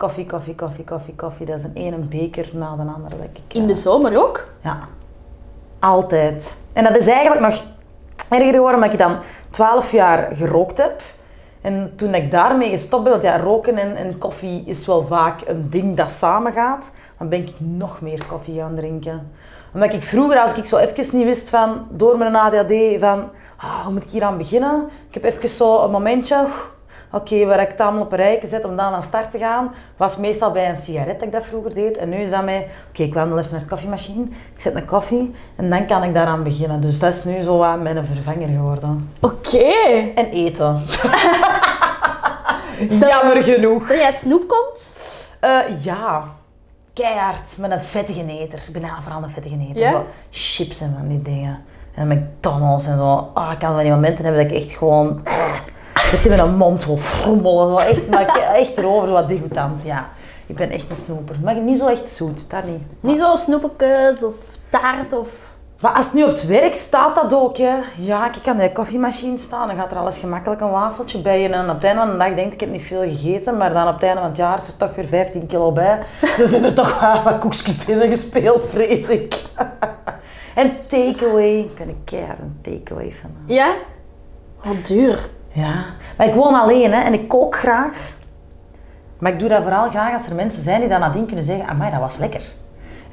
koffie, 0.03 0.25
koffie, 0.25 0.55
koffie, 0.55 0.83
koffie, 0.83 1.15
koffie. 1.15 1.45
Dat 1.45 1.59
is 1.59 1.63
een 1.63 1.73
ene 1.73 1.97
beker 1.97 2.49
na 2.53 2.75
de 2.75 2.81
andere. 2.81 3.17
Dat 3.17 3.29
ik, 3.33 3.53
In 3.53 3.67
de 3.67 3.73
zomer 3.73 4.17
ook. 4.23 4.47
Ja, 4.61 4.77
altijd. 5.79 6.55
En 6.73 6.83
dat 6.83 6.97
is 6.97 7.07
eigenlijk 7.07 7.41
nog 7.41 7.63
erger 8.29 8.53
geworden 8.53 8.75
omdat 8.75 8.93
ik 8.93 8.99
dan 8.99 9.17
12 9.49 9.91
jaar 9.91 10.35
gerookt 10.35 10.77
heb. 10.77 11.01
En 11.61 11.93
toen 11.95 12.13
ik 12.13 12.31
daarmee 12.31 12.69
gestopt 12.69 13.03
ben, 13.03 13.11
want 13.11 13.23
ja, 13.23 13.37
roken 13.37 13.77
en, 13.77 13.95
en 13.95 14.17
koffie 14.17 14.63
is 14.65 14.85
wel 14.85 15.05
vaak 15.05 15.41
een 15.47 15.69
ding 15.69 15.97
dat 15.97 16.11
samengaat, 16.11 16.91
dan 17.17 17.29
ben 17.29 17.41
ik 17.41 17.53
nog 17.57 18.01
meer 18.01 18.25
koffie 18.27 18.59
gaan 18.59 18.75
drinken. 18.75 19.31
Omdat 19.73 19.93
ik 19.93 20.03
vroeger, 20.03 20.39
als 20.39 20.55
ik 20.55 20.65
zo 20.65 20.77
even 20.77 21.17
niet 21.17 21.25
wist 21.25 21.49
van, 21.49 21.87
door 21.89 22.17
mijn 22.17 22.35
ADHD, 22.35 22.99
van, 22.99 23.29
ah, 23.57 23.83
hoe 23.83 23.93
moet 23.93 24.03
ik 24.03 24.09
hier 24.09 24.23
aan 24.23 24.37
beginnen? 24.37 24.89
Ik 25.07 25.13
heb 25.13 25.23
even 25.23 25.49
zo 25.49 25.83
een 25.83 25.91
momentje, 25.91 26.47
oké, 27.13 27.45
waar 27.45 27.62
ik 27.62 27.67
het 27.67 27.82
allemaal 27.82 28.02
op 28.02 28.12
een 28.12 28.17
rijke 28.17 28.47
zet 28.47 28.65
om 28.65 28.76
dan 28.76 28.93
aan 28.93 29.04
start 29.04 29.32
te 29.32 29.38
gaan, 29.38 29.73
was 29.97 30.17
meestal 30.17 30.52
bij 30.52 30.69
een 30.69 30.78
sigaret 30.78 31.19
dat 31.19 31.28
ik 31.28 31.32
dat 31.32 31.45
vroeger 31.45 31.73
deed. 31.73 31.97
En 31.97 32.10
nu 32.10 32.17
is 32.17 32.30
dat 32.30 32.43
mij, 32.43 32.67
oké, 32.89 33.04
ik 33.04 33.13
wandel 33.13 33.39
even 33.39 33.52
naar 33.52 33.60
de 33.60 33.65
koffiemachine, 33.65 34.23
ik 34.54 34.62
zet 34.62 34.76
een 34.76 34.86
koffie 34.86 35.36
en 35.56 35.69
dan 35.69 35.86
kan 35.86 36.04
ik 36.04 36.13
daaraan 36.13 36.43
beginnen. 36.43 36.82
Dus 36.82 36.99
dat 36.99 37.13
is 37.13 37.23
nu 37.23 37.41
zo 37.41 37.58
wat 37.58 37.82
mijn 37.82 38.06
vervanger 38.06 38.47
geworden. 38.47 39.10
Oké. 39.19 39.73
En 40.15 40.30
eten. 40.30 40.82
Jammer 42.99 43.43
genoeg. 43.43 43.88
Dat 43.88 43.97
jij 43.97 44.12
snoep 44.12 44.47
komt? 44.47 44.97
Eh, 45.39 45.84
ja, 45.84 46.23
keihard. 46.93 47.58
Met 47.58 47.71
een 47.71 47.82
vettige 47.82 48.26
eter. 48.28 48.63
Ik 48.67 48.82
ben 48.82 48.89
vooral 49.04 49.23
een 49.23 49.30
vettige 49.30 49.58
eter. 49.69 49.82
Ja? 49.82 49.91
Zo 49.91 50.06
chips 50.32 50.82
en 50.82 50.95
van 50.97 51.08
die 51.08 51.21
dingen. 51.21 51.63
En 51.95 52.08
McDonald's 52.08 52.86
en 52.86 52.97
zo. 52.97 53.30
Ah, 53.34 53.52
ik 53.52 53.60
kan 53.60 53.73
van 53.73 53.84
die 53.84 53.91
momenten 53.91 54.26
hebben 54.26 54.43
dat 54.43 54.52
ik 54.52 54.58
echt 54.58 54.71
gewoon... 54.71 55.21
dat 56.13 56.23
je 56.23 56.30
met 56.30 56.39
een 56.39 56.56
mond 56.56 56.86
frommelen. 56.97 57.78
Echt, 57.78 58.10
maar 58.10 58.54
echt 58.56 58.78
erover, 58.78 59.12
wat 59.12 59.28
degoutant. 59.28 59.84
Ja, 59.84 60.10
ik 60.45 60.56
ben 60.56 60.69
echt 60.69 60.89
een 60.89 60.95
snoeper. 60.95 61.36
Maar 61.43 61.62
niet 61.62 61.78
zo 61.78 61.88
echt 61.88 62.10
zoet, 62.10 62.49
dat 62.49 62.63
niet. 62.63 62.82
Niet 62.99 63.17
zo 63.17 63.36
snoepjes 63.36 64.23
of 64.23 64.36
taart 64.67 65.13
of... 65.13 65.52
Maar 65.80 65.91
als 65.91 66.06
het 66.06 66.13
nu 66.13 66.23
op 66.23 66.30
het 66.30 66.45
werk 66.45 66.73
staat 66.73 67.15
dat 67.15 67.34
ook, 67.34 67.58
hè. 67.58 67.76
Ja, 67.97 68.28
ik 68.28 68.39
kan 68.43 68.58
de 68.58 68.71
koffiemachine 68.71 69.38
staan, 69.38 69.67
dan 69.67 69.78
gaat 69.78 69.91
er 69.91 69.97
alles 69.97 70.17
gemakkelijk 70.17 70.62
een 70.62 70.69
wafeltje 70.69 71.21
bij. 71.21 71.52
En 71.52 71.69
op 71.69 71.76
het 71.76 71.84
einde 71.84 72.02
van 72.02 72.12
de 72.12 72.17
dag 72.17 72.34
denk 72.36 72.47
ik, 72.47 72.54
ik 72.54 72.60
heb 72.60 72.69
niet 72.69 72.82
veel 72.82 73.02
gegeten, 73.02 73.58
maar 73.58 73.73
dan 73.73 73.88
op 73.88 73.93
het 73.93 74.04
einde 74.04 74.19
van 74.19 74.30
het 74.30 74.38
jaar 74.38 74.58
is 74.58 74.67
er 74.67 74.78
toch 74.78 74.95
weer 74.95 75.08
15 75.08 75.47
kilo 75.47 75.71
bij. 75.71 75.99
Dus 76.38 76.49
zijn 76.49 76.63
er 76.63 76.73
toch 76.73 76.99
wel 76.99 77.23
wat 77.23 77.39
koekjes 77.39 77.86
binnen 77.86 78.08
gespeeld, 78.08 78.65
vrees 78.65 79.10
ik. 79.10 79.41
en 80.56 80.71
takeaway. 80.88 81.60
Ik 81.60 81.76
ben 81.76 81.88
een 81.88 82.02
keihard 82.04 82.39
een 82.39 82.60
takeaway 82.62 83.12
van. 83.12 83.30
Ja? 83.45 83.73
Wat 84.63 84.86
duur. 84.86 85.30
Ja, 85.54 85.86
maar 86.17 86.28
ik 86.28 86.34
woon 86.34 86.54
alleen 86.54 86.93
hè, 86.93 87.02
en 87.02 87.13
ik 87.13 87.28
kook 87.28 87.56
graag. 87.56 88.15
Maar 89.17 89.32
ik 89.32 89.39
doe 89.39 89.49
dat 89.49 89.62
vooral 89.62 89.89
graag 89.89 90.13
als 90.13 90.28
er 90.28 90.36
mensen 90.36 90.63
zijn 90.63 90.80
die 90.80 90.89
dan 90.89 90.99
nadien 90.99 91.26
kunnen 91.26 91.45
zeggen, 91.45 91.67
amai, 91.67 91.91
dat 91.91 91.99
was 91.99 92.17
lekker. 92.17 92.43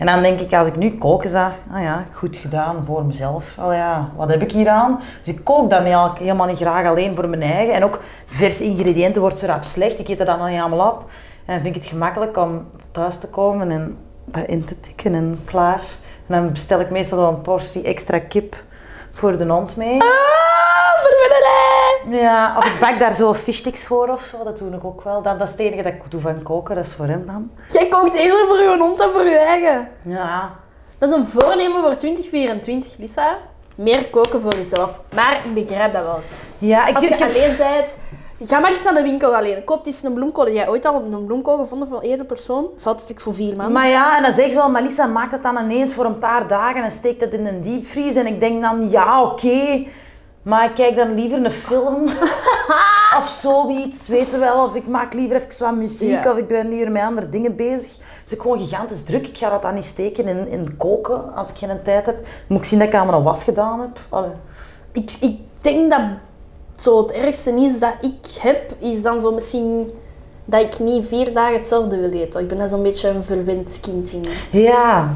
En 0.00 0.06
dan 0.06 0.22
denk 0.22 0.40
ik, 0.40 0.54
als 0.54 0.68
ik 0.68 0.76
nu 0.76 0.98
kook, 0.98 1.24
is 1.24 1.32
dat, 1.32 1.52
ah 1.72 1.82
ja, 1.82 2.04
goed 2.12 2.36
gedaan 2.36 2.84
voor 2.86 3.04
mezelf. 3.04 3.58
Al 3.58 3.72
ja, 3.72 4.10
wat 4.16 4.28
heb 4.28 4.42
ik 4.42 4.52
hier 4.52 4.68
aan? 4.68 5.00
Dus 5.22 5.34
ik 5.34 5.44
kook 5.44 5.70
dan 5.70 5.84
helemaal 6.18 6.46
niet 6.46 6.56
graag 6.56 6.86
alleen 6.86 7.14
voor 7.14 7.28
mijn 7.28 7.42
eigen. 7.42 7.74
En 7.74 7.84
ook 7.84 8.00
verse 8.26 8.64
ingrediënten 8.64 9.20
wordt 9.20 9.38
zo 9.38 9.46
rap 9.46 9.64
slecht. 9.64 9.98
Ik 9.98 10.08
eet 10.08 10.18
dat 10.18 10.26
dan 10.26 10.50
niet 10.50 10.60
allemaal 10.60 10.90
op. 10.90 11.10
En 11.44 11.60
vind 11.60 11.76
ik 11.76 11.82
het 11.82 11.90
gemakkelijk 11.90 12.36
om 12.36 12.66
thuis 12.90 13.18
te 13.18 13.28
komen 13.28 13.70
en 13.70 13.98
dat 14.24 14.46
in 14.46 14.64
te 14.64 14.80
tikken 14.80 15.14
en 15.14 15.38
klaar. 15.44 15.82
En 16.26 16.34
dan 16.34 16.52
bestel 16.52 16.80
ik 16.80 16.90
meestal 16.90 17.18
zo'n 17.18 17.42
portie 17.42 17.82
extra 17.82 18.18
kip 18.18 18.62
voor 19.12 19.36
de 19.38 19.44
hond 19.44 19.76
mee. 19.76 20.00
Ah, 20.02 20.08
voor 21.00 21.10
de 21.10 21.28
middelij. 21.28 22.20
Ja, 22.22 22.54
of 22.58 22.64
ik 22.66 22.80
bak 22.80 22.98
daar 22.98 23.14
zo 23.14 23.34
fishsticks 23.34 23.86
voor 23.86 24.08
of 24.08 24.22
zo, 24.22 24.44
dat 24.44 24.58
doe 24.58 24.72
ik 24.74 24.84
ook 24.84 25.02
wel. 25.02 25.22
Dat, 25.22 25.38
dat 25.38 25.46
is 25.48 25.52
het 25.54 25.62
enige 25.62 25.82
dat 25.82 25.92
ik 25.92 26.10
doe 26.10 26.20
van 26.20 26.42
koken, 26.42 26.74
dat 26.74 26.86
is 26.86 26.92
voor 26.92 27.06
hem 27.06 27.26
dan. 27.26 27.50
Jij 27.68 27.88
kookt 27.88 28.14
eerder 28.14 28.46
voor 28.46 28.58
je 28.58 28.76
hond 28.78 28.98
dan 28.98 29.12
voor 29.12 29.24
je 29.26 29.38
eigen. 29.38 29.88
Ja. 30.02 30.50
Dat 30.98 31.10
is 31.10 31.16
een 31.16 31.26
voornemen 31.26 31.80
voor 31.80 31.96
2024, 31.96 32.96
Lisa. 32.98 33.36
Meer 33.74 34.04
koken 34.06 34.40
voor 34.40 34.54
jezelf. 34.54 35.00
Maar 35.14 35.40
ik 35.44 35.54
begrijp 35.54 35.92
dat 35.92 36.02
wel. 36.02 36.20
Ja, 36.58 36.86
ik, 36.86 36.96
Als 36.96 37.08
je 37.08 37.14
ik 37.14 37.20
alleen 37.20 37.56
bent, 37.56 37.96
ga 38.48 38.58
maar 38.58 38.70
eens 38.70 38.82
naar 38.82 38.94
de 38.94 39.02
winkel 39.02 39.36
alleen. 39.36 39.64
Koop 39.64 39.86
eens 39.86 40.02
een 40.02 40.12
bloemkool. 40.12 40.44
Heb 40.44 40.54
jij 40.54 40.68
ooit 40.68 40.84
al 40.84 41.02
een 41.02 41.24
bloemkool 41.26 41.58
gevonden 41.58 41.88
voor 41.88 42.00
één 42.00 42.26
persoon? 42.26 42.68
Zou 42.76 42.96
het 42.96 43.22
voor 43.22 43.34
vier 43.34 43.56
man? 43.56 43.72
Maar 43.72 43.88
ja, 43.88 44.16
en 44.16 44.22
dan 44.22 44.32
zeg 44.32 44.46
je 44.46 44.54
wel, 44.54 44.70
Melissa 44.70 45.06
maakt 45.06 45.32
het 45.32 45.42
dan 45.42 45.56
ineens 45.56 45.94
voor 45.94 46.04
een 46.04 46.18
paar 46.18 46.48
dagen 46.48 46.82
en 46.82 46.90
steekt 46.90 47.20
het 47.20 47.32
in 47.32 47.46
een 47.46 47.60
diepvries. 47.60 48.14
En 48.14 48.26
ik 48.26 48.40
denk 48.40 48.62
dan, 48.62 48.90
ja, 48.90 49.22
oké. 49.22 49.86
Maar 50.42 50.64
ik 50.64 50.74
kijk 50.74 50.96
dan 50.96 51.14
liever 51.14 51.44
een 51.44 51.52
film. 51.52 52.04
of 53.18 53.28
zoiets, 53.28 54.08
weet 54.08 54.30
je 54.30 54.38
wel. 54.38 54.64
Of 54.64 54.74
ik 54.74 54.86
maak 54.86 55.12
liever 55.12 55.36
even 55.36 55.64
wat 55.64 55.74
muziek. 55.74 56.24
Ja. 56.24 56.32
Of 56.32 56.38
ik 56.38 56.48
ben 56.48 56.68
liever 56.68 56.90
met 56.90 57.02
andere 57.02 57.28
dingen 57.28 57.56
bezig. 57.56 57.96
Dus 58.22 58.32
ik 58.32 58.40
gewoon 58.40 58.58
gigantisch 58.58 59.04
druk. 59.04 59.26
Ik 59.26 59.38
ga 59.38 59.50
dat 59.50 59.62
dan 59.62 59.74
niet 59.74 59.84
steken 59.84 60.28
in, 60.28 60.46
in 60.46 60.76
koken 60.76 61.34
als 61.34 61.48
ik 61.48 61.56
geen 61.56 61.82
tijd 61.82 62.06
heb. 62.06 62.16
Moet 62.46 62.58
ik 62.58 62.64
zien 62.64 62.78
dat 62.78 62.88
ik 62.88 62.94
allemaal 62.94 63.18
een 63.18 63.24
was 63.24 63.44
gedaan 63.44 63.80
heb. 63.80 63.98
Allee. 64.08 64.32
Ik, 64.92 65.12
ik 65.20 65.38
denk 65.60 65.90
dat 65.90 66.00
zo 66.82 67.02
het 67.02 67.12
ergste 67.12 67.50
is 67.50 67.78
dat 67.80 67.94
ik 68.00 68.26
heb, 68.40 68.72
is 68.78 69.02
dan 69.02 69.20
zo 69.20 69.32
misschien 69.32 69.90
dat 70.44 70.60
ik 70.60 70.78
niet 70.78 71.06
vier 71.06 71.32
dagen 71.32 71.54
hetzelfde 71.54 71.96
wil 72.00 72.10
eten. 72.10 72.40
Ik 72.40 72.48
ben 72.48 72.58
dan 72.58 72.68
zo'n 72.68 72.82
beetje 72.82 73.08
een 73.08 73.24
verwend 73.24 73.78
kind 73.80 74.12
in. 74.12 74.24
Ja. 74.50 75.08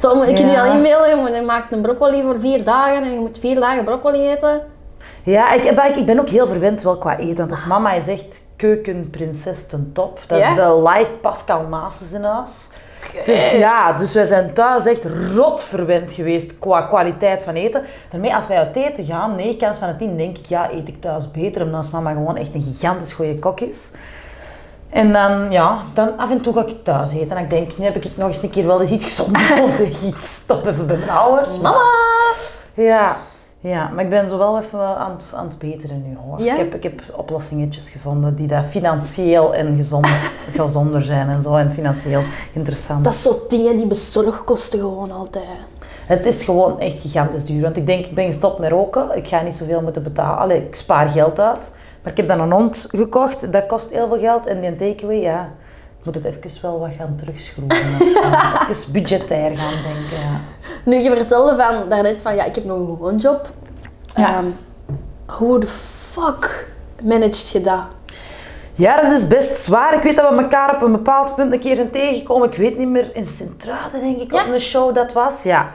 Zo, 0.00 0.22
ik 0.22 0.34
kan 0.34 0.46
je 0.46 0.52
Ja. 0.52 0.66
al 0.66 0.76
inbeelden, 0.76 1.34
je 1.34 1.42
maakt 1.46 1.72
een 1.72 1.80
broccoli 1.82 2.22
voor 2.22 2.40
vier 2.40 2.64
dagen 2.64 3.02
en 3.02 3.12
je 3.12 3.18
moet 3.18 3.38
vier 3.38 3.60
dagen 3.60 3.84
broccoli 3.84 4.28
eten. 4.28 4.62
Ja, 5.24 5.52
ik, 5.52 5.64
ik, 5.96 6.06
ben 6.06 6.18
ook 6.20 6.28
heel 6.28 6.46
verwend 6.46 6.82
wel 6.82 6.98
qua 6.98 7.18
eten. 7.18 7.36
Want 7.36 7.50
als 7.50 7.64
mama 7.64 7.92
is 7.92 8.08
echt 8.08 8.40
keukenprinses 8.56 9.66
ten 9.66 9.90
top. 9.94 10.20
Dat 10.26 10.38
Ja? 10.38 10.48
is 10.50 10.56
de 10.56 10.82
live 10.88 11.12
Pascal 11.12 11.62
Maases 11.62 12.12
in 12.12 12.22
huis. 12.22 12.68
Dus, 13.24 13.50
ja, 13.50 13.92
dus 13.92 14.12
wij 14.12 14.24
zijn 14.24 14.52
thuis 14.52 14.86
echt 14.86 15.04
rot 15.34 15.62
verwend 15.62 16.12
geweest 16.12 16.58
qua 16.58 16.82
kwaliteit 16.82 17.42
van 17.42 17.54
eten. 17.54 17.82
Daarmee, 18.10 18.34
als 18.34 18.46
wij 18.46 18.58
uit 18.58 18.76
eten 18.76 19.04
gaan, 19.04 19.36
9 19.36 19.56
kans 19.58 19.76
van 19.76 19.88
de 19.88 19.96
10 19.96 20.16
denk 20.16 20.38
ik, 20.38 20.46
ja, 20.46 20.70
eet 20.70 20.88
ik 20.88 21.00
thuis 21.00 21.30
beter. 21.30 21.62
Omdat 21.62 21.80
als 21.80 21.90
mama 21.90 22.12
gewoon 22.12 22.36
echt 22.36 22.54
een 22.54 22.62
gigantisch 22.62 23.12
goede 23.12 23.38
kok 23.38 23.60
is. 23.60 23.92
En 24.90 25.12
dan, 25.12 25.50
ja, 25.50 25.78
dan 25.94 26.18
af 26.18 26.30
en 26.30 26.40
toe 26.40 26.54
ga 26.54 26.66
ik 26.66 26.84
thuis 26.84 27.12
eten. 27.12 27.36
En 27.36 27.42
ik 27.42 27.50
denk, 27.50 27.78
nu 27.78 27.84
heb 27.84 27.96
ik 27.96 28.16
nog 28.16 28.28
eens 28.28 28.42
een 28.42 28.50
keer 28.50 28.66
wel 28.66 28.80
eens 28.80 28.90
iets 28.90 29.04
gezonder 29.04 29.42
nodig. 29.60 30.02
Ik 30.02 30.16
stop 30.22 30.66
even 30.66 30.86
bij 30.86 30.96
mijn 30.96 31.10
ouders. 31.10 31.60
Mama! 31.60 31.80
ja, 32.74 33.16
ja, 33.62 33.88
maar 33.88 34.04
ik 34.04 34.10
ben 34.10 34.28
zo 34.28 34.38
wel 34.38 34.58
even 34.58 34.96
aan 34.96 35.10
het, 35.10 35.32
aan 35.36 35.46
het 35.48 35.58
beteren 35.58 36.02
nu 36.08 36.16
hoor. 36.16 36.40
Ja? 36.40 36.52
Ik, 36.52 36.58
heb, 36.58 36.74
ik 36.74 36.82
heb 36.82 37.02
oplossingetjes 37.16 37.88
gevonden 37.88 38.34
die 38.34 38.46
dat 38.46 38.64
financieel 38.64 39.54
en 39.54 39.76
gezond, 39.76 40.06
gezonder 40.56 41.02
zijn 41.02 41.28
en 41.28 41.42
zo. 41.42 41.56
En 41.56 41.72
financieel 41.72 42.22
interessant. 42.52 43.04
Dat 43.04 43.12
is 43.12 43.22
zo 43.22 43.44
dingen 43.48 43.76
die 43.76 43.86
bezorgkosten 43.86 44.78
gewoon 44.78 45.10
altijd. 45.10 45.44
Het 46.06 46.26
is 46.26 46.44
gewoon 46.44 46.80
echt 46.80 47.00
gigantisch 47.00 47.44
duur. 47.44 47.62
Want 47.62 47.76
ik 47.76 47.86
denk, 47.86 48.06
ik 48.06 48.14
ben 48.14 48.26
gestopt 48.26 48.58
met 48.58 48.70
roken. 48.70 49.16
Ik 49.16 49.28
ga 49.28 49.42
niet 49.42 49.54
zoveel 49.54 49.82
moeten 49.82 50.02
betalen. 50.02 50.38
Allee, 50.38 50.66
ik 50.66 50.74
spaar 50.74 51.08
geld 51.08 51.40
uit. 51.40 51.76
Maar 52.02 52.10
ik 52.12 52.16
heb 52.16 52.28
dan 52.28 52.40
een 52.40 52.52
hond 52.52 52.86
gekocht. 52.90 53.52
Dat 53.52 53.66
kost 53.66 53.90
heel 53.90 54.08
veel 54.08 54.18
geld. 54.18 54.46
En 54.46 54.60
die 54.60 54.76
takeaway, 54.76 55.20
ja... 55.20 55.52
Moet 56.02 56.14
het 56.14 56.24
even 56.24 56.62
wel 56.62 56.80
wat 56.80 56.90
gaan 56.98 57.16
terugschroeven. 57.16 57.78
even 58.70 58.92
budgetair 58.92 59.56
gaan 59.56 59.82
denken, 59.82 60.18
ja. 60.20 60.40
Nu, 60.84 60.96
je 60.96 61.16
vertelde 61.16 61.62
van, 61.62 61.88
daarnet 61.88 62.20
van, 62.20 62.34
ja, 62.34 62.44
ik 62.44 62.54
heb 62.54 62.64
nog 62.64 62.78
een 62.78 62.86
gewoon 62.86 63.16
job. 63.16 63.50
Ja. 64.16 64.28
Ehm, 64.28 64.46
hoe 65.26 65.58
de 65.60 65.66
fuck 65.66 66.68
managed 67.04 67.48
je 67.50 67.60
dat? 67.60 67.80
Ja, 68.74 69.02
dat 69.02 69.18
is 69.18 69.26
best 69.28 69.56
zwaar. 69.56 69.94
Ik 69.94 70.02
weet 70.02 70.16
dat 70.16 70.30
we 70.30 70.36
elkaar 70.42 70.74
op 70.74 70.82
een 70.82 70.92
bepaald 70.92 71.34
punt 71.34 71.52
een 71.52 71.60
keer 71.60 71.76
zijn 71.76 71.90
tegengekomen. 71.90 72.50
Ik 72.50 72.56
weet 72.56 72.78
niet 72.78 72.88
meer, 72.88 73.10
in 73.12 73.26
Centrade 73.26 74.00
denk 74.00 74.20
ik, 74.20 74.32
Ja. 74.32 74.46
op 74.46 74.52
een 74.52 74.60
show 74.60 74.94
dat 74.94 75.12
was. 75.12 75.42
Ja. 75.42 75.70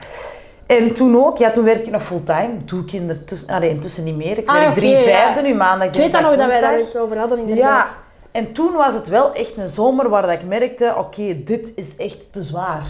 En 0.67 0.93
toen 0.93 1.25
ook, 1.25 1.37
ja, 1.37 1.51
toen 1.51 1.63
werkte 1.63 1.85
ik 1.85 1.91
nog 1.91 2.03
fulltime. 2.03 2.49
Doe 2.65 2.81
ik 2.81 2.91
intussen, 2.91 3.49
allee, 3.49 3.69
intussen 3.69 4.03
niet 4.03 4.15
meer. 4.15 4.37
Ik 4.37 4.49
Ah, 4.49 4.55
werk 4.55 4.73
drie 4.73 4.89
ja. 4.89 5.03
vijfde 5.03 5.41
nu, 5.41 5.53
maandag, 5.55 5.87
Ik 5.87 5.93
weet 5.93 6.11
dan 6.11 6.21
nog 6.21 6.35
dat 6.35 6.47
wij 6.47 6.61
daar 6.61 6.79
iets 6.79 6.95
over 6.97 7.17
hadden 7.17 7.37
Ja, 7.37 7.43
inderdaad. 7.43 8.01
En 8.37 8.53
toen 8.53 8.73
was 8.73 8.93
het 8.93 9.07
wel 9.07 9.33
echt 9.33 9.57
een 9.57 9.67
zomer 9.67 10.09
waar 10.09 10.31
ik 10.31 10.45
merkte, 10.45 10.93
oké, 10.97 11.43
dit 11.43 11.71
is 11.75 11.95
echt 11.95 12.33
te 12.33 12.43
zwaar. 12.43 12.85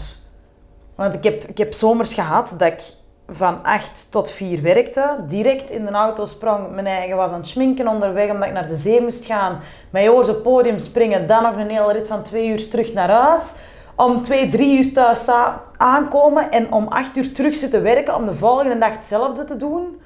Want 0.94 1.14
ik 1.14 1.24
heb, 1.24 1.44
ik 1.44 1.58
heb 1.58 1.72
zomers 1.72 2.14
gehad 2.14 2.54
dat 2.58 2.72
ik 2.72 2.82
van 3.28 3.62
8 3.62 4.10
tot 4.10 4.30
4 4.30 4.62
werkte, 4.62 5.24
direct 5.28 5.70
in 5.70 5.84
de 5.84 5.90
auto 5.90 6.26
sprong, 6.26 6.70
mijn 6.70 6.86
eigen 6.86 7.16
was 7.16 7.30
aan 7.30 7.38
het 7.38 7.48
schminken 7.48 7.88
onderweg 7.88 8.30
omdat 8.30 8.48
ik 8.48 8.54
naar 8.54 8.68
de 8.68 8.76
zee 8.76 9.00
moest 9.00 9.24
gaan, 9.24 9.60
met 9.90 10.08
oors 10.08 10.28
op 10.28 10.42
podium 10.42 10.78
springen, 10.78 11.26
dan 11.26 11.42
nog 11.42 11.56
een 11.56 11.70
hele 11.70 11.92
rit 11.92 12.06
van 12.06 12.22
2 12.22 12.48
uur 12.48 12.68
terug 12.68 12.92
naar 12.92 13.10
huis, 13.10 13.54
om 13.94 14.22
2, 14.22 14.48
3 14.48 14.78
uur 14.78 14.92
thuis 14.92 15.30
aankomen 15.76 16.50
en 16.50 16.72
om 16.72 16.88
8 16.88 17.16
uur 17.16 17.32
terug 17.32 17.54
zitten 17.54 17.82
werken 17.82 18.14
om 18.14 18.26
de 18.26 18.34
volgende 18.34 18.78
dag 18.78 18.92
hetzelfde 18.92 19.44
te 19.44 19.56
doen. 19.56 20.00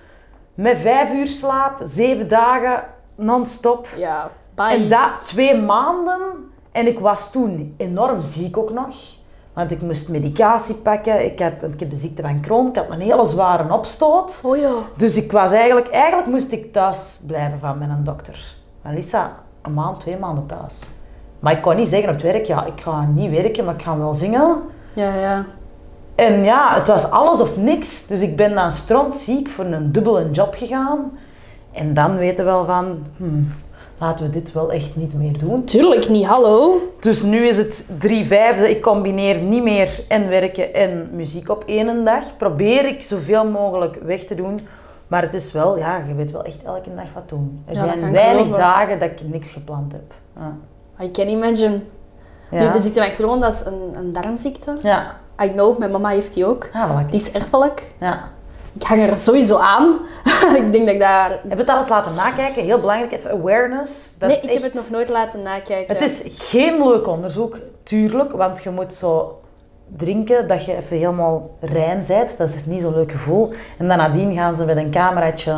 Met 0.55 0.79
5 0.79 1.13
uur 1.13 1.27
slaap, 1.27 1.77
7 1.81 2.29
dagen, 2.29 2.85
non-stop. 3.17 3.87
Ja, 3.97 4.31
bye. 4.55 4.67
En 4.67 4.89
dat 4.89 5.11
twee 5.25 5.61
maanden. 5.61 6.21
En 6.73 6.87
ik 6.87 6.99
was 6.99 7.33
toen 7.33 7.75
enorm 7.77 8.23
ziek 8.23 8.57
ook 8.57 8.73
nog. 8.73 8.97
Want 9.53 9.71
ik 9.71 9.83
moest 9.83 10.09
medicatie 10.09 10.75
pakken. 10.75 11.25
Ik 11.25 11.39
heb, 11.39 11.63
ik 11.63 11.81
heb 11.81 11.91
de 11.91 11.97
ziekte 11.97 12.23
van 12.23 12.41
Crohn. 12.41 12.69
Ik 12.69 12.77
had 12.77 12.91
een 12.91 13.01
hele 13.01 13.25
zware 13.25 13.73
opstoot. 13.73 14.41
Oh 14.45 14.57
ja. 14.57 14.73
Dus 14.97 15.17
ik 15.17 15.33
was 15.33 15.53
eigenlijk... 15.53 15.89
Eigenlijk 15.89 16.29
moest 16.29 16.53
ik 16.53 16.73
thuis 16.73 17.21
blijven 17.27 17.59
van 17.59 17.79
mijn 17.79 18.05
dokter. 18.05 18.55
Maar 18.83 18.95
Lisa, 18.95 19.37
een 19.63 19.75
maand, 19.75 20.01
twee 20.01 20.19
maanden 20.19 20.47
thuis. 20.47 20.83
Maar 21.43 21.53
ik 21.53 21.63
kon 21.63 21.77
niet 21.77 21.89
zeggen 21.89 22.09
op 22.09 22.15
het 22.15 22.25
werk, 22.25 22.47
ja, 22.47 22.65
ik 22.65 22.81
ga 22.81 23.05
niet 23.05 23.31
werken, 23.31 23.65
maar 23.65 23.75
ik 23.75 23.83
ga 23.83 23.99
wel 23.99 24.15
zingen. 24.15 24.57
Ja, 24.93 25.15
ja. 25.15 25.45
En 26.15 26.45
ja, 26.45 26.75
het 26.75 26.87
was 26.87 27.11
alles 27.11 27.41
of 27.41 27.57
niks. 27.57 28.07
Dus 28.07 28.21
ik 28.21 28.37
ben 28.37 28.55
dan 28.55 28.73
strontziek 28.73 29.49
voor 29.49 29.65
een 29.65 29.93
dubbele 29.93 30.31
job 30.31 30.55
gegaan. 30.55 31.19
En 31.73 31.95
dan 31.95 32.17
weten 32.17 32.45
we 32.45 32.51
wel 32.51 32.65
van, 32.65 33.07
hmm, 33.17 33.53
laten 34.03 34.25
we 34.27 34.31
dit 34.31 34.53
wel 34.53 34.73
echt 34.73 34.97
niet 34.97 35.15
meer 35.15 35.39
doen. 35.39 35.65
Tuurlijk 35.65 36.09
niet, 36.09 36.27
hallo. 36.27 36.81
Dus 37.01 37.23
nu 37.23 37.47
is 37.47 37.57
het 37.57 37.89
drie 37.99 38.27
vijfde. 38.27 38.71
Ik 38.71 38.83
combineer 38.83 39.39
niet 39.39 39.63
meer 39.63 40.01
en 40.09 40.29
werken 40.29 40.75
en 40.75 41.09
muziek 41.13 41.49
op 41.51 41.63
één 41.67 42.05
dag. 42.05 42.37
Probeer 42.37 42.87
ik 42.87 43.03
zoveel 43.03 43.45
mogelijk 43.51 43.99
weg 44.03 44.25
te 44.25 44.35
doen. 44.35 44.61
Maar 45.07 45.23
het 45.23 45.35
is 45.35 45.53
wel, 45.53 45.79
ja, 45.79 45.97
je 46.09 46.15
weet 46.15 46.31
wel 46.31 46.43
echt 46.43 46.63
elke 46.65 46.95
dag 46.95 47.05
wat 47.15 47.29
doen. 47.29 47.63
Er 47.67 47.75
Ja, 47.75 47.81
zijn 47.81 48.13
weinig 48.13 48.57
dagen 48.57 48.99
dat 48.99 49.11
ik 49.11 49.21
niks 49.25 49.53
gepland 49.53 49.93
heb. 49.93 50.15
Ja. 50.39 50.57
I 51.05 51.11
can 51.11 51.29
imagine. 51.29 51.81
Nu, 52.51 52.59
Ja. 52.61 52.73
de 52.73 52.79
ziekte 52.79 53.03
van 53.03 53.11
Crohn, 53.13 53.41
dat 53.41 53.53
is 53.53 53.65
een, 53.65 53.81
een 53.97 54.11
darmziekte. 54.13 54.79
ja. 54.83 55.21
I 55.43 55.51
know, 55.51 55.79
mijn 55.79 55.91
mama 55.91 56.09
heeft 56.09 56.35
die 56.35 56.47
ook. 56.47 56.69
Ah, 56.73 56.95
wel 56.95 57.07
Die 57.07 57.21
is 57.21 57.33
erfelijk. 57.33 57.93
Ja. 58.01 58.31
Ik 58.75 58.83
hang 58.83 59.03
er 59.03 59.17
sowieso 59.17 59.57
aan. 59.57 59.99
ik 60.63 60.73
denk 60.73 60.85
dat 60.85 60.95
ik 60.95 61.01
daar... 61.01 61.31
Heb 61.31 61.43
je 61.53 61.57
het 61.57 61.69
alles 61.69 61.89
laten 61.89 62.15
nakijken? 62.15 62.63
Heel 62.63 62.81
belangrijk, 62.81 63.13
even 63.13 63.31
awareness. 63.31 64.15
Dat 64.19 64.29
nee, 64.29 64.39
is 64.39 64.45
ik 64.45 64.53
heb 64.53 64.63
het 64.63 64.75
nog 64.75 64.91
nooit 64.91 65.09
laten 65.09 65.43
nakijken. 65.43 65.97
Het 65.97 66.11
is 66.11 66.23
geen 66.49 66.89
leuk 66.89 67.07
onderzoek, 67.07 67.59
tuurlijk, 67.83 68.33
want 68.33 68.63
je 68.63 68.71
moet 68.71 68.95
zo 68.95 69.41
drinken 69.97 70.49
dat 70.49 70.65
je 70.65 70.77
even 70.77 70.97
helemaal 70.97 71.57
rein 71.61 72.05
bent. 72.09 72.39
Dat 72.39 72.55
is 72.55 72.67
niet 72.67 72.83
zo'n 72.83 72.95
leuk 72.95 73.11
gevoel. 73.11 73.53
En 73.79 73.89
dan 73.89 73.97
nadien 73.97 74.35
gaan 74.35 74.57
ze 74.57 74.65
met 74.65 74.77
een 74.77 74.91
cameraatje 74.91 75.55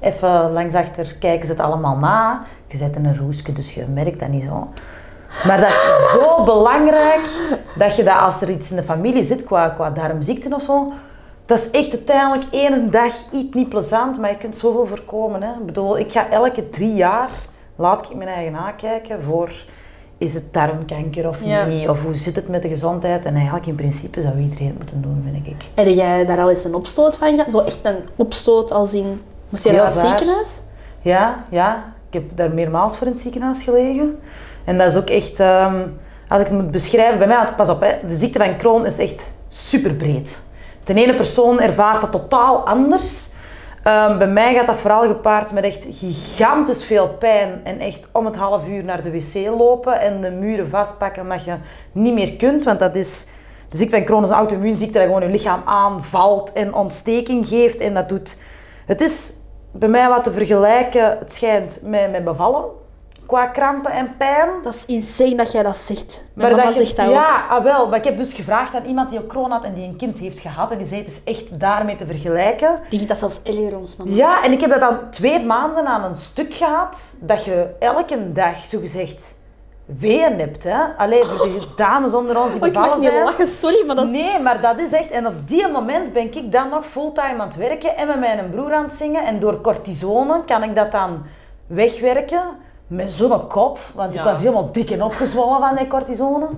even 0.00 0.52
langs 0.52 0.74
achter, 0.74 1.16
kijken 1.18 1.46
ze 1.46 1.52
het 1.52 1.60
allemaal 1.60 1.96
na. 1.96 2.44
Je 2.66 2.76
zet 2.76 2.96
in 2.96 3.04
een 3.04 3.16
roesje, 3.16 3.52
dus 3.52 3.74
je 3.74 3.86
merkt 3.86 4.20
dat 4.20 4.28
niet 4.28 4.44
zo. 4.44 4.68
Maar 5.46 5.60
dat 5.60 5.68
is 5.68 6.10
zo 6.12 6.44
belangrijk 6.44 7.28
dat 7.78 7.96
je 7.96 8.04
dat 8.04 8.18
als 8.18 8.42
er 8.42 8.50
iets 8.50 8.70
in 8.70 8.76
de 8.76 8.82
familie 8.82 9.22
zit 9.22 9.44
qua, 9.44 9.68
qua 9.68 9.90
darmziekten 9.90 10.52
of 10.52 10.62
zo, 10.62 10.92
dat 11.46 11.58
is 11.58 11.70
echt 11.70 11.90
uiteindelijk 11.90 12.44
één 12.50 12.90
dag 12.90 13.12
iets 13.32 13.54
niet 13.54 13.68
plezant, 13.68 14.18
maar 14.20 14.30
je 14.30 14.36
kunt 14.36 14.56
zoveel 14.56 14.86
voorkomen. 14.86 15.42
Hè. 15.42 15.50
Ik 15.52 15.66
bedoel, 15.66 15.98
ik 15.98 16.12
ga 16.12 16.30
elke 16.30 16.68
drie 16.70 16.94
jaar, 16.94 17.30
laat 17.76 18.10
ik 18.10 18.16
mijn 18.16 18.28
eigen 18.28 18.52
nakijken 18.52 19.22
voor, 19.22 19.52
is 20.18 20.34
het 20.34 20.52
darmkanker 20.52 21.28
of 21.28 21.44
Ja. 21.44 21.64
niet, 21.64 21.88
of 21.88 22.02
hoe 22.02 22.14
zit 22.14 22.36
het 22.36 22.48
met 22.48 22.62
de 22.62 22.68
gezondheid. 22.68 23.24
En 23.24 23.34
eigenlijk 23.34 23.66
in 23.66 23.74
principe 23.74 24.20
zou 24.20 24.38
iedereen 24.38 24.66
het 24.66 24.76
moeten 24.76 25.02
doen, 25.02 25.22
vind 25.32 25.46
ik. 25.46 25.64
Heb 25.74 25.86
jij 25.86 26.26
daar 26.26 26.40
al 26.40 26.50
eens 26.50 26.64
een 26.64 26.74
opstoot 26.74 27.16
van 27.16 27.30
gehad? 27.34 27.50
Zo 27.50 27.58
echt 27.60 27.78
een 27.82 27.98
opstoot 28.16 28.70
als 28.72 28.94
in... 28.94 29.20
Moest 29.48 29.64
je 29.64 29.72
naar 29.72 29.84
het 29.84 29.98
ziekenhuis? 29.98 30.60
Ja, 31.00 31.44
ja, 31.50 31.92
ik 32.08 32.14
heb 32.14 32.36
daar 32.36 32.50
meermaals 32.50 32.96
voor 32.96 33.06
in 33.06 33.12
het 33.12 33.22
ziekenhuis 33.22 33.62
gelegen. 33.62 34.18
En 34.64 34.78
dat 34.78 34.86
is 34.92 34.96
ook 34.98 35.08
echt, 35.10 35.40
ehm, 35.40 35.80
als 36.28 36.40
ik 36.42 36.46
het 36.48 36.56
moet 36.56 36.70
beschrijven, 36.70 37.18
bij 37.18 37.26
mij, 37.26 37.36
want 37.36 37.56
pas 37.56 37.68
op, 37.68 37.80
hè, 37.80 37.92
de 38.06 38.14
ziekte 38.16 38.38
van 38.38 38.56
Crohn 38.56 38.84
is 38.86 38.98
echt 38.98 39.30
super 39.48 39.94
breed. 39.94 40.38
De 40.84 40.94
ene 40.94 41.14
persoon 41.14 41.60
ervaart 41.60 42.00
dat 42.00 42.12
totaal 42.12 42.66
anders. 42.66 43.30
Ehm, 43.82 44.18
bij 44.18 44.28
mij 44.28 44.54
gaat 44.54 44.66
dat 44.66 44.76
vooral 44.76 45.06
gepaard 45.06 45.52
met 45.52 45.64
echt 45.64 45.86
gigantisch 45.90 46.84
veel 46.84 47.08
pijn 47.08 47.60
en 47.64 47.78
echt 47.80 48.08
om 48.12 48.24
het 48.24 48.36
half 48.36 48.68
uur 48.68 48.84
naar 48.84 49.02
de 49.02 49.10
wc 49.10 49.48
lopen 49.58 50.00
en 50.00 50.20
de 50.20 50.30
muren 50.30 50.68
vastpakken 50.68 51.22
omdat 51.22 51.44
je 51.44 51.54
niet 51.92 52.14
meer 52.14 52.36
kunt, 52.36 52.64
want 52.64 52.80
dat 52.80 52.94
is... 52.94 53.26
De 53.68 53.78
ziekte 53.78 53.96
van 53.96 54.04
Crohn 54.04 54.22
is 54.22 54.28
een 54.28 54.36
auto-immuunziekte 54.36 54.98
dat 54.98 55.06
gewoon 55.06 55.22
je 55.22 55.28
lichaam 55.28 55.62
aanvalt 55.64 56.52
en 56.52 56.74
ontsteking 56.74 57.48
geeft 57.48 57.78
en 57.78 57.94
dat 57.94 58.08
doet... 58.08 58.36
Het 58.86 59.00
is 59.00 59.32
bij 59.70 59.88
mij 59.88 60.08
wat 60.08 60.24
te 60.24 60.32
vergelijken, 60.32 61.18
het 61.18 61.32
schijnt, 61.32 61.80
met, 61.82 62.10
met 62.10 62.24
bevallen. 62.24 62.64
Qua 63.26 63.46
krampen 63.46 63.90
en 63.90 64.16
pijn. 64.16 64.48
Dat 64.62 64.74
is 64.74 64.84
insane 64.86 65.34
dat 65.34 65.52
jij 65.52 65.62
dat 65.62 65.76
zegt. 65.76 66.24
Mijn 66.34 66.50
mama 66.50 66.64
dat 66.64 66.72
je- 66.72 66.78
zegt 66.78 66.96
dat 66.96 67.06
ook. 67.06 67.12
ja, 67.12 67.44
ah, 67.48 67.64
wel. 67.64 67.88
Maar 67.88 67.98
ik 67.98 68.04
heb 68.04 68.18
dus 68.18 68.32
gevraagd 68.34 68.74
aan 68.74 68.84
iemand 68.84 69.10
die 69.10 69.18
ook 69.18 69.28
Crohn 69.28 69.50
had 69.50 69.64
en 69.64 69.74
die 69.74 69.88
een 69.88 69.96
kind 69.96 70.18
heeft 70.18 70.38
gehad. 70.38 70.70
En 70.70 70.78
die 70.78 70.86
zei, 70.86 71.00
het 71.00 71.10
is 71.10 71.20
echt 71.24 71.60
daarmee 71.60 71.96
te 71.96 72.06
vergelijken. 72.06 72.78
Die 72.88 72.98
vindt 72.98 73.08
dat 73.08 73.18
zelfs 73.18 73.40
erger 73.42 73.76
ons 73.78 73.96
mama. 73.96 74.10
Ja, 74.14 74.42
en 74.44 74.52
ik 74.52 74.60
heb 74.60 74.70
dat 74.70 74.80
dan 74.80 74.98
twee 75.10 75.44
maanden 75.44 75.86
aan 75.86 76.04
een 76.04 76.16
stuk 76.16 76.54
gehad. 76.54 77.14
Dat 77.20 77.44
je 77.44 77.66
elke 77.78 78.32
dag, 78.32 78.64
zogezegd, 78.64 79.40
weeën 79.84 80.38
hebt. 80.38 80.64
Hè? 80.64 80.78
Alleen 80.96 81.24
voor 81.24 81.46
de 81.46 81.66
dames 81.76 82.14
onder 82.14 82.40
ons 82.40 82.52
die 82.52 82.60
Oh, 82.60 82.66
ik 82.66 82.74
mag 82.74 82.84
bevallen 82.84 83.14
niet 83.14 83.22
lachen, 83.24 83.46
sorry, 83.46 83.86
maar 83.86 83.96
dat 83.96 84.04
is... 84.06 84.10
Nee, 84.12 84.38
maar 84.38 84.60
dat 84.60 84.78
is 84.78 84.92
echt... 84.92 85.10
En 85.10 85.26
op 85.26 85.48
die 85.48 85.68
moment 85.68 86.12
ben 86.12 86.34
ik 86.34 86.52
dan 86.52 86.68
nog 86.68 86.86
fulltime 86.86 87.38
aan 87.38 87.48
het 87.48 87.56
werken 87.56 87.96
en 87.96 88.06
met 88.06 88.18
mijn 88.18 88.50
broer 88.50 88.72
aan 88.74 88.84
het 88.84 88.92
zingen. 88.92 89.24
En 89.24 89.40
door 89.40 89.60
cortisone 89.60 90.44
kan 90.44 90.62
ik 90.62 90.74
dat 90.74 90.92
dan 90.92 91.22
wegwerken 91.66 92.42
met 92.92 93.12
zo'n 93.12 93.46
kop. 93.48 93.78
Want 93.94 94.14
Ja. 94.14 94.20
ik 94.20 94.26
was 94.26 94.38
helemaal 94.38 94.68
dik 94.72 94.90
en 94.90 95.02
opgezwollen 95.02 95.58
van 95.60 95.76
die 95.76 95.86
cortisone. 95.86 96.48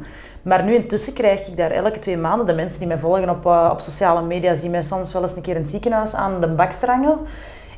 Maar 0.43 0.65
nu 0.65 0.75
intussen 0.75 1.13
krijg 1.13 1.47
ik 1.47 1.57
daar 1.57 1.71
elke 1.71 1.99
twee 1.99 2.17
maanden... 2.17 2.47
De 2.47 2.53
mensen 2.55 2.79
die 2.79 2.89
mij 2.89 2.99
volgen 2.99 3.31
op, 3.31 3.47
eh, 3.47 3.69
op 3.73 3.81
sociale 3.81 4.23
media 4.23 4.55
zien 4.55 4.71
mij 4.71 4.83
soms 4.83 5.13
wel 5.13 5.23
eens 5.23 5.37
een 5.37 5.43
keer 5.43 5.55
in 5.55 5.61
het 5.61 5.71
ziekenhuis 5.71 6.15
aan 6.15 6.41
de 6.41 6.47
bak 6.49 6.73
strangen. 6.73 7.19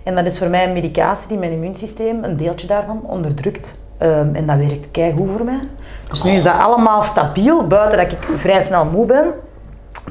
En 0.02 0.14
dat 0.14 0.24
is 0.24 0.38
voor 0.38 0.48
mij 0.48 0.64
een 0.66 0.72
medicatie 0.72 1.28
die 1.28 1.38
mijn 1.38 1.52
immuunsysteem, 1.52 2.24
een 2.24 2.36
deeltje 2.36 2.66
daarvan, 2.66 3.00
onderdrukt. 3.06 3.74
Ehm, 3.98 4.34
en 4.34 4.46
dat 4.46 4.56
werkt 4.56 4.90
keigoed 4.90 5.30
voor 5.36 5.44
mij. 5.44 5.60
Dus 6.10 6.22
nu 6.22 6.30
is 6.30 6.42
dat 6.42 6.58
allemaal 6.58 7.02
stabiel, 7.02 7.66
buiten 7.66 7.98
dat 7.98 8.12
ik 8.12 8.22
vrij 8.38 8.60
snel 8.60 8.84
moe 8.84 9.06
ben. 9.06 9.26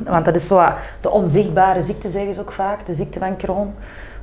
Want 0.04 0.26
dat 0.26 0.36
is 0.36 0.48
zo 0.48 0.56
wat 0.56 0.74
de 1.02 1.10
onzichtbare 1.12 1.82
ziekte, 1.82 2.10
zeggen 2.10 2.34
ze 2.34 2.42
ook 2.42 2.52
vaak, 2.52 2.86
de 2.86 2.94
ziekte 2.94 3.20
van 3.20 3.38
Crohn. 3.38 3.76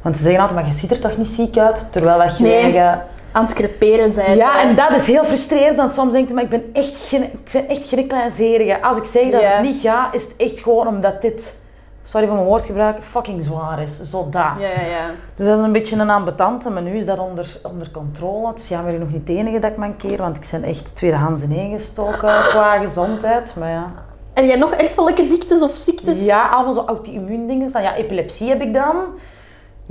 Want 0.03 0.17
ze 0.17 0.23
zeggen 0.23 0.41
altijd, 0.41 0.61
maar 0.61 0.69
je 0.69 0.75
ziet 0.77 0.91
er 0.91 1.01
toch 1.01 1.17
niet 1.17 1.29
ziek 1.29 1.59
uit, 1.59 1.93
terwijl 1.93 2.19
dat 2.19 2.37
je 2.37 2.43
Nee. 2.43 2.63
eigen... 2.63 3.03
Aan 3.33 3.45
het 3.45 3.53
creperen 3.55 4.13
zijn. 4.13 4.37
Ja, 4.37 4.53
hè. 4.53 4.69
en 4.69 4.75
dat 4.75 4.91
is 4.91 5.07
heel 5.07 5.25
frustrerend, 5.25 5.77
want 5.77 5.93
soms 5.95 6.13
denk 6.13 6.29
je, 6.29 6.35
maar 6.35 6.43
ik 6.43 6.49
ben 6.49 6.71
echt 6.73 7.09
geen, 7.09 7.23
ik 7.23 7.51
ben 7.53 7.69
echt 7.69 7.89
geen 7.89 8.07
kleinzerige. 8.07 8.83
Als 8.83 8.97
ik 8.97 9.05
zeg 9.05 9.31
dat 9.31 9.41
Ja. 9.41 9.49
het 9.51 9.63
niet 9.65 9.81
gaat, 9.81 10.15
is 10.15 10.23
het 10.23 10.35
echt 10.37 10.61
gewoon 10.61 10.87
omdat 10.87 11.23
dit, 11.23 11.59
sorry 12.03 12.27
voor 12.27 12.35
mijn 12.37 12.47
woordgebruik, 12.49 12.99
fucking 13.11 13.45
zwaar 13.45 13.83
is. 13.83 14.01
Zo 14.03 14.23
dat. 14.31 14.43
Ja, 14.59 14.59
ja, 14.59 14.67
ja. 14.69 15.07
Dus 15.37 15.47
dat 15.47 15.59
is 15.59 15.65
een 15.65 15.73
beetje 15.73 15.97
een 15.97 16.11
ambetante, 16.11 16.71
maar 16.71 16.83
nu 16.83 16.97
is 16.97 17.07
dat 17.07 17.19
onder, 17.19 17.57
onder 17.63 17.91
controle. 17.91 18.49
Het 18.49 18.59
is 18.59 18.69
jammer 18.69 18.99
nog 18.99 19.11
niet 19.11 19.29
het 19.29 19.37
enige 19.37 19.59
dat 19.59 19.71
ik 19.71 19.77
mankeer, 19.77 20.17
want 20.17 20.37
ik 20.37 20.49
ben 20.51 20.63
echt 20.63 20.97
tweedehands 20.97 21.43
ineengestoken 21.43 22.29
qua 22.53 22.79
gezondheid. 22.79 23.55
Maar 23.59 23.71
ja. 23.71 23.93
En 24.35 24.47
jij 24.47 24.57
nog 24.57 24.73
erfelijke 24.73 25.25
ziektes 25.25 25.63
of 25.63 25.75
ziektes? 25.75 26.25
Ja, 26.25 26.49
allemaal 26.49 26.73
zo 26.73 26.85
auto-immuundingen. 26.87 27.73
Dan 27.73 27.83
Ja, 27.83 27.95
epilepsie 27.95 28.49
heb 28.49 28.61
ik 28.63 28.73
dan. 28.75 28.95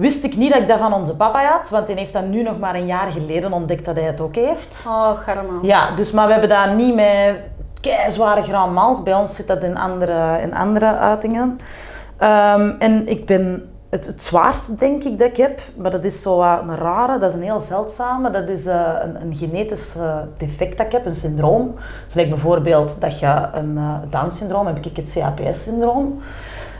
Wist 0.02 0.24
ik 0.24 0.36
niet 0.36 0.52
dat 0.52 0.62
ik 0.62 0.68
dat 0.68 0.80
van 0.80 0.94
onze 0.94 1.16
papa 1.16 1.44
had, 1.46 1.70
want 1.70 1.88
hij 1.88 1.96
heeft 1.96 2.14
dat 2.14 2.26
nu 2.26 2.44
nog 2.44 2.60
maar 2.60 2.76
een 2.76 2.86
jaar 2.86 3.12
geleden 3.12 3.54
ontdekt 3.54 3.86
dat 3.86 3.96
hij 3.96 4.04
het 4.04 4.22
ook 4.22 4.36
heeft. 4.36 4.86
Oh, 4.88 5.18
garma. 5.18 5.60
Ja, 5.62 5.96
dus, 5.96 6.12
maar 6.12 6.26
we 6.26 6.32
hebben 6.32 6.50
dat 6.50 6.76
niet 6.76 6.96
met 6.96 7.40
keizware 7.82 8.42
gram 8.42 8.74
malt. 8.74 9.04
Bij 9.04 9.14
ons 9.14 9.36
zit 9.36 9.48
dat 9.48 9.64
in 9.64 9.78
andere, 9.78 10.42
in 10.42 10.54
andere 10.54 10.86
uitingen. 10.86 11.60
Ehm, 12.18 12.70
en 12.80 13.08
ik 13.08 13.26
ben 13.26 13.70
het, 13.90 14.06
het 14.06 14.24
zwaarste, 14.24 14.76
denk 14.76 15.04
ik, 15.04 15.20
dat 15.20 15.28
ik 15.28 15.38
heb, 15.38 15.62
maar 15.78 15.92
dat 15.92 16.04
is 16.04 16.22
zo 16.22 16.42
een 16.42 16.76
rare, 16.76 17.20
dat 17.20 17.30
is 17.30 17.36
een 17.38 17.44
heel 17.44 17.60
zeldzame, 17.60 18.32
dat 18.32 18.50
is 18.50 18.66
eh, 18.66 18.92
een, 19.02 19.22
een 19.22 19.36
genetisch 19.36 19.96
eh, 19.96 20.18
defect 20.38 20.78
dat 20.78 20.86
ik 20.86 20.92
heb, 20.92 21.06
een 21.06 21.16
syndroom. 21.16 21.76
Gelijk 22.10 22.30
bijvoorbeeld 22.30 23.02
dat 23.02 23.20
je 23.20 23.48
een 23.54 23.78
eh, 23.78 23.96
Down-syndroom, 24.10 24.66
heb 24.68 24.86
ik 24.86 24.96
het 24.96 25.14
CAPS-syndroom. 25.14 26.22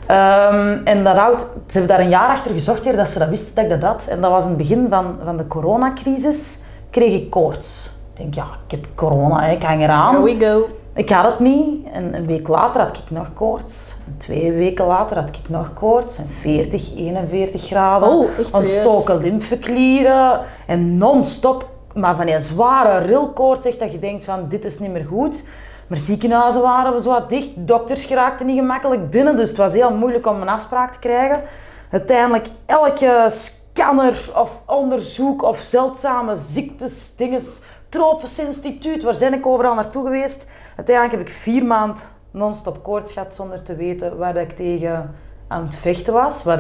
Ehm, 0.08 0.78
en 0.84 1.04
dat 1.04 1.16
houdt, 1.16 1.42
ze 1.42 1.78
hebben 1.78 1.88
daar 1.88 2.06
een 2.06 2.12
jaar 2.12 2.30
achter 2.30 2.52
gezocht 2.52 2.84
hier 2.84 2.96
dat 2.96 3.10
ze 3.10 3.20
dat 3.20 3.30
wisten 3.30 3.56
dat 3.56 3.64
ik 3.64 3.70
dat 3.70 3.84
had. 3.84 4.08
En 4.08 4.22
dat 4.22 4.32
was 4.32 4.44
in 4.44 4.50
het 4.50 4.58
begin 4.58 4.88
van, 4.90 5.16
van 5.24 5.38
de 5.38 5.48
coronacrisis, 5.48 6.60
kreeg 6.90 7.14
ik 7.14 7.30
koorts. 7.30 8.00
Ik 8.14 8.18
denk, 8.18 8.34
ja, 8.34 8.46
ik 8.68 8.72
heb 8.72 8.88
corona, 8.96 9.46
ik 9.46 9.64
hang 9.64 9.82
eraan. 9.82 10.16
Here 10.16 10.38
we 10.38 10.46
go. 10.46 10.68
Ik 10.94 11.10
had 11.10 11.26
het 11.26 11.40
niet. 11.40 11.88
En 11.94 12.16
een 12.16 12.26
week 12.26 12.48
later 12.48 12.82
had 12.82 12.98
ik 12.98 13.10
nog 13.10 13.34
koorts. 13.34 13.96
En 14.08 14.16
twee 14.18 14.52
weken 14.52 14.86
later 14.86 15.18
had 15.18 15.30
ik 15.30 15.50
nog 15.50 15.74
koorts. 15.74 16.18
En 16.18 16.28
40, 16.28 16.96
41 16.96 17.66
graden. 17.66 18.10
Oh? 18.10 18.28
Ontstoken 18.52 19.22
lymfeklieren. 19.22 20.40
En 20.68 20.98
non-stop, 20.98 21.70
maar 21.94 22.16
van 22.16 22.26
die 22.26 22.40
zware 22.40 23.06
rilkoorts. 23.06 23.66
Echt 23.66 23.80
dat 23.80 23.92
je 23.92 24.00
denkt 24.00 24.24
van, 24.24 24.46
dit 24.50 24.66
is 24.66 24.80
niet 24.80 24.92
meer 24.92 25.06
goed. 25.06 25.44
Maar 25.92 26.00
ziekenhuizen 26.00 26.62
waren 26.62 26.94
we 26.94 27.02
zo 27.02 27.10
wat 27.10 27.30
dicht. 27.30 27.50
Dokters 27.56 28.04
geraakten 28.04 28.46
niet 28.46 28.58
gemakkelijk 28.58 29.10
binnen. 29.10 29.36
Dus 29.36 29.50
het 29.50 29.58
was 29.58 29.74
heel 29.74 29.94
moeilijk 29.94 30.28
om 30.28 30.42
een 30.42 30.50
afspraak 30.50 30.92
te 30.92 31.00
krijgen. 31.00 31.44
Uiteindelijk 31.90 32.48
elke 32.66 33.26
scanner 33.30 34.32
of 34.36 34.52
onderzoek 34.66 35.44
of 35.44 35.60
zeldzame 35.60 36.36
ziektes, 36.36 37.16
dinges, 37.16 37.62
tropisch 37.90 38.40
instituut, 38.40 39.04
waar 39.04 39.16
ben 39.20 39.34
ik 39.34 39.46
overal 39.46 39.74
naartoe 39.74 40.04
geweest. 40.04 40.50
Uiteindelijk 40.76 41.18
heb 41.18 41.28
ik 41.28 41.34
vier 41.34 41.66
maanden 41.66 42.02
non-stop 42.32 42.84
koorts 42.84 43.12
gehad 43.12 43.36
zonder 43.36 43.64
te 43.64 43.76
weten 43.76 44.18
waar 44.18 44.38
ik 44.38 44.52
tegen 44.52 45.16
aan 45.48 45.64
het 45.64 45.76
vechten 45.76 46.14
was. 46.14 46.44
Waar 46.44 46.58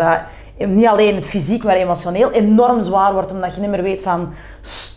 dat 0.58 0.68
niet 0.70 0.88
alleen 0.88 1.24
fysiek, 1.24 1.64
maar 1.64 1.76
emotioneel 1.76 2.32
enorm 2.32 2.82
zwaar 2.82 3.14
wordt, 3.14 3.32
omdat 3.32 3.56
je 3.56 3.62
niet 3.62 3.70
meer 3.70 3.84
weet 3.84 4.02
van 4.02 4.34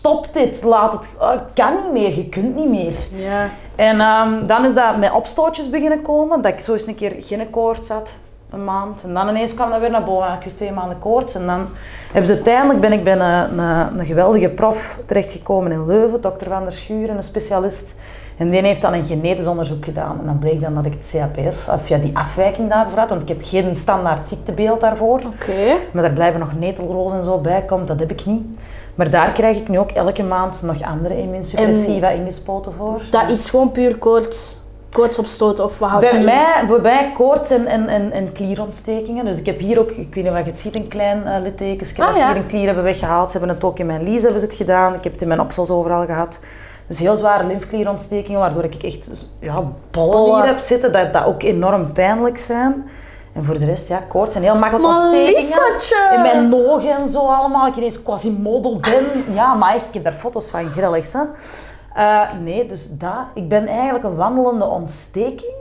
stop 0.05 0.33
dit, 0.33 0.63
laat 0.63 0.93
het, 0.93 1.11
oh, 1.21 1.33
ik 1.33 1.41
kan 1.55 1.75
niet 1.75 1.93
meer, 1.93 2.17
je 2.17 2.29
kunt 2.29 2.55
niet 2.55 2.69
meer. 2.69 2.95
Ja. 3.15 3.51
En 3.77 4.01
ehm, 4.01 4.47
dan 4.47 4.65
is 4.65 4.75
dat 4.75 4.97
met 4.97 5.13
opstootjes 5.13 5.71
beginnen 5.71 6.03
komen, 6.03 6.43
dat 6.43 6.53
ik 6.53 6.61
zo 6.61 6.73
eens 6.73 6.87
een 6.87 6.95
keer 6.95 7.17
geen 7.21 7.51
koorts 7.51 7.89
had, 7.89 8.11
een 8.51 8.65
maand. 8.65 9.03
En 9.03 9.15
dan 9.15 9.29
ineens 9.29 9.55
kwam 9.55 9.71
dat 9.71 9.81
weer 9.81 9.91
naar 9.91 10.05
boven, 10.05 10.27
had 10.27 10.37
ik 10.37 10.45
weer 10.45 10.55
twee 10.55 10.73
maanden 10.73 10.99
koorts. 10.99 11.35
En 11.35 11.47
dan 11.47 11.67
hebben 12.05 12.27
ze 12.27 12.35
uiteindelijk, 12.35 12.81
ben 12.81 12.93
ik 12.93 13.05
bij 13.05 13.13
een, 13.13 13.59
een, 13.59 13.99
een 13.99 14.07
geweldige 14.07 14.49
prof 14.49 14.99
terechtgekomen 15.05 15.73
in 15.73 15.87
Leuven, 15.87 16.21
dokter 16.21 16.49
Van 16.49 16.63
der 16.63 16.73
Schuren, 16.73 17.17
een 17.17 17.23
specialist. 17.23 18.01
En 18.37 18.51
die 18.51 18.61
heeft 18.61 18.81
dan 18.81 18.93
een 18.93 19.05
genetisch 19.05 19.47
onderzoek 19.47 19.85
gedaan. 19.85 20.19
En 20.21 20.27
dan 20.27 20.39
bleek 20.39 20.61
dan 20.61 20.75
dat 20.75 20.87
ik 20.87 20.93
het 20.93 21.11
CAPS, 21.13 21.69
of 21.69 21.89
ja, 21.89 21.99
die 21.99 22.17
afwijking 22.17 22.69
daarvoor 22.69 22.99
had, 22.99 23.09
want 23.09 23.23
ik 23.23 23.29
heb 23.29 23.39
geen 23.43 23.77
standaard 23.77 24.29
ziektebeeld 24.29 24.81
daarvoor. 24.81 25.23
Oké. 25.27 25.75
Maar 25.93 26.03
daar 26.03 26.13
blijven 26.13 26.41
nog 26.41 26.59
netelroos 26.59 27.13
en 27.13 27.25
zo 27.25 27.39
bij 27.39 27.63
komt, 27.63 27.89
dat 27.89 27.99
heb 27.99 28.11
ik 28.11 28.27
niet. 28.27 28.45
Maar 28.95 29.11
daar 29.11 29.33
krijg 29.33 29.57
ik 29.57 29.69
nu 29.69 29.79
ook 29.79 29.91
elke 29.91 30.23
maand 30.23 30.63
nog 30.63 30.83
andere 30.83 31.17
immuunsuppressiva 31.17 32.09
ingespoten 32.09 32.73
voor. 32.79 33.03
Dat 33.11 33.31
is 33.31 33.51
gewoon 33.51 33.71
puur 33.71 33.97
koorts. 33.99 34.63
Koortsopstoten 34.91 35.65
of 35.65 35.79
wat 35.79 35.89
houdt 35.89 36.05
Bij 36.05 36.13
dat 36.13 36.21
in? 36.21 36.27
mij, 36.27 36.65
bij 36.69 36.81
mij 36.81 37.13
koorts 37.15 37.51
en, 37.51 37.67
en, 37.67 37.89
en, 37.89 38.13
en 38.13 38.33
klierontstekingen. 38.33 39.25
Dus 39.25 39.39
ik 39.39 39.47
heb 39.47 39.59
hier 39.59 39.79
ook, 39.79 39.91
ik 39.91 40.15
weet 40.15 40.25
niet 40.25 40.33
of 40.33 40.39
je 40.39 40.45
het 40.45 40.59
ziet, 40.59 40.75
een 40.75 40.89
klein 40.89 41.23
uh, 41.27 41.37
litteken. 41.43 41.87
Ah, 41.87 42.07
dat 42.07 42.15
ze 42.15 42.21
ja. 42.21 42.33
hier 42.33 42.37
een 42.37 42.47
klier 42.47 42.67
hebben 42.67 42.85
weggehaald. 42.85 43.31
Ze 43.31 43.39
hebben 43.39 43.55
het 43.57 43.65
ook 43.65 43.79
in 43.79 43.87
mijn 43.87 44.03
lies 44.03 44.23
hebben 44.23 44.41
ze 44.41 44.47
het 44.47 44.55
gedaan. 44.55 44.95
Ik 44.95 45.03
heb 45.05 45.13
het 45.13 45.23
in 45.23 45.29
mijn 45.29 45.41
oksels 45.41 45.71
overal 45.71 46.07
gehad. 46.07 46.41
Dus 46.87 46.99
heel 46.99 47.17
zware 47.17 47.47
lymfeklierontstekingen, 47.47 48.41
waardoor 48.41 48.65
ik 48.65 48.83
echt 48.83 49.11
ja, 49.41 49.55
bollen 49.55 49.73
Bollen. 49.91 50.35
hier 50.35 50.55
heb 50.55 50.59
zitten, 50.59 50.93
dat, 50.93 51.13
dat 51.13 51.25
ook 51.25 51.43
enorm 51.43 51.93
pijnlijk 51.93 52.39
zijn. 52.39 52.89
En 53.35 53.45
voor 53.45 53.59
de 53.59 53.65
rest, 53.65 53.89
ja, 53.89 53.99
koorts 54.09 54.35
en 54.35 54.43
heel 54.43 54.59
makkelijk 54.59 54.89
ontstekingen. 54.89 55.37
In 56.15 56.23
mijn 56.23 56.55
ogen 56.55 56.91
en 56.97 57.09
zo 57.09 57.19
allemaal. 57.19 57.67
Ik 57.67 57.77
ineens 57.77 58.03
quasi-model 58.03 58.79
ben. 58.81 59.35
Ja, 59.35 59.55
maar 59.55 59.75
echt, 59.75 59.87
ik 59.87 59.95
heb 59.95 60.05
daar 60.05 60.13
foto's 60.13 60.47
van 60.47 60.69
grillig, 60.69 61.13
hè. 61.13 61.21
Eh, 61.95 62.33
nee, 62.41 62.67
dus 62.67 62.89
dat. 62.91 63.25
Ik 63.35 63.49
ben 63.49 63.67
eigenlijk 63.67 64.05
een 64.05 64.17
wandelende 64.17 64.65
ontsteking. 64.65 65.53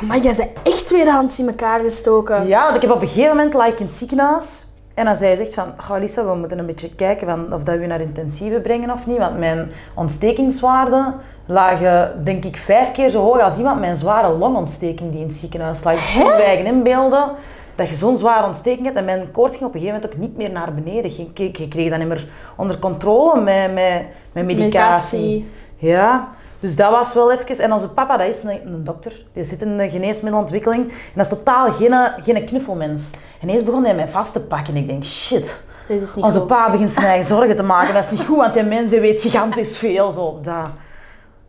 Maar 0.00 0.18
jij 0.18 0.34
bent 0.36 0.50
echt 0.62 0.86
tweedehands 0.86 1.38
in 1.38 1.48
elkaar 1.48 1.80
gestoken. 1.80 2.46
Ja, 2.46 2.62
want 2.62 2.74
ik 2.76 2.82
heb 2.82 2.90
op 2.90 3.00
een 3.00 3.08
gegeven 3.08 3.36
moment 3.36 3.54
lag 3.54 3.66
ik 3.66 3.80
in 3.80 3.86
het 3.86 3.94
ziekenhuis. 3.94 4.64
En 4.94 5.04
dan 5.04 5.16
zei 5.16 5.36
ze 5.36 5.42
echt 5.42 5.54
van, 5.54 5.72
"Goh, 5.76 5.98
Lisa, 5.98 6.24
we 6.24 6.34
moeten 6.34 6.58
een 6.58 6.66
beetje 6.66 6.94
kijken 6.94 7.26
van 7.26 7.52
of 7.52 7.62
dat 7.62 7.78
we 7.78 7.86
naar 7.86 8.00
intensieve 8.00 8.60
brengen 8.60 8.90
of 8.90 9.06
niet. 9.06 9.18
Want 9.18 9.38
mijn 9.38 9.70
ontstekingswaarden 9.94 11.14
lagen, 11.46 12.24
denk 12.24 12.44
ik, 12.44 12.56
vijf 12.56 12.92
keer 12.92 13.08
zo 13.08 13.22
hoog 13.22 13.40
als 13.40 13.58
iemand 13.58 13.80
met 13.80 13.88
een 13.88 13.96
zware 13.96 14.32
longontsteking 14.32 15.10
die 15.10 15.20
in 15.20 15.26
het 15.26 15.36
ziekenhuis 15.36 15.84
lag. 15.84 15.94
Dus 15.94 16.12
je 16.14 16.32
eigen 16.32 16.66
inbeelden 16.66 17.30
dat 17.74 17.88
je 17.88 17.94
zo'n 17.94 18.16
zware 18.16 18.46
ontsteking 18.46 18.84
hebt. 18.84 18.96
En 18.96 19.04
mijn 19.04 19.30
koorts 19.30 19.56
ging 19.56 19.68
op 19.68 19.74
een 19.74 19.80
gegeven 19.80 20.00
moment 20.00 20.14
ook 20.14 20.28
niet 20.28 20.36
meer 20.36 20.50
naar 20.50 20.74
beneden. 20.74 21.16
Je 21.16 21.32
kreeg 21.68 21.90
dat 21.90 21.98
niet 21.98 22.08
meer 22.08 22.26
onder 22.56 22.78
controle 22.78 23.40
met, 23.40 23.74
met, 23.74 24.06
met 24.32 24.44
medicatie. 24.44 25.18
Medicatie. 25.18 25.50
Ja, 25.76 26.28
dus 26.62 26.76
dat 26.76 26.90
was 26.90 27.12
wel 27.12 27.32
even... 27.32 27.58
En 27.58 27.72
onze 27.72 27.88
papa, 27.88 28.16
dat 28.16 28.26
is 28.28 28.42
een, 28.42 28.66
een 28.66 28.84
dokter. 28.84 29.24
Die 29.32 29.44
zit 29.44 29.62
in 29.62 29.76
de 29.76 29.90
geneesmiddelenontwikkeling. 29.90 30.82
En 30.88 31.12
dat 31.14 31.24
is 31.24 31.32
totaal 31.32 31.70
geen, 31.72 31.94
geen 32.16 32.44
knuffelmens. 32.46 33.10
En 33.40 33.64
begon 33.64 33.84
hij 33.84 33.94
mij 33.94 34.08
vast 34.08 34.32
te 34.32 34.40
pakken. 34.40 34.74
En 34.74 34.80
ik 34.80 34.88
denk, 34.88 35.04
shit. 35.04 35.62
Onze 35.88 36.38
goed. 36.38 36.46
pa 36.46 36.70
begint 36.70 36.92
zijn 36.92 37.06
eigen 37.06 37.26
zorgen 37.26 37.56
te 37.56 37.62
maken. 37.62 37.94
Dat 37.94 38.04
is 38.04 38.10
niet 38.10 38.24
goed, 38.24 38.36
want 38.36 38.54
die 38.54 38.62
mens 38.62 38.90
die 38.90 39.00
weet 39.00 39.20
gigantisch 39.20 39.78
veel. 39.78 40.10
Zo, 40.10 40.38
dat. 40.42 40.68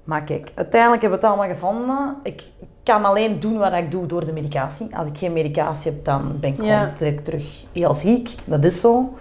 Maar 0.04 0.24
kijk, 0.24 0.52
uiteindelijk 0.56 1.02
hebben 1.02 1.20
we 1.20 1.26
het 1.28 1.36
allemaal 1.36 1.56
gevonden. 1.56 2.16
Ik 2.24 2.44
kan 2.84 3.06
alleen 3.06 3.40
doen 3.40 3.58
wat 3.58 3.74
ik 3.74 3.92
doe 3.92 4.06
door 4.06 4.26
de 4.26 4.32
medicatie. 4.32 4.98
Als 4.98 5.08
ik 5.08 5.18
geen 5.18 5.34
medicatie 5.34 5.92
heb, 5.92 6.06
dan 6.06 6.38
ben 6.40 6.50
ik 6.52 6.62
Ja. 6.62 6.80
gewoon 6.80 6.98
direct 6.98 7.26
terug 7.26 7.46
heel 7.74 7.94
ziek. 7.94 8.36
Dat 8.46 8.64
is 8.64 8.80
zo. 8.80 9.14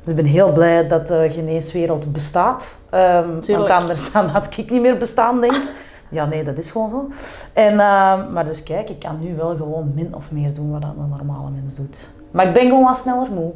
Dus 0.00 0.10
ik 0.10 0.16
ben 0.16 0.24
heel 0.24 0.52
blij 0.52 0.88
dat 0.88 1.08
de 1.08 1.28
geneeswereld 1.30 2.12
bestaat. 2.12 2.78
Ehm, 2.90 3.28
want 3.46 3.70
anders 3.70 4.12
dan 4.12 4.26
had 4.26 4.56
ik 4.56 4.70
niet 4.70 4.80
meer 4.80 4.96
bestaan, 4.96 5.40
denk 5.40 5.54
ik. 5.54 5.72
Ja, 6.10 6.26
nee, 6.26 6.44
dat 6.44 6.58
is 6.58 6.70
gewoon 6.70 6.90
zo. 6.90 7.08
En, 7.52 7.80
ehm, 7.80 8.32
maar 8.32 8.44
dus 8.44 8.62
kijk, 8.62 8.88
ik 8.90 8.98
kan 8.98 9.18
nu 9.20 9.36
wel 9.36 9.56
gewoon 9.56 9.92
min 9.94 10.14
of 10.14 10.30
meer 10.30 10.54
doen 10.54 10.70
wat 10.70 10.82
een 10.82 11.08
normale 11.08 11.50
mens 11.50 11.74
doet. 11.76 12.10
Maar 12.30 12.46
ik 12.46 12.52
ben 12.52 12.62
gewoon 12.62 12.84
wat 12.84 12.96
sneller 12.98 13.30
moe. 13.30 13.52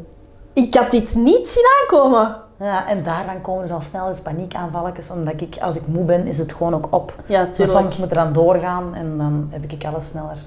Ik 0.53 0.75
had 0.75 0.91
dit 0.91 1.15
niet 1.15 1.49
zien 1.49 1.65
aankomen. 1.81 2.37
Ja, 2.59 2.89
en 2.89 3.03
daarvan 3.03 3.41
komen 3.41 3.63
dus 3.63 3.71
al 3.73 3.81
snel 3.81 4.09
eens 4.09 4.21
paniekaanvalletjes, 4.21 5.11
omdat 5.11 5.41
ik, 5.41 5.57
als 5.61 5.77
ik 5.77 5.87
moe 5.87 6.05
ben, 6.05 6.27
is 6.27 6.39
het 6.39 6.53
gewoon 6.53 6.75
ook 6.75 6.87
op. 6.91 7.15
Ja, 7.27 7.45
Dus 7.45 7.57
tuurlijk. 7.57 7.79
soms 7.79 7.97
moet 7.97 8.09
er 8.11 8.15
dan 8.15 8.33
doorgaan 8.33 8.95
en 8.95 9.19
dan 9.19 9.49
heb 9.51 9.73
ik 9.73 9.85
alles 9.85 10.07
sneller. 10.09 10.39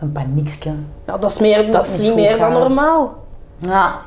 Een 0.00 0.12
paniekje. 0.12 0.72
Ja, 1.06 1.18
dat 1.18 1.30
is, 1.30 1.38
meer, 1.38 1.72
dat 1.72 1.84
is 1.84 1.98
moet 1.98 2.06
niet 2.06 2.14
meer 2.16 2.38
dan 2.38 2.52
normaal. 2.52 3.14
Ja. 3.58 3.98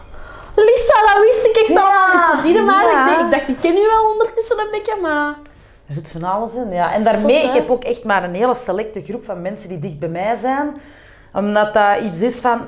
Lisa, 0.66 1.14
dat 1.14 1.24
wist 1.26 1.46
ik 1.46 1.56
echt 1.56 1.72
Ja, 1.72 1.82
allemaal 1.82 2.16
niet 2.16 2.36
zo 2.36 2.48
zien, 2.48 2.66
maar 2.66 2.84
ja. 2.84 3.02
ik, 3.02 3.08
dacht- 3.10 3.22
ik 3.26 3.32
dacht, 3.32 3.48
ik 3.48 3.60
ken 3.60 3.78
u 3.78 3.86
wel 3.88 4.12
ondertussen 4.12 4.60
een 4.60 4.68
beetje, 4.72 4.96
maar... 5.02 5.36
Er 5.88 5.94
zit 5.96 6.12
van 6.12 6.24
alles 6.24 6.54
in. 6.54 6.72
Ja. 6.72 6.94
En 6.94 7.04
daarmee, 7.04 7.40
Zot, 7.40 7.50
ik 7.50 7.56
heb 7.56 7.70
ook 7.70 7.84
echt 7.84 8.04
maar 8.04 8.24
een 8.24 8.34
hele 8.36 8.56
selecte 8.56 9.02
groep 9.04 9.26
van 9.26 9.42
mensen 9.42 9.70
die 9.70 9.80
dicht 9.80 10.00
bij 10.00 10.10
mij 10.10 10.36
zijn. 10.36 10.82
Omdat 11.34 11.74
dat 11.74 12.00
iets 12.04 12.22
is 12.22 12.40
van... 12.40 12.62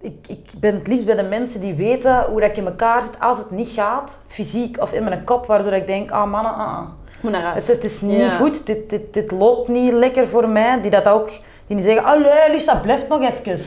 Ik, 0.00 0.28
ik 0.28 0.46
ben 0.60 0.74
het 0.74 0.86
liefst 0.86 1.06
bij 1.06 1.14
de 1.16 1.22
mensen 1.22 1.60
die 1.60 1.74
weten 1.74 2.24
hoe 2.24 2.40
dat 2.40 2.50
ik 2.50 2.56
in 2.56 2.66
elkaar 2.66 3.02
zit 3.04 3.20
als 3.20 3.38
het 3.38 3.50
niet 3.50 3.68
gaat, 3.68 4.18
fysiek 4.28 4.80
of 4.80 4.92
in 4.92 5.04
mijn 5.04 5.24
kop, 5.24 5.46
waardoor 5.46 5.72
ik 5.72 5.86
denk, 5.86 6.10
ah 6.10 6.30
mannen, 6.30 6.52
ah, 6.54 6.58
ah. 6.78 6.82
Moet 7.20 7.32
naar 7.32 7.42
huis. 7.42 7.66
Het, 7.66 7.74
het 7.76 7.84
is 7.84 8.00
niet 8.00 8.20
Ja. 8.20 8.28
goed, 8.30 8.66
dit, 8.66 8.90
dit, 8.90 9.14
dit 9.14 9.30
loopt 9.30 9.68
niet 9.68 9.92
lekker 9.92 10.28
voor 10.28 10.48
mij. 10.48 10.80
Die 10.80 10.90
dat 10.90 11.08
ook, 11.08 11.28
die 11.66 11.76
niet 11.76 11.84
zeggen, 11.84 12.04
allee 12.04 12.50
Lisa, 12.50 12.74
blijf 12.74 13.08
nog 13.08 13.20
even. 13.22 13.58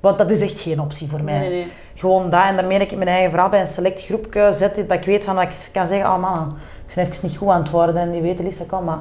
Want 0.00 0.18
dat 0.18 0.30
is 0.30 0.40
echt 0.40 0.60
geen 0.60 0.80
optie 0.80 1.08
voor 1.10 1.22
mij. 1.22 1.38
Nee, 1.38 1.48
nee, 1.48 1.64
nee. 1.64 1.72
Gewoon 1.96 2.30
dat. 2.30 2.42
En 2.42 2.56
daarmee 2.56 2.78
dat 2.78 2.90
ik 2.90 2.96
mijn 2.96 3.08
eigen 3.08 3.30
verhaal 3.30 3.48
bij 3.48 3.60
een 3.60 3.66
select 3.66 4.04
groepje 4.04 4.52
zet. 4.52 4.76
Dat 4.76 4.98
ik 4.98 5.04
weet 5.04 5.24
van 5.24 5.36
dat 5.36 5.44
ik 5.44 5.68
kan 5.72 5.86
zeggen, 5.86 6.10
oh 6.10 6.20
man, 6.20 6.56
ik 6.86 6.94
ben 6.94 7.06
even 7.06 7.28
niet 7.28 7.36
goed 7.36 7.48
aan 7.48 7.62
het 7.62 7.70
worden. 7.70 7.96
En 7.96 8.12
die 8.12 8.22
weten, 8.22 8.44
Lisa, 8.44 8.64
kom 8.68 8.84
maar. 8.84 8.98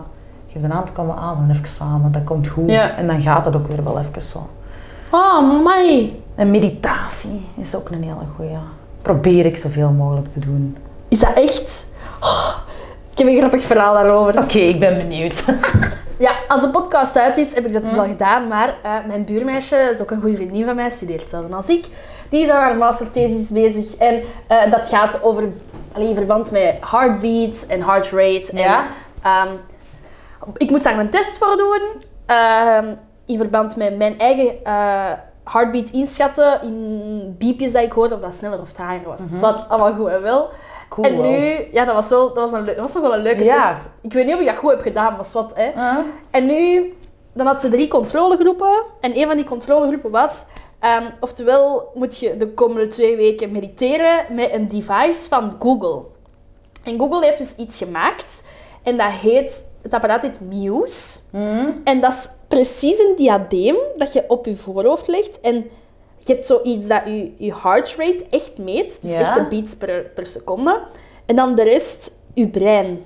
Geef 0.54 0.64
een 0.64 0.72
hand, 0.72 0.94
komen 0.94 1.16
we 1.16 1.22
aan. 1.22 1.48
Even 1.52 1.68
samen. 1.68 2.12
Dat 2.12 2.24
komt 2.24 2.48
goed. 2.48 2.72
Ja. 2.72 2.96
En 2.96 3.08
dan 3.08 3.22
gaat 3.22 3.46
het 3.46 3.56
ook 3.56 3.68
weer 3.68 3.84
wel 3.84 4.00
even 4.00 4.22
zo. 4.22 4.50
Oh, 5.12 5.64
mai. 5.64 6.24
En 6.36 6.52
meditatie 6.52 7.46
is 7.56 7.76
ook 7.76 7.90
een 7.90 8.04
hele 8.04 8.16
goeie. 8.36 8.58
Probeer 9.02 9.46
ik 9.46 9.58
zoveel 9.58 9.90
mogelijk 9.90 10.34
te 10.34 10.40
doen. 10.40 10.78
Is 11.08 11.20
dat 11.20 11.34
echt? 11.34 11.88
Oh, 12.22 12.56
ik 13.12 13.18
heb 13.18 13.28
een 13.28 13.38
grappig 13.38 13.62
verhaal 13.62 13.94
daarover. 13.94 14.40
Oké, 14.42 14.58
ik 14.58 14.80
ben 14.80 14.96
benieuwd. 14.96 15.46
Ja, 16.18 16.36
als 16.48 16.62
de 16.62 16.70
podcast 16.70 17.18
uit 17.18 17.38
is, 17.38 17.54
heb 17.54 17.66
ik 17.66 17.74
dat 17.74 17.86
dus 17.86 17.98
al 17.98 18.08
gedaan. 18.08 18.48
Maar 18.48 18.76
eh, 18.84 18.92
mijn 19.08 19.26
buurmeisje, 19.26 19.76
is 19.94 20.02
ook 20.02 20.12
een 20.12 20.20
goede 20.20 20.36
vriendin 20.36 20.66
van 20.66 20.76
mij, 20.76 20.90
studeert 20.90 21.22
hetzelfde 21.22 21.56
als 21.56 21.70
ik. 21.70 21.86
Die 22.30 22.44
is 22.44 22.50
aan 22.50 22.62
haar 22.62 22.76
masterthesis 22.78 23.50
bezig. 23.50 23.96
En 23.96 24.22
eh, 24.48 24.72
dat 24.72 24.88
gaat 24.88 25.24
over, 25.24 25.44
alleen 25.94 26.08
in 26.10 26.16
verband 26.16 26.52
met 26.52 26.76
heartbeat 26.92 27.66
en 27.68 27.82
heart 27.84 28.10
rate. 28.12 28.52
En, 28.52 28.58
Ja? 28.58 28.86
ehm, 29.24 29.48
ik 30.58 30.70
moest 30.70 30.84
daar 30.84 31.00
een 31.00 31.10
test 31.10 31.38
voor 31.38 31.58
doen. 31.58 31.82
ehm, 32.26 32.96
in 33.26 33.38
verband 33.38 33.76
met 33.76 33.98
mijn 33.98 34.20
eigen 34.20 34.64
eh, 34.64 35.12
heartbeat 35.44 35.90
inschatten. 35.90 36.62
In 36.62 37.36
biepjes 37.38 37.72
dat 37.72 37.84
ik 37.84 37.92
hoorde 37.92 38.16
of 38.16 38.22
dat 38.22 38.34
sneller 38.34 38.62
of 38.62 38.72
trager 38.72 39.04
was. 39.08 39.20
Dat 39.30 39.40
zat 39.40 39.64
allemaal 39.70 39.94
goed 39.94 40.08
en 40.08 40.22
wel. 40.22 40.50
Cool. 40.90 41.06
En 41.08 41.22
nu, 41.22 41.68
ja, 41.72 41.86
dat 41.86 41.96
was, 41.96 42.10
wel, 42.10 42.34
dat, 42.34 42.50
was 42.52 42.60
een, 42.60 42.66
dat 42.66 42.76
was 42.76 42.94
nog 42.94 43.02
wel 43.04 43.14
een 43.14 43.22
leuke 43.22 43.44
Ja. 43.44 43.74
test. 43.74 43.90
Ik 44.02 44.14
weet 44.14 44.26
niet 44.26 44.34
of 44.34 44.40
ik 44.40 44.46
dat 44.48 44.56
goed 44.56 44.70
heb 44.72 44.82
gedaan, 44.82 45.12
maar 45.16 45.26
wat, 45.34 45.52
hè. 45.56 45.72
Huh? 45.76 45.98
En 46.32 46.46
nu, 46.46 46.94
dan 47.34 47.46
had 47.46 47.62
ze 47.62 47.70
drie 47.70 47.88
controlegroepen. 47.88 48.82
En 49.02 49.18
een 49.20 49.28
van 49.28 49.36
die 49.36 49.46
controlegroepen 49.46 50.12
was... 50.12 50.44
ehm, 50.86 51.06
oftewel 51.20 51.92
moet 51.94 52.18
je 52.18 52.38
de 52.38 52.48
komende 52.54 52.88
twee 52.88 53.16
weken 53.16 53.52
mediteren 53.52 54.26
met 54.36 54.54
een 54.54 54.68
device 54.68 55.28
van 55.30 55.56
Google. 55.60 56.02
En 56.84 57.00
Google 57.00 57.26
heeft 57.26 57.38
dus 57.38 57.56
iets 57.56 57.78
gemaakt. 57.78 58.44
En 58.84 58.98
dat 58.98 59.12
heet... 59.12 59.66
Het 59.82 59.94
apparaat 59.94 60.22
heet 60.22 60.40
Muse. 60.42 61.20
En 61.84 62.02
dat 62.02 62.12
is 62.12 62.30
precies 62.48 63.00
een 63.00 63.14
diadeem 63.16 63.76
dat 63.98 64.14
je 64.14 64.24
op 64.28 64.46
je 64.46 64.56
voorhoofd 64.56 65.08
legt. 65.08 65.40
En 65.42 65.56
je 66.18 66.34
hebt 66.34 66.46
zoiets 66.46 66.88
dat 66.88 67.02
je, 67.06 67.32
je 67.38 67.54
heart 67.56 67.96
rate 67.98 68.26
echt 68.30 68.58
meet. 68.58 69.02
Dus 69.02 69.14
Ja. 69.14 69.20
echt 69.20 69.36
de 69.36 69.46
beats 69.48 69.76
per, 69.76 70.02
per 70.04 70.26
seconde. 70.26 70.82
En 71.26 71.36
dan 71.36 71.56
de 71.56 71.64
rest, 71.64 72.12
je 72.34 72.48
brein. 72.48 73.06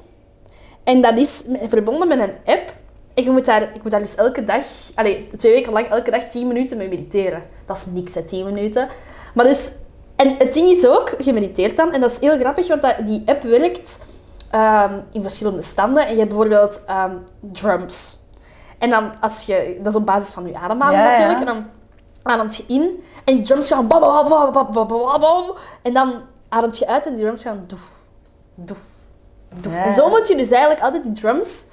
En 0.84 1.01
dat 1.01 1.17
is 1.17 1.43
verbonden 1.67 2.07
met 2.07 2.19
een 2.19 2.34
app. 2.45 2.73
En 3.20 3.26
je 3.26 3.32
moet 3.32 3.45
daar, 3.45 3.61
ik 3.61 3.82
moet 3.82 3.91
daar 3.91 3.99
dus 3.99 4.15
elke 4.15 4.43
dag, 4.43 4.63
allee, 4.95 5.28
twee 5.38 5.51
weken 5.51 5.74
lang, 5.74 5.88
elke 5.88 6.11
dag 6.11 6.24
10 6.24 6.47
minuten 6.47 6.78
mee 6.78 6.88
mediteren. 6.88 7.43
Dat 7.65 7.78
is 7.78 7.86
niks, 7.86 8.13
hè, 8.13 8.24
10 8.24 8.45
minuten. 8.45 8.88
Maar 9.34 9.45
dus, 9.45 9.72
en 10.15 10.36
het 10.38 10.53
ding 10.53 10.70
is 10.70 10.88
ook, 10.88 11.15
je 11.17 11.34
mediteert 11.34 11.76
dan, 11.76 11.91
en 11.91 12.01
dat 12.01 12.11
is 12.11 12.20
heel 12.20 12.38
grappig, 12.38 12.67
want 12.67 12.82
dat, 12.82 12.95
die 13.05 13.24
app 13.26 13.43
werkt 13.43 14.05
ehm, 14.51 14.99
in 15.11 15.22
verschillende 15.22 15.61
standen. 15.61 16.05
En 16.05 16.11
je 16.11 16.17
hebt 16.17 16.30
bijvoorbeeld 16.30 16.84
ehm, 16.86 17.17
drums. 17.39 18.20
En 18.78 18.89
dan, 18.89 19.11
als 19.22 19.45
je, 19.45 19.78
dat 19.78 19.93
is 19.93 19.99
op 19.99 20.05
basis 20.05 20.34
van 20.34 20.47
je 20.47 20.57
ademhaling 20.57 21.01
Ja, 21.01 21.11
ja. 21.11 21.17
natuurlijk, 21.17 21.39
en 21.39 21.45
dan 21.45 21.65
ademt 22.22 22.55
je 22.55 22.63
in, 22.67 23.03
en 23.26 23.36
die 23.36 23.43
drums 23.43 23.67
gaan 23.67 23.88
bam, 23.88 23.99
bam, 23.99 24.30
bam, 24.30 24.51
bam, 24.51 24.72
bam, 24.72 24.88
bam, 24.88 25.20
bam, 25.20 25.55
en 25.82 25.93
dan 25.93 26.13
ademt 26.49 26.78
je 26.78 26.88
uit 26.88 27.05
en 27.05 27.15
die 27.15 27.24
drums 27.26 27.43
gaan 27.43 27.63
doef, 27.67 28.09
doef, 28.55 28.82
doef. 29.61 29.76
Ja. 29.76 29.84
En 29.84 29.91
zo 29.91 30.09
moet 30.09 30.28
je 30.28 30.36
dus 30.36 30.49
eigenlijk 30.49 30.84
altijd 30.84 31.03
die 31.03 31.13
drums 31.13 31.65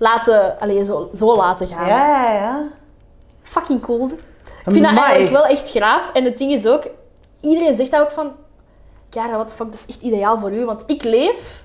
laten, 0.00 0.60
allee, 0.60 0.84
zo, 0.84 1.10
zo 1.14 1.36
laten 1.36 1.66
gaan. 1.66 1.86
Ja, 1.86 2.06
ja, 2.22 2.32
ja. 2.32 2.68
Fucking 3.42 3.80
cool. 3.80 4.06
Ik 4.66 4.72
vind 4.72 4.84
dat 4.84 4.98
eigenlijk 4.98 5.32
wel 5.32 5.46
echt 5.46 5.70
graaf. 5.70 6.10
En 6.12 6.24
het 6.24 6.38
ding 6.38 6.52
is 6.52 6.66
ook, 6.66 6.90
iedereen 7.40 7.74
zegt 7.76 7.90
dat 7.90 8.00
ook 8.00 8.10
van, 8.10 8.32
Kara, 9.10 9.30
what 9.30 9.46
the 9.46 9.54
fuck, 9.54 9.66
dat 9.70 9.74
is 9.74 9.94
echt 9.94 10.02
ideaal 10.02 10.38
voor 10.38 10.52
u. 10.52 10.64
Want 10.64 10.82
ik 10.86 11.02
leef 11.02 11.64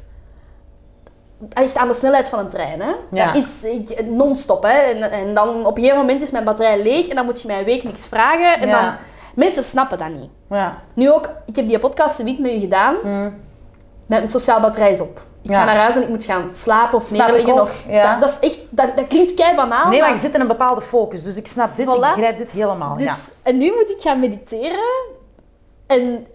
echt 1.54 1.76
aan 1.76 1.88
de 1.88 1.94
snelheid 1.94 2.30
van 2.30 2.40
een 2.40 2.50
trein. 2.50 2.82
Hè? 2.82 2.92
Ja. 3.12 3.26
Dat 3.26 3.36
is 3.36 3.66
non-stop. 4.06 4.64
Hè? 4.64 4.70
En, 4.70 5.12
en 5.12 5.34
dan 5.34 5.66
op 5.66 5.78
een 5.78 5.84
gegeven 5.84 6.02
moment 6.02 6.22
is 6.22 6.32
mijn 6.32 6.44
batterij 6.44 6.82
leeg 6.82 7.08
en 7.08 7.16
dan 7.16 7.26
moet 7.26 7.42
je 7.42 7.48
mij 7.48 7.60
een 7.60 7.66
week 7.66 7.84
niks 7.84 8.08
vragen. 8.08 8.60
En 8.62 8.68
Ja. 8.68 8.82
dan, 8.82 8.96
mensen 9.36 9.64
snappen 9.64 9.98
dat 9.98 10.10
niet. 10.10 10.30
Ja. 10.50 10.72
Nu 10.96 11.12
ook, 11.12 11.30
ik 11.46 11.56
heb 11.56 11.68
die 11.68 11.80
podcast 11.80 12.20
een 12.20 12.26
week 12.26 12.40
met 12.40 12.52
u 12.52 12.60
gedaan. 12.60 12.96
Mm. 13.04 13.34
Mijn 14.06 14.30
sociaal 14.30 14.60
batterij 14.62 14.92
is 14.92 15.02
op. 15.02 15.26
Ik 15.46 15.52
Ja. 15.52 15.58
ga 15.60 15.66
naar 15.66 15.76
huis 15.76 15.96
en 15.96 16.02
ik 16.02 16.10
moet 16.10 16.26
gaan 16.26 16.50
slapen 16.54 16.98
of 16.98 17.06
Snap 17.06 17.28
ik 17.28 17.34
neerliggen. 17.36 17.62
Of, 17.62 17.84
ja. 17.88 18.12
dat, 18.12 18.22
dat 18.22 18.30
is 18.42 18.50
echt, 18.50 18.60
dat, 18.70 18.98
dat 18.98 19.08
klinkt 19.08 19.34
kei 19.34 19.56
banaal. 19.56 19.90
Nee, 19.90 20.00
maar 20.00 20.08
maar- 20.10 20.18
je 20.18 20.24
zit 20.24 20.34
in 20.34 20.42
een 20.42 20.48
bepaalde 20.48 20.82
focus, 20.82 21.24
dus 21.24 21.36
ik 21.36 21.48
snap 21.48 21.78
dit, 21.78 21.86
Voilà. 21.88 21.90
ik 21.94 22.00
begrijp 22.00 22.38
dit 22.38 22.52
helemaal. 22.52 22.98
Dus, 22.98 23.06
ja. 23.08 23.16
En 23.44 23.58
nu 23.58 23.66
moet 23.76 23.90
ik 23.90 24.02
gaan 24.02 24.20
mediteren. 24.20 24.86
En 25.88 26.28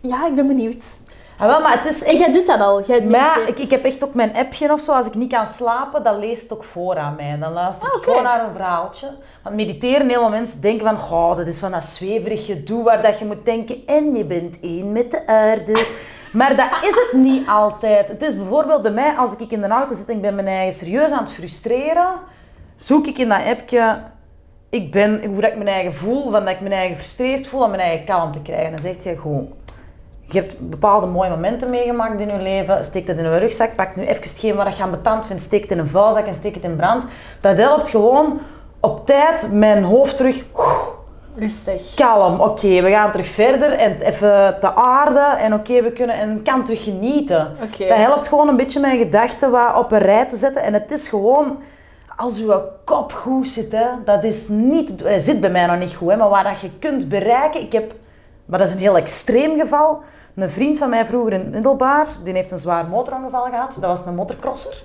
ja, 0.00 0.26
ik 0.26 0.34
ben 0.34 0.46
benieuwd. 0.46 0.98
Ah, 1.38 1.46
wel, 1.46 1.60
maar 1.60 1.82
het 1.82 1.94
is 1.94 2.02
En 2.02 2.08
echt... 2.10 2.18
jij 2.18 2.32
doet 2.32 2.46
dat 2.46 2.60
al. 2.60 2.82
Jij 2.82 3.02
Maar 3.02 3.20
ja, 3.40 3.46
ik, 3.46 3.58
ik 3.58 3.70
heb 3.70 3.84
echt 3.84 4.04
ook 4.04 4.14
mijn 4.14 4.34
appje 4.36 4.72
of 4.72 4.80
zo. 4.80 4.92
Als 4.92 5.06
ik 5.06 5.14
niet 5.14 5.32
kan 5.32 5.46
slapen, 5.46 6.02
dan 6.04 6.18
leest 6.18 6.42
het 6.42 6.52
ook 6.52 6.64
voor 6.64 6.98
aan 6.98 7.14
mij. 7.16 7.36
Dan 7.40 7.52
luister 7.52 7.86
ik 7.86 7.92
Ah, 7.92 7.98
oké. 7.98 8.08
gewoon 8.08 8.22
naar 8.22 8.44
een 8.48 8.52
verhaaltje. 8.54 9.06
Want 9.42 9.56
mediteren, 9.56 10.08
heel 10.08 10.20
veel 10.20 10.28
mensen 10.28 10.60
denken 10.60 10.86
van... 10.86 10.98
Goh, 10.98 11.36
dat 11.36 11.46
is 11.46 11.58
van 11.58 11.70
dat 11.70 11.84
zweverig 11.84 12.46
gedoe 12.46 12.82
waar 12.82 13.02
dat 13.02 13.18
je 13.18 13.24
moet 13.24 13.44
denken... 13.44 13.82
En 13.86 14.14
je 14.14 14.24
bent 14.24 14.60
één 14.60 14.92
met 14.92 15.10
de 15.10 15.26
aarde. 15.26 15.86
Maar 16.36 16.56
dat 16.56 16.68
is 16.82 16.94
het 16.94 17.12
niet 17.12 17.48
altijd. 17.48 18.08
Het 18.08 18.22
is 18.22 18.36
bijvoorbeeld 18.36 18.82
bij 18.82 18.90
mij, 18.90 19.14
als 19.16 19.36
ik 19.36 19.50
in 19.50 19.60
de 19.60 19.68
auto 19.68 19.94
zit 19.94 20.08
en 20.08 20.14
ik 20.14 20.20
ben 20.20 20.34
mijn 20.34 20.46
eigen 20.46 20.72
serieus 20.72 21.10
aan 21.10 21.24
het 21.24 21.32
frustreren... 21.32 22.08
Zoek 22.76 23.06
ik 23.06 23.18
in 23.18 23.28
dat 23.28 23.46
appje... 23.46 24.02
Ik 24.70 24.90
ben, 24.90 25.24
hoe 25.24 25.40
dat 25.40 25.50
ik 25.50 25.56
mijn 25.56 25.68
eigen 25.68 25.94
voel, 25.94 26.30
van 26.30 26.44
dat 26.44 26.54
ik 26.54 26.60
mijn 26.60 26.72
eigen 26.72 26.96
frustreerd 26.96 27.46
voel, 27.46 27.62
om 27.62 27.70
mijn 27.70 27.82
eigen 27.82 28.06
kalm 28.06 28.32
te 28.32 28.42
krijgen. 28.42 28.70
Dan 28.70 28.80
zegt 28.80 29.02
je 29.02 29.16
goed... 29.16 29.48
Je 30.28 30.40
hebt 30.40 30.70
bepaalde 30.70 31.06
mooie 31.06 31.30
momenten 31.30 31.70
meegemaakt 31.70 32.20
in 32.20 32.28
je 32.28 32.38
leven. 32.38 32.84
Steek 32.84 33.06
dat 33.06 33.16
in 33.16 33.24
een 33.24 33.38
rugzak. 33.38 33.74
Pak 33.74 33.96
nu 33.96 34.02
even 34.02 34.22
hetgeen 34.22 34.54
waar 34.54 34.76
je 34.76 34.82
aan 34.82 34.90
betand 34.90 35.26
vindt. 35.26 35.42
Steek 35.42 35.62
het 35.62 35.70
in 35.70 35.78
een 35.78 35.86
vuilzak 35.86 36.26
en 36.26 36.34
steek 36.34 36.54
het 36.54 36.64
in 36.64 36.76
brand. 36.76 37.04
Dat 37.40 37.56
helpt 37.56 37.88
gewoon 37.88 38.40
op 38.80 39.06
tijd 39.06 39.52
mijn 39.52 39.82
hoofd 39.82 40.16
terug 40.16 40.44
Rustig. 41.38 41.94
kalm. 41.94 42.40
Oké, 42.40 42.82
we 42.82 42.90
gaan 42.90 43.10
terug 43.10 43.28
verder 43.28 43.72
en 43.72 44.00
even 44.00 44.56
te 44.60 44.74
aarde. 44.74 45.20
En 45.38 45.54
oké, 45.54 45.82
we 45.82 45.92
kunnen 45.92 46.16
en 46.16 46.42
kan 46.42 46.64
terug 46.64 46.84
genieten. 46.84 47.56
Dat 47.78 47.96
helpt 47.96 48.28
gewoon 48.28 48.48
een 48.48 48.56
beetje 48.56 48.80
mijn 48.80 48.98
gedachten 48.98 49.50
wat 49.50 49.76
op 49.76 49.92
een 49.92 49.98
rij 49.98 50.26
te 50.26 50.36
zetten. 50.36 50.62
En 50.62 50.72
het 50.72 50.90
is 50.90 51.08
gewoon, 51.08 51.58
als 52.16 52.38
uw 52.38 52.62
kop 52.84 53.12
goed 53.12 53.48
zit, 53.48 53.72
hè, 53.72 53.86
dat 54.04 54.24
is 54.24 54.48
niet, 54.48 55.02
hij 55.02 55.20
zit 55.20 55.40
bij 55.40 55.50
mij 55.50 55.66
nog 55.66 55.78
niet 55.78 55.94
goed, 55.94 56.10
hè, 56.10 56.16
maar 56.16 56.28
waar 56.28 56.44
dat 56.44 56.60
je 56.60 56.70
kunt 56.78 57.08
bereiken. 57.08 57.60
Ik 57.60 57.72
heb, 57.72 57.94
maar 58.44 58.58
dat 58.58 58.68
is 58.68 58.74
een 58.74 58.80
heel 58.80 58.96
extreem 58.96 59.58
geval. 59.58 60.02
Een 60.34 60.50
vriend 60.50 60.78
van 60.78 60.90
mij 60.90 61.06
vroeger 61.06 61.32
in 61.32 61.40
het 61.40 61.50
middelbaar, 61.50 62.06
die 62.24 62.34
heeft 62.34 62.50
een 62.50 62.58
zwaar 62.58 62.86
motorongeval 62.86 63.44
gehad. 63.44 63.76
Dat 63.80 63.90
was 63.90 64.06
een 64.06 64.14
motocrosser. 64.14 64.82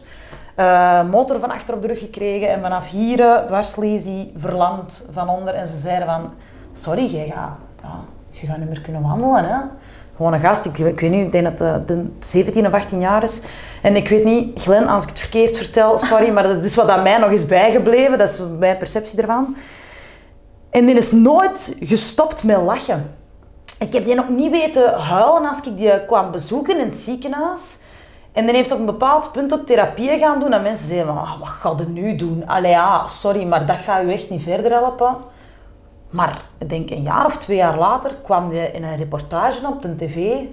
Eh, 0.56 1.10
motor 1.10 1.40
van 1.40 1.52
achter 1.52 1.74
op 1.74 1.82
de 1.82 1.88
rug 1.88 2.00
gekregen 2.00 2.50
en 2.50 2.62
vanaf 2.62 2.90
hier 2.90 3.20
uh, 3.20 3.38
dwarslesie 3.38 4.32
verlamd 4.38 5.10
van 5.12 5.30
onder. 5.30 5.54
En 5.54 5.68
ze 5.68 5.78
zeiden 5.78 6.08
van, 6.08 6.34
sorry, 6.74 7.06
jij 7.06 7.28
ja, 7.28 7.58
je 8.32 8.48
gaat 8.48 8.58
niet 8.58 8.70
meer 8.70 8.82
kunnen 8.82 9.02
wandelen. 9.02 9.46
Hè? 9.46 9.58
Gewoon 10.16 10.34
een 10.34 10.40
gast, 10.40 10.66
ik, 10.66 10.76
weet 10.76 11.02
niet, 11.02 11.26
ik 11.26 11.32
denk 11.32 11.58
dat 11.58 11.88
de 11.88 12.10
17 12.20 12.68
of 12.68 12.74
18 12.74 13.00
jaar 13.00 13.24
is. 13.24 13.42
En 13.82 13.96
ik 13.96 14.10
weet 14.10 14.24
niet, 14.24 14.62
Glen, 14.62 14.88
als 14.88 15.04
ik 15.04 15.10
het 15.10 15.20
verkeerd 15.20 15.58
vertel, 15.58 15.98
sorry, 15.98 16.30
maar 16.30 16.44
dat 16.44 16.64
is 16.64 16.76
wat 16.76 16.90
aan 16.90 17.04
mij 17.04 17.18
nog 17.18 17.30
is 17.30 17.46
bijgebleven. 17.46 18.18
Dat 18.18 18.30
is 18.30 18.40
mijn 18.60 18.78
perceptie 18.78 19.22
ervan. 19.22 19.56
En 20.70 20.86
die 20.86 20.96
is 20.96 21.12
nooit 21.12 21.78
gestopt 21.80 22.44
met 22.44 22.58
lachen. 22.58 23.16
Ik 23.80 23.94
heb 23.94 24.06
die 24.06 24.16
nog 24.16 24.30
niet 24.30 24.52
weten 24.52 24.94
huilen 24.94 25.50
als 25.50 25.62
ik 25.62 25.78
die 25.78 26.06
kwam 26.06 26.32
bezoeken 26.32 26.80
in 26.80 26.90
het 26.90 26.98
ziekenhuis. 26.98 27.80
En 28.32 28.46
die 28.46 28.56
heeft 28.56 28.72
op 28.72 28.80
een 28.80 28.86
bepaald 28.86 29.32
punt 29.32 29.54
ook 29.54 29.66
therapie 29.66 30.18
gaan 30.18 30.40
doen. 30.40 30.54
En 30.54 30.62
mensen 30.62 30.88
zeiden, 30.88 31.14
van, 31.14 31.24
ah, 31.24 31.40
wat 31.40 31.48
ga 31.48 31.74
je 31.78 31.86
nu 31.86 32.16
doen? 32.16 32.48
Allee 32.48 32.72
ja, 32.72 33.08
sorry, 33.08 33.44
maar 33.44 33.66
dat 33.66 33.78
gaat 33.78 34.04
u 34.04 34.12
echt 34.12 34.30
niet 34.30 34.44
verder 34.44 34.72
helpen. 34.72 35.16
Maar 36.10 36.42
ik 36.58 36.70
denk 36.70 36.90
een 36.90 37.02
jaar 37.02 37.26
of 37.26 37.38
twee 37.38 37.58
jaar 37.58 37.78
later 37.78 38.16
kwam 38.24 38.52
hij 38.52 38.72
in 38.74 38.84
een 38.84 38.98
reportage 38.98 39.68
op 39.68 39.82
de 39.82 39.96
tv 39.96 40.46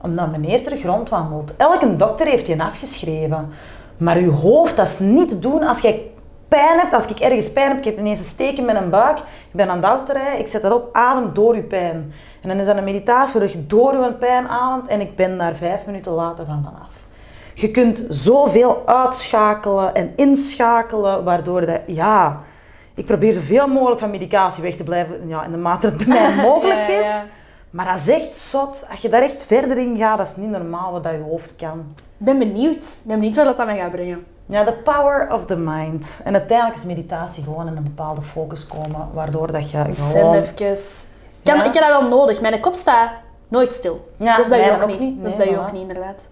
omdat 0.00 0.30
meneer 0.30 0.62
terug 0.62 0.82
rondwandelt. 0.82 1.56
Elke 1.56 1.96
dokter 1.96 2.26
heeft 2.26 2.46
je 2.46 2.62
afgeschreven. 2.62 3.52
Maar 3.96 4.20
je 4.20 4.30
hoofd, 4.30 4.76
dat 4.76 4.86
is 4.86 4.98
niet 4.98 5.28
te 5.28 5.38
doen 5.38 5.62
als 5.62 5.80
jij 5.80 6.10
pijn 6.48 6.78
hebt. 6.78 6.92
Als 6.92 7.06
ik 7.06 7.18
ergens 7.18 7.52
pijn 7.52 7.68
heb, 7.68 7.78
ik 7.78 7.84
heb 7.84 7.98
ineens 7.98 8.18
een 8.18 8.24
steek 8.24 8.58
in 8.58 8.64
mijn 8.64 8.90
buik. 8.90 9.18
Ik 9.18 9.24
ben 9.52 9.68
aan 9.68 9.76
het 9.76 9.86
autorijden, 9.86 10.38
ik 10.38 10.48
zet 10.48 10.62
dat 10.62 10.72
op, 10.72 10.88
adem 10.92 11.30
door 11.32 11.56
je 11.56 11.62
pijn. 11.62 12.12
En 12.42 12.48
dan 12.48 12.58
is 12.58 12.66
dat 12.66 12.76
een 12.76 12.84
meditatie 12.84 13.40
waar 13.40 13.48
je 13.48 13.66
door 13.66 13.92
je 13.92 14.12
pijn 14.12 14.48
ademt 14.48 14.88
en 14.88 15.00
ik 15.00 15.16
ben 15.16 15.38
daar 15.38 15.54
vijf 15.54 15.86
minuten 15.86 16.12
later 16.12 16.46
van 16.46 16.62
vanaf. 16.64 16.99
Je 17.60 17.70
kunt 17.70 18.04
zoveel 18.08 18.82
uitschakelen 18.86 19.94
en 19.94 20.12
inschakelen, 20.16 21.24
waardoor 21.24 21.66
dat, 21.66 21.80
ja, 21.86 22.40
ik 22.94 23.04
probeer 23.06 23.32
zoveel 23.32 23.66
mogelijk 23.68 24.00
van 24.00 24.10
medicatie 24.10 24.62
weg 24.62 24.76
te 24.76 24.84
blijven, 24.84 25.28
ja, 25.28 25.44
in 25.44 25.50
de 25.50 25.56
mate 25.56 25.90
dat 25.90 25.98
het 26.00 26.08
bij 26.08 26.20
mij 26.34 26.44
mogelijk 26.50 26.86
Ja, 26.86 26.98
is. 27.00 27.06
ja. 27.06 27.22
Maar 27.70 27.86
dat 27.86 27.98
is 27.98 28.08
echt 28.08 28.34
zot. 28.34 28.84
Als 28.90 29.00
je 29.00 29.08
daar 29.08 29.22
echt 29.22 29.44
verder 29.44 29.78
in 29.78 29.96
gaat, 29.96 30.18
dat 30.18 30.26
is 30.26 30.36
niet 30.36 30.50
normaal 30.50 30.92
wat 30.92 31.02
dat 31.02 31.12
je 31.12 31.18
hoofd 31.28 31.56
kan. 31.56 31.78
Ik 31.96 32.24
ben 32.26 32.38
benieuwd. 32.38 32.82
Ik 32.82 33.06
ben 33.06 33.16
benieuwd 33.18 33.36
waar 33.36 33.44
dat 33.44 33.58
aan 33.58 33.66
mij 33.66 33.78
gaat 33.78 33.90
brengen. 33.90 34.24
Ja, 34.46 34.64
the 34.64 34.72
power 34.72 35.32
of 35.32 35.44
the 35.46 35.56
mind. 35.56 36.20
En 36.24 36.32
uiteindelijk 36.34 36.78
is 36.78 36.84
meditatie 36.84 37.42
gewoon 37.42 37.66
in 37.66 37.76
een 37.76 37.82
bepaalde 37.82 38.22
focus 38.22 38.66
komen, 38.66 39.08
waardoor 39.12 39.52
dat 39.52 39.70
je 39.70 39.76
gewoon... 39.88 40.34
even. 40.34 40.54
Kan, 40.54 40.66
Ja. 41.42 41.64
Ik 41.64 41.74
heb 41.74 41.82
dat 41.82 42.00
wel 42.00 42.08
nodig. 42.08 42.40
Mijn 42.40 42.60
kop 42.60 42.74
staat 42.74 43.10
nooit 43.48 43.72
stil. 43.72 44.08
Ja, 44.16 44.36
dat 44.36 44.44
is 44.44 44.48
bij 44.50 44.58
u 44.58 44.60
mijne 44.60 44.76
ook 44.76 44.82
ook 44.82 44.88
niet. 44.88 45.00
niet. 45.00 45.18
Dat 45.22 45.26
is 45.30 45.36
bij 45.36 45.50
u 45.52 45.54
voilà. 45.54 45.58
ook 45.58 45.72
niet, 45.72 45.82
inderdaad. 45.82 46.28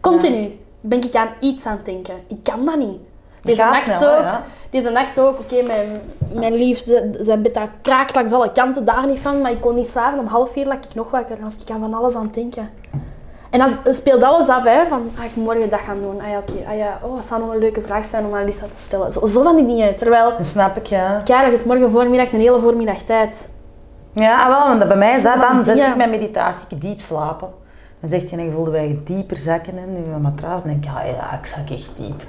Continu 0.00 0.58
ben 0.80 1.02
ik 1.02 1.14
aan 1.14 1.28
iets 1.40 1.66
aan 1.66 1.76
het 1.76 1.84
denken. 1.84 2.14
Ik 2.26 2.38
kan 2.42 2.64
dat 2.64 2.76
niet. 2.76 2.98
Deze 3.42 3.62
nacht 3.62 3.82
snel, 3.82 4.16
ook. 4.16 4.22
ja. 4.22 4.42
Deze 4.70 4.90
nacht 4.90 5.18
ook. 5.20 5.38
Oké, 5.38 5.62
mijn, 5.62 6.00
mijn 6.32 6.54
liefde, 6.54 7.16
zijn 7.20 7.42
bed 7.42 7.54
dat 7.54 7.68
kraakt 7.82 8.14
langs 8.14 8.32
alle 8.32 8.52
kanten, 8.52 8.84
daar 8.84 9.06
niet 9.06 9.18
van. 9.18 9.40
Maar 9.40 9.50
ik 9.50 9.60
kon 9.60 9.74
niet 9.74 9.88
slapen. 9.88 10.18
Om 10.18 10.26
half 10.26 10.50
vier 10.52 10.66
lag 10.66 10.76
ik 10.76 10.94
nog 10.94 11.10
wakker. 11.10 11.36
Was 11.40 11.56
ik 11.56 11.70
aan 11.70 11.80
van 11.80 11.94
alles 11.94 12.14
aan 12.14 12.24
het 12.24 12.34
denken. 12.34 12.70
En 13.50 13.58
dan 13.58 13.94
speelt 13.94 14.22
alles 14.22 14.48
af, 14.48 14.64
hè. 14.64 14.86
Van, 14.88 15.10
ah, 15.18 15.24
ik 15.24 15.36
morgen 15.36 15.68
dat 15.68 15.80
gaan 15.80 16.00
doen. 16.00 16.20
Ah 16.20 16.28
ja, 16.28 16.38
oké. 16.38 16.68
Ah 16.68 16.76
ja, 16.76 16.98
oh, 17.02 17.14
wat 17.14 17.24
zou 17.24 17.40
nog 17.40 17.52
een 17.52 17.58
leuke 17.58 17.80
vraag 17.80 18.06
zijn 18.06 18.24
om 18.26 18.34
aan 18.34 18.44
Lisa 18.44 18.66
te 18.66 18.76
stellen. 18.76 19.12
Zo, 19.12 19.26
zo 19.26 19.42
van 19.42 19.56
die 19.56 19.66
dingen. 19.66 19.96
Terwijl, 19.96 20.36
Dat 20.36 20.46
snap 20.46 20.76
ik, 20.76 20.86
ja. 20.86 21.20
ja, 21.24 21.42
dat 21.42 21.52
het 21.52 21.64
morgen 21.64 21.90
voormiddag 21.90 22.32
een 22.32 22.40
hele 22.40 22.58
voormiddag 22.58 23.02
tijd. 23.02 23.50
Ja, 24.12 24.42
ah, 24.42 24.48
wel, 24.48 24.66
want 24.76 24.88
bij 24.88 24.96
mij 24.96 25.16
is 25.16 25.22
dat 25.22 25.40
dan, 25.40 25.64
zet 25.64 25.78
ik 25.78 25.96
mijn 25.96 26.10
meditatie 26.10 26.78
diep 26.78 27.00
slapen. 27.00 27.48
Dan 28.00 28.10
zegt 28.10 28.30
hij, 28.30 28.38
en 28.38 28.44
je 28.44 28.52
voelde 28.52 28.70
wij 28.70 29.00
dieper 29.04 29.36
zakken 29.36 29.78
in 29.78 30.04
je 30.04 30.16
matras. 30.20 30.62
Dan 30.62 30.70
denk 30.70 30.84
ik, 30.84 30.90
ja, 30.90 31.02
ja, 31.02 31.32
ik 31.32 31.46
zak 31.46 31.70
echt 31.70 31.96
diep. 31.96 32.22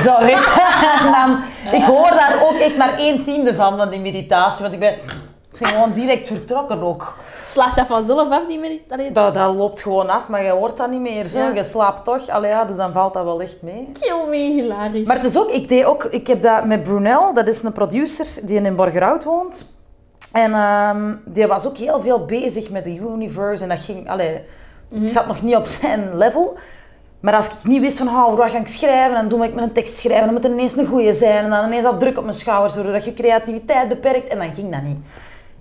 Zo, 0.00 0.18
weet 0.18 0.30
je. 0.30 0.98
En 1.00 1.12
dan, 1.12 1.38
ik 1.80 1.86
hoor 1.86 2.10
daar 2.10 2.38
ook 2.42 2.58
echt 2.58 2.76
maar 2.76 2.98
één 2.98 3.24
tiende 3.24 3.54
van, 3.54 3.76
van 3.76 3.90
die 3.90 4.00
meditatie. 4.00 4.62
Want 4.62 4.74
ik 4.74 4.80
ben, 4.80 4.92
ik 4.92 5.58
ben 5.58 5.68
gewoon 5.68 5.92
direct 5.92 6.28
vertrokken 6.28 6.82
ook. 6.82 7.16
Slaagt 7.46 7.76
dat 7.76 7.86
vanzelf 7.86 8.30
af, 8.30 8.46
die 8.46 8.58
meditatie? 8.58 9.12
Dat, 9.12 9.34
dat 9.34 9.54
loopt 9.54 9.82
gewoon 9.82 10.08
af, 10.08 10.28
maar 10.28 10.44
je 10.44 10.50
hoort 10.50 10.76
dat 10.76 10.90
niet 10.90 11.00
meer. 11.00 11.26
Zo. 11.26 11.38
Ja. 11.38 11.54
Je 11.54 11.64
slaapt 11.64 12.04
toch. 12.04 12.28
Allee, 12.28 12.50
ja, 12.50 12.64
dus 12.64 12.76
dan 12.76 12.92
valt 12.92 13.14
dat 13.14 13.24
wel 13.24 13.40
echt 13.42 13.62
mee. 13.62 13.88
Kill 14.00 14.28
me, 14.28 14.36
hilarisch. 14.36 15.06
Maar 15.06 15.16
het 15.16 15.24
is 15.24 15.38
ook, 15.38 15.50
ik 15.50 15.68
deed 15.68 15.84
ook, 15.84 16.04
ik 16.04 16.26
heb 16.26 16.40
dat 16.40 16.64
met 16.64 16.82
Brunel, 16.82 17.34
dat 17.34 17.46
is 17.46 17.62
een 17.62 17.72
producer 17.72 18.26
die 18.42 18.60
in 18.60 18.76
Borgerhout 18.76 19.24
woont. 19.24 19.74
En 20.32 20.52
ehm, 20.52 21.14
die 21.24 21.46
was 21.46 21.66
ook 21.66 21.76
heel 21.76 22.00
veel 22.00 22.24
bezig 22.24 22.70
met 22.70 22.84
de 22.84 22.96
universe 22.96 23.62
en 23.62 23.68
dat 23.68 23.80
ging, 23.80 24.10
allee, 24.10 24.44
ik 24.88 25.08
zat 25.08 25.26
nog 25.26 25.42
niet 25.42 25.56
op 25.56 25.66
zijn 25.66 26.16
level. 26.16 26.58
Maar 27.20 27.34
als 27.34 27.46
ik 27.46 27.64
niet 27.64 27.80
wist 27.80 27.98
van, 27.98 28.08
oh, 28.08 28.36
wat 28.36 28.50
ga 28.50 28.58
ik 28.58 28.68
schrijven, 28.68 29.14
dan 29.14 29.28
doe 29.28 29.44
ik 29.44 29.54
met 29.54 29.64
een 29.64 29.72
tekst 29.72 29.96
schrijven, 29.96 30.24
dan 30.24 30.34
moet 30.34 30.42
het 30.42 30.52
ineens 30.52 30.76
een 30.76 30.86
goeie 30.86 31.12
zijn. 31.12 31.44
En 31.44 31.50
dan 31.50 31.66
ineens 31.66 31.82
dat 31.82 32.00
druk 32.00 32.18
op 32.18 32.24
mijn 32.24 32.36
schouders, 32.36 32.74
zodat 32.74 33.04
je 33.04 33.14
creativiteit 33.14 33.88
beperkt. 33.88 34.28
En 34.28 34.38
dan 34.38 34.54
ging 34.54 34.72
dat 34.72 34.82
niet. 34.82 34.98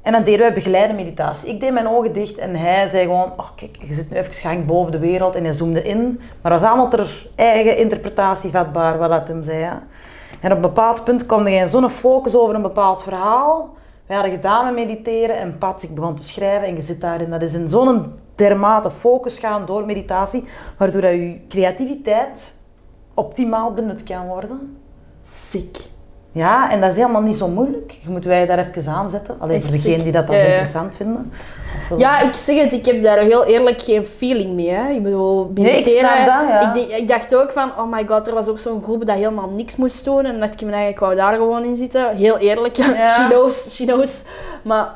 En 0.02 0.12
dan 0.12 0.24
deden 0.24 0.40
wij 0.40 0.54
begeleide 0.54 0.94
meditatie. 0.94 1.50
Ik 1.50 1.60
deed 1.60 1.74
mijn 1.74 1.88
ogen 1.88 2.14
dicht 2.14 2.38
en 2.38 2.56
hij 2.56 2.88
zei 2.88 3.04
gewoon, 3.04 3.34
oh 3.38 3.48
kijk, 3.56 3.78
je 3.80 3.94
zit 3.94 4.10
nu 4.10 4.18
even 4.18 4.50
hangt 4.50 4.66
boven 4.66 4.92
de 4.92 5.00
wereld. 5.00 5.36
En 5.36 5.44
hij 5.44 5.54
zoomde 5.54 5.84
in. 5.84 6.22
Maar 6.42 6.52
dat 6.52 6.62
was 6.62 6.70
allemaal 6.70 6.90
ter 6.90 7.28
eigen 7.36 7.78
interpretatie 7.78 8.50
vatbaar, 8.50 8.98
wat 8.98 9.10
dat 9.10 9.28
hem 9.28 9.44
zei. 9.44 9.64
En 10.42 10.52
op 10.52 10.56
een 10.56 10.62
bepaald 10.62 11.04
punt 11.04 11.26
kwam 11.26 11.46
er 11.46 11.68
zo'n 11.68 11.90
focus 11.90 12.36
over 12.36 12.56
een 12.56 12.62
bepaald 12.62 13.04
verhaal. 13.04 13.74
We 14.06 14.14
hadden 14.14 14.32
gedaan 14.32 14.66
met 14.66 14.74
mediteren 14.74 15.38
en 15.38 15.58
pats, 15.58 15.84
ik 15.84 15.96
begon 15.96 16.16
te 16.16 16.24
schrijven 16.24 16.68
en 16.68 16.76
je 16.76 16.82
zit 16.82 17.02
daarin. 17.02 17.30
Dat 17.30 17.42
is 17.42 17.54
in 17.54 17.70
zo'n 17.70 18.14
dermate 18.36 18.92
focus 18.92 19.40
gaan 19.40 19.66
door 19.66 19.86
meditatie, 19.86 20.44
waardoor 20.78 21.02
dat 21.02 21.12
je 21.12 21.40
creativiteit 21.50 22.54
optimaal 23.14 23.74
benut 23.74 24.04
kan 24.04 24.28
worden. 24.28 24.78
Sick. 25.22 25.78
Ja, 26.32 26.72
en 26.72 26.82
dat 26.82 26.90
is 26.90 26.96
helemaal 26.96 27.22
niet 27.22 27.36
zo 27.36 27.48
moeilijk. 27.48 27.98
Je 28.02 28.10
moet 28.10 28.26
wij 28.26 28.46
daar 28.46 28.58
even 28.60 28.92
aanzetten. 28.92 29.36
Alleen 29.40 29.62
voor 29.62 29.72
degenen 29.72 30.04
die 30.04 30.12
dat 30.12 30.28
dan 30.28 30.36
ziek. 30.36 30.44
Ja, 30.46 30.50
ja. 30.52 30.60
interessant 30.60 30.96
vinden. 30.96 31.32
Ja, 31.98 32.20
ik 32.22 32.34
zeg 32.34 32.62
het, 32.64 32.74
ik 32.74 32.86
heb 32.86 33.02
daar 33.02 33.20
heel 33.20 33.46
eerlijk 33.46 33.82
geen 33.82 34.06
feeling 34.06 34.54
mee. 34.54 34.70
Hè. 34.70 34.90
Ik 34.92 35.04
bedoel, 35.04 35.52
Nee, 35.54 35.78
ik 35.78 35.86
mediteren. 35.86 36.10
snap 36.10 36.26
dat, 36.26 36.48
ja. 36.48 36.74
ik, 36.74 36.90
ik 37.00 37.08
dacht 37.08 37.36
ook 37.36 37.52
van, 37.52 37.70
oh 37.78 37.92
my 37.92 38.06
god, 38.08 38.28
er 38.28 38.34
was 38.34 38.48
ook 38.48 38.60
zo'n 38.60 38.84
groep 38.84 39.06
dat 39.06 39.16
helemaal 39.16 39.50
niks 39.50 39.76
moest 39.76 40.06
doen. 40.06 40.18
En 40.26 40.32
dan 40.32 40.40
dacht 40.40 40.54
ik 40.54 40.68
me 40.68 40.74
eigenlijk, 40.74 40.92
ik 40.96 41.00
wou 41.00 41.16
daar 41.16 41.34
gewoon 41.34 41.64
in 41.64 41.76
zitten. 41.76 42.16
Heel 42.16 42.38
eerlijk, 42.38 42.76
Ja. 42.96 43.08
she 43.08 43.28
knows, 43.30 43.76
she 43.76 43.84
knows. 43.86 44.24
Maar 44.64 44.90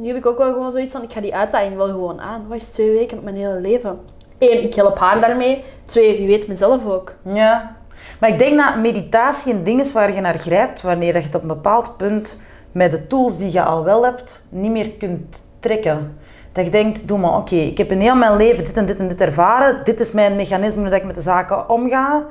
nu 0.00 0.06
heb 0.06 0.16
ik 0.16 0.26
ook 0.26 0.38
wel 0.38 0.52
gewoon 0.52 0.72
zoiets 0.72 0.92
van, 0.92 1.02
ik 1.02 1.12
ga 1.12 1.20
die 1.20 1.34
uitdaging 1.34 1.76
wel 1.76 1.86
gewoon 1.86 2.20
aan. 2.20 2.48
Wat 2.48 2.56
is 2.56 2.70
twee 2.70 2.90
weken 2.90 3.18
op 3.18 3.24
mijn 3.24 3.36
hele 3.36 3.60
leven? 3.60 3.98
Eén, 4.38 4.62
ik 4.62 4.74
help 4.74 4.98
haar 4.98 5.20
daarmee. 5.20 5.64
Twee, 5.84 6.18
wie 6.18 6.26
weet 6.26 6.48
mezelf 6.48 6.86
ook. 6.86 7.14
Ja. 7.24 7.76
Maar 8.20 8.30
ik 8.30 8.38
denk 8.38 8.58
dat 8.58 8.76
meditatie 8.76 9.52
een 9.52 9.64
ding 9.64 9.80
is 9.80 9.92
waar 9.92 10.14
je 10.14 10.20
naar 10.20 10.38
grijpt 10.38 10.82
wanneer 10.82 11.16
je 11.16 11.22
het 11.22 11.34
op 11.34 11.42
een 11.42 11.48
bepaald 11.48 11.96
punt 11.96 12.42
met 12.72 12.90
de 12.90 13.06
tools 13.06 13.38
die 13.38 13.52
je 13.52 13.62
al 13.62 13.84
wel 13.84 14.04
hebt 14.04 14.46
niet 14.48 14.70
meer 14.70 14.90
kunt 14.90 15.42
trekken. 15.60 16.18
Dat 16.52 16.64
je 16.64 16.70
denkt, 16.70 17.08
doe 17.08 17.18
maar, 17.18 17.36
oké, 17.36 17.56
ik 17.56 17.78
heb 17.78 17.90
in 17.90 18.00
heel 18.00 18.14
mijn 18.14 18.36
leven 18.36 18.64
dit 18.64 18.76
en 18.76 18.86
dit 18.86 18.98
en 18.98 19.08
dit 19.08 19.20
ervaren. 19.20 19.84
Dit 19.84 20.00
is 20.00 20.12
mijn 20.12 20.36
mechanisme 20.36 20.84
dat 20.84 20.92
ik 20.92 21.04
met 21.04 21.14
de 21.14 21.20
zaken 21.20 21.68
omga. 21.68 22.26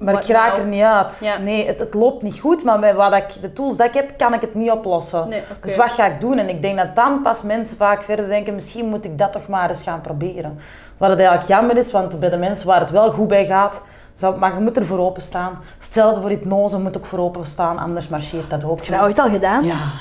Maar 0.00 0.14
What 0.14 0.28
ik 0.28 0.34
raak 0.34 0.50
now? 0.50 0.58
er 0.60 0.66
niet 0.66 0.82
uit. 0.82 1.18
Ja. 1.22 1.38
Nee, 1.38 1.66
het, 1.66 1.78
het 1.78 1.94
loopt 1.94 2.22
niet 2.22 2.38
goed, 2.40 2.64
maar 2.64 2.78
met 2.78 2.94
wat 2.94 3.14
ik, 3.14 3.26
de 3.40 3.52
tools 3.52 3.76
die 3.76 3.86
ik 3.86 3.94
heb, 3.94 4.16
kan 4.16 4.34
ik 4.34 4.40
het 4.40 4.54
niet 4.54 4.70
oplossen. 4.70 5.28
Nee. 5.28 5.42
Dus 5.60 5.76
wat 5.76 5.90
ga 5.90 6.06
ik 6.06 6.20
doen? 6.20 6.38
En 6.38 6.48
ik 6.48 6.62
denk 6.62 6.76
dat 6.78 6.94
dan 6.94 7.22
pas 7.22 7.42
mensen 7.42 7.76
vaak 7.76 8.02
verder 8.02 8.28
denken, 8.28 8.54
misschien 8.54 8.88
moet 8.88 9.04
ik 9.04 9.18
dat 9.18 9.32
toch 9.32 9.48
maar 9.48 9.68
eens 9.68 9.82
gaan 9.82 10.00
proberen. 10.00 10.58
Wat 10.96 11.10
het 11.10 11.18
eigenlijk 11.18 11.48
jammer 11.48 11.76
is, 11.76 11.90
want 11.90 12.20
bij 12.20 12.30
de 12.30 12.36
mensen 12.36 12.66
waar 12.66 12.80
het 12.80 12.90
wel 12.90 13.10
goed 13.12 13.28
bij 13.28 13.46
gaat, 13.46 13.84
zou, 14.14 14.38
maar 14.38 14.54
je 14.54 14.60
moet 14.60 14.76
er 14.76 14.86
voor 14.86 14.98
openstaan. 14.98 15.58
Hetzelfde 15.78 16.20
voor 16.20 16.30
hypnose 16.30 16.78
moet 16.78 16.96
ook 16.96 17.06
voor 17.06 17.18
openstaan, 17.18 17.78
anders 17.78 18.08
marcheert 18.08 18.50
dat 18.50 18.64
ook 18.64 18.76
Heb 18.76 18.84
je 18.84 18.92
dat 18.92 19.00
ooit 19.00 19.18
al 19.18 19.30
gedaan? 19.30 19.64
Ja. 19.64 19.92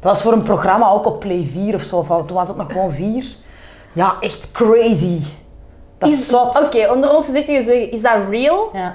Dat 0.00 0.10
was 0.10 0.22
voor 0.22 0.32
een 0.32 0.42
programma, 0.42 0.88
ook 0.88 1.06
op 1.06 1.20
Play 1.20 1.44
4 1.52 1.74
of 1.74 1.82
zo. 1.82 2.02
Toen 2.06 2.36
was 2.36 2.48
het 2.48 2.56
nog 2.56 2.72
gewoon 2.72 2.92
4. 2.92 3.24
Ja, 3.92 4.16
echt 4.20 4.52
crazy. 4.52 5.20
Dat 5.98 6.08
is 6.08 6.18
Is- 6.18 6.28
zot. 6.28 6.64
Oké, 6.64 6.92
onder 6.92 7.14
ons 7.14 7.26
gezegd 7.26 7.48
en 7.48 7.54
gezwegen, 7.54 7.90
is 7.90 8.02
dat 8.02 8.12
real? 8.30 8.68
Ja. 8.72 8.94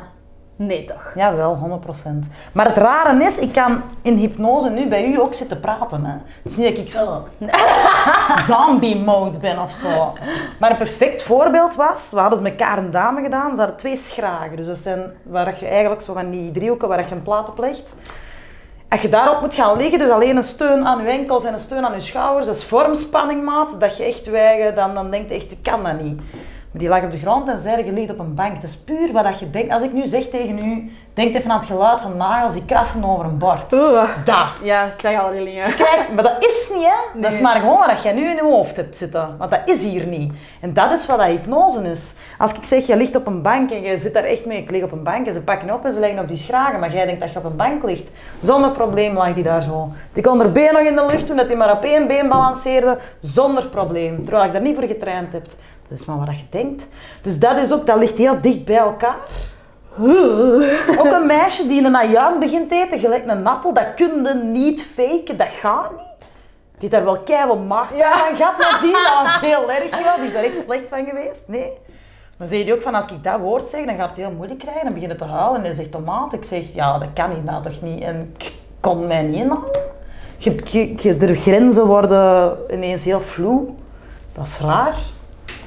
Nee 0.65 0.85
toch? 0.85 1.11
Jawel, 1.15 1.81
100%. 2.25 2.29
Maar 2.51 2.67
het 2.67 2.77
rare 2.77 3.23
is, 3.23 3.37
ik 3.37 3.53
kan 3.53 3.81
in 4.01 4.15
hypnose 4.15 4.69
nu 4.69 4.87
bij 4.87 5.05
u 5.05 5.19
ook 5.19 5.33
zitten 5.33 5.59
praten. 5.59 6.05
Hè. 6.05 6.13
Het 6.13 6.51
is 6.51 6.57
niet 6.57 6.75
dat 6.75 6.85
ik 6.85 6.91
zo 6.91 7.23
zombie 8.53 8.99
mode 8.99 9.39
ben 9.39 9.61
of 9.61 9.71
zo. 9.71 10.13
Maar 10.59 10.71
een 10.71 10.77
perfect 10.77 11.23
voorbeeld 11.23 11.75
was, 11.75 12.09
we 12.11 12.19
hadden 12.19 12.37
ze 12.37 12.43
met 12.43 12.55
Karen 12.55 12.91
Dame 12.91 13.21
gedaan, 13.21 13.51
ze 13.51 13.57
hadden 13.57 13.77
twee 13.77 13.95
schragen. 13.95 14.55
Dus 14.55 14.67
dat 14.67 14.77
zijn 14.77 15.11
waar 15.23 15.59
je 15.59 15.67
eigenlijk 15.67 16.01
zo 16.01 16.13
van 16.13 16.29
die 16.29 16.51
driehoeken 16.51 16.87
waar 16.87 17.07
je 17.07 17.15
een 17.15 17.21
plaat 17.21 17.49
op 17.49 17.57
legt. 17.57 17.95
Als 18.89 19.01
je 19.01 19.09
daarop 19.09 19.41
moet 19.41 19.55
gaan 19.55 19.77
liggen, 19.77 19.99
dus 19.99 20.09
alleen 20.09 20.37
een 20.37 20.43
steun 20.43 20.85
aan 20.85 21.01
je 21.01 21.09
enkels 21.09 21.43
en 21.43 21.53
een 21.53 21.59
steun 21.59 21.85
aan 21.85 21.93
je 21.93 21.99
schouders, 21.99 22.45
dat 22.45 22.55
is 22.55 22.63
vormspanning, 22.63 23.43
maat. 23.43 23.79
Dat 23.79 23.97
je 23.97 24.03
echt 24.03 24.29
wijgen, 24.29 24.75
dan, 24.75 24.93
dan 24.93 25.11
denkt 25.11 25.29
je 25.29 25.35
echt, 25.35 25.51
ik 25.51 25.63
kan 25.63 25.83
dat 25.83 26.01
niet. 26.01 26.21
Maar 26.73 26.81
die 26.81 26.91
lag 26.91 27.03
op 27.03 27.11
de 27.11 27.17
grond 27.17 27.49
en 27.49 27.57
zei, 27.57 27.85
je 27.85 27.91
ligt 27.91 28.11
op 28.11 28.19
een 28.19 28.33
bank. 28.35 28.53
Dat 28.55 28.63
is 28.63 28.75
puur 28.77 29.11
wat 29.11 29.23
dat 29.23 29.39
je 29.39 29.49
denkt. 29.49 29.73
Als 29.73 29.83
ik 29.83 29.93
nu 29.93 30.05
zeg 30.05 30.29
tegen 30.29 30.67
u, 30.67 30.91
denk 31.13 31.35
even 31.35 31.51
aan 31.51 31.57
het 31.59 31.67
geluid 31.67 32.01
van 32.01 32.17
nagels 32.17 32.53
die 32.53 32.65
krassen 32.65 33.03
over 33.03 33.25
een 33.25 33.37
bord. 33.37 33.73
Oeh. 33.73 34.09
Dat. 34.25 34.47
Ja, 34.63 34.83
ik 34.85 34.93
krijg 34.97 35.19
al 35.21 35.31
rillingen. 35.31 35.75
Kijk, 35.75 36.05
maar 36.13 36.23
dat 36.23 36.35
is 36.45 36.69
niet, 36.75 36.83
hè. 36.85 37.19
Dat 37.21 37.31
is 37.31 37.33
Nee. 37.33 37.41
maar 37.41 37.55
gewoon 37.59 37.87
wat 37.87 38.01
jij 38.03 38.13
nu 38.13 38.29
in 38.29 38.35
je 38.35 38.41
hoofd 38.41 38.75
hebt 38.75 38.97
zitten. 38.97 39.35
Want 39.37 39.51
dat 39.51 39.61
is 39.65 39.83
hier 39.83 40.05
niet. 40.07 40.33
En 40.61 40.73
dat 40.73 40.91
is 40.91 41.05
wat 41.05 41.17
dat 41.17 41.27
hypnose 41.27 41.89
is. 41.91 42.15
Als 42.37 42.53
ik 42.53 42.63
zeg, 42.63 42.87
je 42.87 42.97
ligt 42.97 43.15
op 43.15 43.27
een 43.27 43.41
bank 43.41 43.71
en 43.71 43.81
je 43.81 43.97
zit 43.99 44.13
daar 44.13 44.23
echt 44.23 44.45
mee. 44.45 44.57
Ik 44.61 44.71
lig 44.71 44.83
op 44.83 44.91
een 44.91 45.03
bank 45.03 45.27
en 45.27 45.33
ze 45.33 45.43
pakken 45.43 45.67
je 45.67 45.73
op 45.73 45.85
en 45.85 45.91
ze 45.91 45.99
leggen 45.99 46.19
op 46.19 46.27
die 46.27 46.37
schragen. 46.37 46.79
Maar 46.79 46.93
jij 46.93 47.05
denkt 47.05 47.21
dat 47.21 47.31
je 47.31 47.37
op 47.39 47.45
een 47.45 47.55
bank 47.55 47.83
ligt. 47.83 48.09
Zonder 48.41 48.71
probleem 48.71 49.13
lag 49.15 49.33
die 49.33 49.43
daar 49.43 49.63
zo. 49.63 49.91
Die 50.11 50.23
kon 50.23 50.39
haar 50.39 50.51
been 50.51 50.73
nog 50.73 50.81
in 50.81 50.95
de 50.95 51.05
lucht 51.11 51.27
doen, 51.27 51.37
dat 51.37 51.47
hij 51.47 51.55
maar 51.55 51.71
op 51.71 51.83
één 51.83 52.07
been 52.07 52.27
balanceerde. 52.29 52.99
Zonder 53.19 53.67
probleem. 53.67 54.23
Terwijl 54.23 54.45
je 54.45 54.51
daar 54.51 54.61
niet 54.61 54.75
voor 54.75 54.87
getraind 54.87 55.31
hebt. 55.33 55.55
Dat 55.89 55.97
is 55.99 56.05
maar 56.05 56.17
wat 56.17 56.37
je 56.37 56.43
denkt. 56.49 56.83
Dus 57.21 57.39
dat 57.39 57.57
is 57.57 57.71
ook, 57.73 57.85
dat 57.85 57.97
ligt 57.97 58.17
heel 58.17 58.41
dicht 58.41 58.65
bij 58.65 58.77
elkaar. 58.77 59.15
Ook 60.97 61.11
een 61.11 61.25
meisje 61.25 61.67
die 61.67 61.83
een 61.85 61.95
ajuin 61.95 62.39
begint 62.39 62.69
te 62.69 62.75
eten, 62.75 62.99
gelijk 62.99 63.23
een 63.27 63.47
appel, 63.47 63.73
dat 63.73 63.93
kun 63.95 64.23
je 64.23 64.33
niet 64.43 64.83
faken, 64.83 65.37
dat 65.37 65.47
gaat 65.59 65.91
niet. 65.91 66.01
Die 66.77 66.89
daar 66.89 67.03
wel 67.03 67.19
keihard 67.19 67.67
macht 67.67 67.95
Ja. 67.95 68.11
aan 68.11 68.35
gehad, 68.35 68.57
maar 68.57 68.79
die 68.81 68.91
dat 68.91 69.11
was 69.23 69.39
heel 69.39 69.71
erg. 69.71 69.89
joh. 69.89 70.15
Die 70.15 70.27
is 70.27 70.33
er 70.35 70.43
echt 70.43 70.63
slecht 70.63 70.83
van 70.89 71.05
geweest. 71.05 71.43
Nee. 71.47 71.71
Dan 72.37 72.47
zei 72.47 72.63
hij 72.63 72.73
ook 72.73 72.81
van, 72.81 72.95
als 72.95 73.05
ik 73.05 73.23
dat 73.23 73.39
woord 73.39 73.69
zeg, 73.69 73.85
dan 73.85 73.95
gaat 73.95 74.09
het 74.09 74.17
heel 74.17 74.31
moeilijk 74.31 74.59
krijgen. 74.59 74.83
Dan 74.83 74.93
begint 74.93 75.11
het 75.11 75.19
te 75.19 75.25
huilen 75.25 75.55
en 75.55 75.63
hij 75.63 75.73
zegt 75.73 75.91
tomaat. 75.91 76.33
Ik 76.33 76.43
zeg, 76.43 76.73
ja, 76.73 76.97
dat 76.97 77.07
kan 77.13 77.29
niet, 77.29 77.43
nou 77.43 77.63
toch 77.63 77.81
niet. 77.81 78.03
En 78.03 78.33
ik 78.37 78.51
kon 78.79 79.07
mij 79.07 79.21
niet 79.21 79.35
inhouden. 79.35 79.81
Je, 80.37 80.55
je, 80.65 80.93
je- 80.97 81.17
de 81.17 81.35
grenzen 81.35 81.85
worden 81.85 82.57
ineens 82.71 83.03
heel 83.03 83.21
vloe. 83.21 83.65
Dat 84.33 84.47
is 84.47 84.59
raar. 84.59 84.95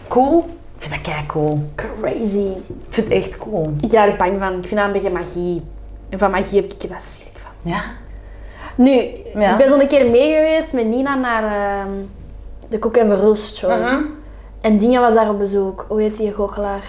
Cool. 0.08 0.38
Ik 0.78 0.82
vind 0.82 0.94
dat 0.94 1.14
kei 1.14 1.26
cool. 1.26 1.62
Crazy. 1.74 2.38
Ik 2.56 2.86
vind 2.88 3.08
het 3.08 3.16
echt 3.16 3.38
cool. 3.38 3.72
Ik 3.80 3.88
ben 3.88 4.02
er 4.02 4.16
bang 4.16 4.38
van. 4.40 4.52
Ik 4.58 4.68
vind 4.68 4.76
dat 4.80 4.84
een 4.86 4.92
beetje 4.92 5.10
magie. 5.10 5.64
En 6.08 6.18
van 6.18 6.30
magie 6.30 6.60
heb 6.60 6.72
ik 6.72 6.82
er 6.82 6.88
wel 6.88 6.98
schrik 7.00 7.32
van. 7.42 7.70
Ja. 7.72 7.80
Nu, 8.74 8.90
Ja. 9.34 9.50
ik 9.52 9.56
ben 9.56 9.68
zo'n 9.68 9.86
keer 9.86 10.10
mee 10.10 10.34
geweest 10.34 10.72
met 10.72 10.86
Nina 10.86 11.14
naar 11.14 11.42
ehm, 11.44 11.90
de 12.68 12.78
Cook 12.78 12.96
en 12.96 13.08
Verhulst 13.08 13.56
show. 13.56 13.80
Mhm. 13.80 14.02
En 14.60 14.78
Dinja 14.78 15.00
was 15.00 15.14
daar 15.14 15.28
op 15.30 15.38
bezoek. 15.38 15.84
Hoe 15.88 16.00
heet 16.00 16.16
die 16.16 16.32
goochelaar? 16.32 16.84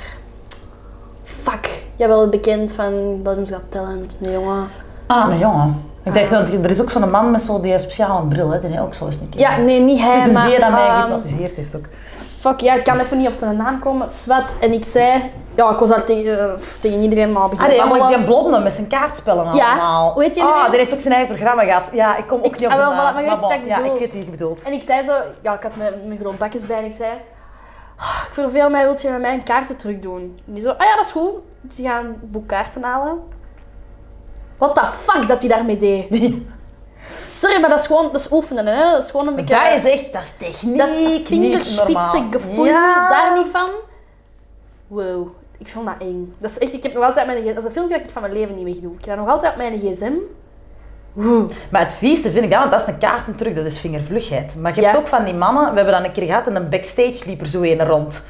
Fuck. 1.24 1.70
Jij 1.96 2.08
wel 2.08 2.30
bekend 2.30 2.74
van 2.74 3.20
Belgium's 3.24 3.52
Got 3.52 3.62
Talent, 3.70 4.18
een 4.22 4.32
jongen. 4.32 4.68
Ah, 5.08 5.32
een 5.32 5.38
jongen. 5.40 5.84
Ik 6.04 6.14
dacht, 6.14 6.30
dat 6.30 6.50
er 6.64 6.70
is 6.70 6.82
ook 6.82 6.90
zo'n 6.90 7.10
man 7.10 7.32
met 7.32 7.42
zo'n 7.42 7.62
die 7.62 7.80
speciale 7.80 8.28
bril, 8.28 8.50
hè, 8.50 8.60
die 8.60 8.70
hij 8.70 8.82
ook 8.82 8.94
zo 8.94 9.06
eens 9.06 9.20
een 9.20 9.30
keer. 9.30 9.42
Ja, 9.42 9.58
nee, 9.58 9.80
niet 9.80 10.00
hij, 10.00 10.12
Het 10.14 10.22
is 10.22 10.28
een 10.28 10.34
maar... 10.34 10.48
die 10.50 10.60
dat 10.60 10.72
mij 10.72 10.88
ehm, 10.88 10.96
gehypnotiseerd 11.02 11.56
heeft 11.56 11.76
ook. 11.76 11.86
Fuck, 12.48 12.60
ja, 12.62 12.74
ik 12.74 12.84
kan 12.84 13.00
even 13.00 13.18
niet 13.18 13.28
op 13.28 13.34
zijn 13.34 13.58
naam 13.58 13.80
komen. 13.80 14.10
Swat. 14.10 14.56
En 14.60 14.72
ik 14.74 14.86
zei 14.86 15.22
Ja, 15.56 15.70
ik 15.72 15.78
was 15.78 15.90
daar 15.90 16.04
tegen, 16.04 16.40
eh, 16.54 16.60
tegen 16.80 17.02
iedereen 17.02 17.32
maar 17.32 17.42
Ah, 17.44 17.50
beginnen 17.50 17.78
nee, 17.78 17.86
maar 17.86 17.98
babbelen. 17.98 18.18
die 18.20 18.28
blonde 18.28 18.60
met 18.60 18.74
zijn 18.74 18.88
kaartspellen 18.88 19.56
Ja, 19.56 19.70
allemaal. 19.72 20.20
heet 20.20 20.34
die 20.34 20.44
nu 20.44 20.50
Ah, 20.50 20.70
die 20.70 20.80
heeft 20.80 20.94
ook 20.94 21.00
zijn 21.00 21.14
eigen 21.14 21.36
programma 21.36 21.64
gehad. 21.64 21.90
Ja, 21.94 22.16
ik 22.18 22.28
kom 22.28 22.38
ook 22.40 22.46
Ik- 22.46 22.52
niet 22.60 22.66
op 22.66 22.72
ah, 22.72 22.78
de 22.78 22.84
naam. 22.84 22.96
maar 23.14 23.24
je 23.24 23.30
weet 23.30 23.40
wat 23.40 23.52
ik 23.52 23.66
Ja, 23.66 23.76
bedoel. 23.78 23.94
ik 23.94 24.00
weet 24.00 24.14
wie 24.14 24.24
je 24.26 24.30
bedoelt. 24.32 24.64
En 24.64 24.72
ik 24.74 24.84
zei 24.84 25.06
zo, 25.06 25.14
ja, 25.42 25.54
ik 25.54 25.64
had 25.64 25.76
mijn, 25.76 25.94
mijn 26.08 26.20
groot 26.20 26.38
bakjes 26.38 26.66
bij 26.66 26.78
en 26.78 26.86
ik 26.86 26.94
zei, 26.94 27.12
"Ah, 27.98 28.24
ik 28.28 28.34
verveel 28.34 28.70
mij, 28.70 28.84
wilt 28.84 29.02
je 29.02 29.10
met 29.10 29.22
mij 29.22 29.34
een 29.34 29.44
kaarten 29.44 29.78
terug 29.78 29.98
doen? 30.00 30.40
En 30.48 30.54
die 30.54 30.62
zo, 30.62 30.70
ah 30.70 30.86
ja, 30.88 30.96
dat 30.96 31.06
is 31.06 31.12
goed. 31.12 31.34
Dus 31.62 31.76
die 31.76 31.88
gaan 31.88 32.06
een 32.06 32.18
boek 32.22 32.48
kaarten 32.48 32.84
halen. 32.84 33.20
What 34.58 34.76
the 34.76 34.86
fuck 34.86 35.28
dat 35.28 35.42
hij 35.42 35.50
daarmee 35.50 35.78
deed? 35.78 36.10
Sorry, 37.26 37.60
maar 37.60 37.70
dat 37.70 37.80
is 37.80 37.86
gewoon, 37.86 38.04
dat 38.12 38.16
is 38.20 38.32
oefenen, 38.32 38.66
hè. 38.66 38.92
Dat 38.92 39.04
is 39.04 39.12
gewoon 39.12 39.28
een 39.28 39.36
beetje... 39.36 39.56
Dat 39.56 39.84
is 39.84 39.92
echt, 39.92 40.14
dat 40.14 40.22
is 40.22 40.38
techniek, 40.38 40.78
dat 41.54 41.66
is 41.66 41.80
gevoel, 42.32 42.66
Ja. 42.66 43.10
daar 43.10 43.38
niet 43.38 43.48
van. 43.52 43.70
Wow, 44.88 45.28
ik 45.58 45.68
vond 45.68 45.86
dat 45.86 45.96
eng. 46.00 46.34
Dat 46.40 46.50
is 46.50 46.58
echt, 46.58 46.74
ik 46.74 46.84
heb 46.84 46.94
nog 46.94 47.04
altijd 47.04 47.26
mijn 47.26 47.38
gsm, 47.38 47.48
dat 47.48 47.58
is 47.58 47.64
een 47.66 47.72
filmpje 47.72 47.98
dat 47.98 48.06
ik 48.06 48.12
van 48.12 48.22
mijn 48.22 48.34
leven 48.34 48.56
niet 48.56 48.64
wegdoe. 48.64 48.94
Ik 48.94 49.06
heb 49.06 49.16
dat 49.16 49.26
nog 49.26 49.34
altijd 49.34 49.52
op 49.52 49.58
mijn 49.58 49.78
gsm. 49.80 50.12
Oeh. 51.18 51.50
Maar 51.72 51.82
het 51.82 51.94
vieste 51.94 52.32
vind 52.32 52.44
ik 52.46 52.52
dat, 52.52 52.60
want 52.60 52.72
dat 52.72 52.82
is 52.82 52.88
een 52.88 52.98
kaartentruc, 53.00 53.56
dat 53.56 53.66
is 53.66 53.80
vingervlugheid. 53.80 54.56
Maar 54.56 54.76
je 54.76 54.82
hebt 54.82 54.94
Ja. 54.94 55.00
ook 55.00 55.08
van 55.08 55.24
die 55.26 55.34
mannen, 55.34 55.70
we 55.70 55.76
hebben 55.76 55.94
dat 55.96 56.06
een 56.06 56.12
keer 56.12 56.26
gehad 56.26 56.48
en 56.48 56.56
een 56.56 56.70
backstage 56.70 57.24
liep 57.26 57.42
er 57.42 57.48
zo 57.48 57.62
een 57.62 57.86
rond. 57.88 58.26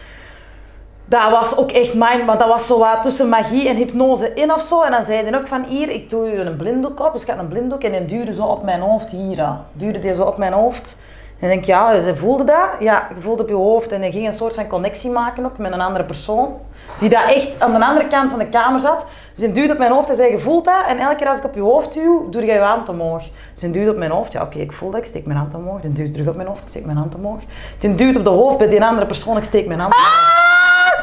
Dat 1.10 1.32
was 1.32 1.58
ook 1.58 1.72
echt 1.72 1.94
mijn, 1.94 2.26
maar 2.26 2.38
dat 2.38 2.48
was 2.48 2.68
zo 2.68 2.80
wat 2.80 3.04
tussen 3.04 3.30
magie 3.30 3.70
en 3.70 3.76
hypnose 3.76 4.34
in 4.34 4.54
of 4.54 4.62
zo. 4.62 4.82
En 4.82 4.92
dan 4.92 5.04
zei 5.04 5.24
hij 5.24 5.40
ook 5.40 5.48
van 5.48 5.64
hier, 5.64 5.90
ik 5.90 6.10
doe 6.10 6.30
je 6.30 6.38
een 6.38 6.58
blinddoek 6.58 7.00
op. 7.00 7.14
Dus 7.14 7.22
ik 7.22 7.28
had 7.28 7.38
een 7.38 7.48
blinddoek 7.48 7.84
en 7.84 7.92
die 7.92 8.06
duwde 8.06 8.34
zo 8.34 8.46
op 8.46 8.64
mijn 8.64 8.82
hoofd 8.82 9.10
hier. 9.10 9.36
ja. 9.36 9.66
Duwde 9.72 10.00
die 10.00 10.16
zo 10.16 10.24
op 10.24 10.38
mijn 10.38 10.54
hoofd. 10.54 11.02
En 11.40 11.50
ik 11.50 11.54
denk, 11.54 11.66
ja, 11.66 12.00
ze 12.00 12.16
voelde 12.16 12.44
dat. 12.44 12.70
Ja, 12.80 13.08
je 13.16 13.22
voelde 13.22 13.44
op 13.44 13.50
je 13.50 13.56
hoofd. 13.56 13.92
En 13.92 14.02
hij 14.02 14.12
ging 14.12 14.28
een 14.28 14.34
soort 14.34 14.56
van 14.56 14.68
connectie 14.68 15.10
maken 15.10 15.46
ook 15.46 15.58
met 15.58 15.72
een 15.72 15.82
andere 15.82 16.04
persoon. 16.04 16.58
Die 17.00 17.10
dat 17.10 17.24
echt 17.24 17.62
aan 17.62 17.72
de 17.80 17.86
andere 17.86 18.08
kant 18.08 18.30
van 18.30 18.40
de 18.40 18.50
kamer 18.50 18.80
zat. 18.80 19.06
Dus 19.36 19.44
hij 19.46 19.54
duwde 19.54 19.74
op 19.74 19.80
mijn 19.80 19.92
hoofd 19.92 20.10
en 20.10 20.16
zei, 20.16 20.32
je 20.32 20.40
voelt 20.40 20.66
dat. 20.66 20.86
En 20.88 20.98
elke 20.98 21.16
keer 21.16 21.28
als 21.28 21.38
ik 21.38 21.44
op 21.44 21.56
je 21.56 21.62
hoofd 21.62 21.94
duw, 21.94 22.30
doe 22.30 22.46
je 22.46 22.52
je 22.52 22.60
hand 22.60 22.90
omhoog. 22.90 23.24
Dus 23.54 23.62
hij 23.62 23.72
duwde 23.72 23.92
op 23.92 23.98
mijn 23.98 24.12
hoofd. 24.12 24.32
Ja, 24.32 24.42
oké, 24.42 24.58
ik 24.58 24.72
voel 24.72 24.90
dat. 24.92 25.00
Ik 25.00 25.06
steek 25.06 25.26
mijn 25.26 25.40
hand 25.40 25.56
omhoog. 25.56 25.82
Dan 25.82 25.92
duwt 25.92 26.12
terug 26.12 26.28
op 26.28 26.36
mijn 26.36 26.48
hoofd. 26.48 26.64
Ik 26.64 26.70
steek 26.70 26.86
mijn 26.86 26.98
hand 26.98 27.16
omhoog. 27.16 27.42
Dan 27.80 27.96
duwt 27.96 28.18
op 28.18 28.24
de 28.24 28.30
hoofd 28.30 28.58
bij 28.58 28.68
die 28.68 28.84
andere 28.84 29.06
persoon. 29.06 29.38
Ik 29.38 29.44
steek 29.44 29.68
mijn 29.68 29.80
hand 29.80 29.94
omhoog. 29.94 30.47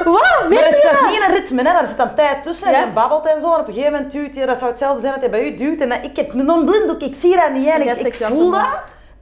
Wow, 0.04 0.14
Maar 0.14 0.62
dat 0.62 0.72
is, 0.74 0.82
dat 0.82 0.92
dat? 0.92 1.10
niet 1.10 1.24
een 1.28 1.34
ritme, 1.34 1.56
hè. 1.62 1.72
daar 1.72 1.86
zit 1.86 1.96
dan 1.96 2.14
tijd 2.14 2.42
tussen 2.42 2.70
Ja. 2.70 2.80
en 2.80 2.86
je 2.86 2.92
babbelt 2.92 3.26
en 3.26 3.40
zo. 3.40 3.54
En 3.54 3.60
op 3.60 3.66
een 3.68 3.72
gegeven 3.74 3.92
moment 3.92 4.12
duwt 4.12 4.34
je, 4.34 4.46
dat 4.46 4.58
zou 4.58 4.70
hetzelfde 4.70 5.00
zijn 5.00 5.12
dat 5.12 5.20
hij 5.22 5.30
bij 5.30 5.46
u 5.46 5.54
duwt. 5.54 5.80
En 5.80 5.88
dan, 5.88 6.02
ik 6.02 6.16
heb 6.16 6.34
een 6.34 6.64
blinddoek, 6.64 7.00
ik 7.00 7.14
zie 7.14 7.36
dat 7.36 7.52
niet. 7.52 7.68
En 7.68 8.06
ik, 8.06 8.14
voel 8.14 8.50
dat. 8.50 8.66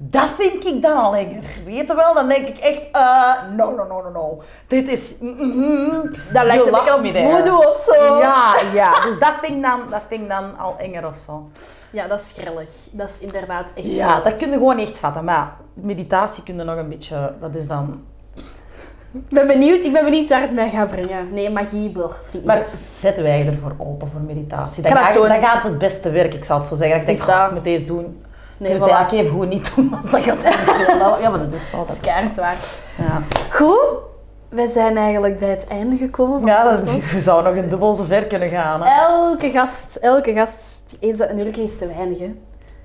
Dat 0.04 0.28
vind 0.38 0.64
ik 0.66 0.82
dan 0.82 0.96
al 0.96 1.14
enger. 1.14 1.44
Weet 1.64 1.86
je 1.86 1.94
wel? 1.94 2.14
Dan 2.14 2.28
denk 2.28 2.46
ik 2.48 2.58
echt, 2.58 2.80
eh, 2.92 3.32
no, 3.56 3.70
no, 3.74 3.84
no, 3.84 4.02
no, 4.02 4.10
no. 4.10 4.42
Dit 4.66 4.88
is... 4.88 5.14
mm, 5.20 5.34
mm, 5.38 6.10
Dat 6.32 6.44
lijkt 6.44 6.66
een 6.66 6.72
beetje 6.72 6.94
op 6.94 7.30
voodoo 7.30 7.56
of 7.70 7.76
zo. 7.78 8.18
Ja, 8.18 8.54
ja. 8.72 9.00
Dus 9.00 9.18
dat 9.18 9.32
vind, 9.42 9.56
ik 9.56 9.62
dan, 9.62 9.80
dat 9.90 10.00
vind 10.08 10.22
ik 10.22 10.28
dan 10.28 10.58
al 10.58 10.74
enger 10.78 11.06
of 11.06 11.16
zo. 11.16 11.48
Ja, 11.90 12.06
dat 12.06 12.20
is 12.20 12.34
grillig. 12.38 12.70
Dat 12.90 13.08
is 13.08 13.18
inderdaad 13.18 13.64
echt 13.74 13.86
Ja, 13.86 14.04
grillig. 14.06 14.22
dat 14.22 14.36
kun 14.36 14.48
je 14.50 14.52
gewoon 14.56 14.78
echt 14.78 14.98
vatten. 14.98 15.24
Maar 15.24 15.52
meditatie 15.74 16.42
kun 16.42 16.56
je 16.56 16.62
nog 16.64 16.76
een 16.76 16.88
beetje... 16.88 17.34
Dat 17.40 17.54
is 17.54 17.66
dan... 17.66 18.04
Ik 19.14 19.28
ben 19.34 19.46
benieuwd, 19.46 19.82
ik 19.82 19.92
ben 19.92 20.04
benieuwd 20.04 20.28
waar 20.28 20.40
het 20.40 20.54
mij 20.54 20.70
gaat 20.70 20.90
brengen. 20.90 21.28
Nee, 21.32 21.50
magie, 21.50 21.90
blur. 21.90 22.10
Vind 22.30 22.42
ik 22.42 22.44
Maar 22.48 22.66
zetten 23.00 23.22
wij 23.22 23.46
ervoor 23.46 23.74
open 23.78 24.08
voor 24.12 24.20
meditatie? 24.20 24.82
Dan 24.82 24.92
dat 24.94 25.02
gaat, 25.02 25.14
dan 25.14 25.40
gaat 25.42 25.62
het 25.62 25.78
beste 25.78 26.10
werk, 26.10 26.34
ik 26.34 26.44
zal 26.44 26.58
het 26.58 26.68
zo 26.68 26.74
zeggen. 26.74 27.00
Ik 27.00 27.06
denk, 27.06 27.18
Het 27.18 27.28
is 27.28 27.34
oh, 27.34 27.38
dat. 27.40 27.48
ik 27.48 27.54
moet 27.54 27.64
deze 27.64 27.84
doen. 27.86 28.22
Nee, 28.56 28.72
ik 28.72 28.78
moet 28.78 28.90
het 28.90 29.08
voilà. 29.10 29.14
even 29.14 29.30
goed 29.30 29.48
niet 29.48 29.74
doen, 29.74 29.90
want 29.90 30.10
dat 30.12 30.22
gaat. 30.22 30.42
Ja, 31.22 31.30
maar 31.30 31.38
dat 31.38 31.52
is 31.52 31.70
zo. 31.70 31.76
Dat 31.76 31.86
Dat 31.86 31.94
is 31.96 32.00
is 32.02 32.06
keihard 32.12 32.36
waar. 32.36 32.56
ja. 32.98 33.22
Goed, 33.50 33.80
wij 34.48 34.66
zijn 34.66 34.96
eigenlijk 34.96 35.38
bij 35.38 35.48
het 35.48 35.66
einde 35.66 35.96
gekomen. 35.96 36.40
van 36.40 36.48
ja, 36.48 36.70
dat 36.70 36.84
podcast. 36.84 37.10
je 37.10 37.20
zou 37.20 37.42
nog 37.44 37.54
een 37.56 37.68
dubbel 37.68 37.94
zo 37.94 38.04
ver 38.04 38.26
kunnen 38.26 38.48
gaan. 38.48 38.82
Hè. 38.82 39.00
Elke 39.00 39.50
gast, 39.50 39.96
elke 39.96 40.32
gast, 40.32 40.96
eens 41.00 41.16
dat 41.16 41.30
een 41.30 41.38
uurtje 41.38 41.62
is 41.62 41.78
te 41.78 41.86
weinig. 41.86 42.18
Hè. 42.18 42.34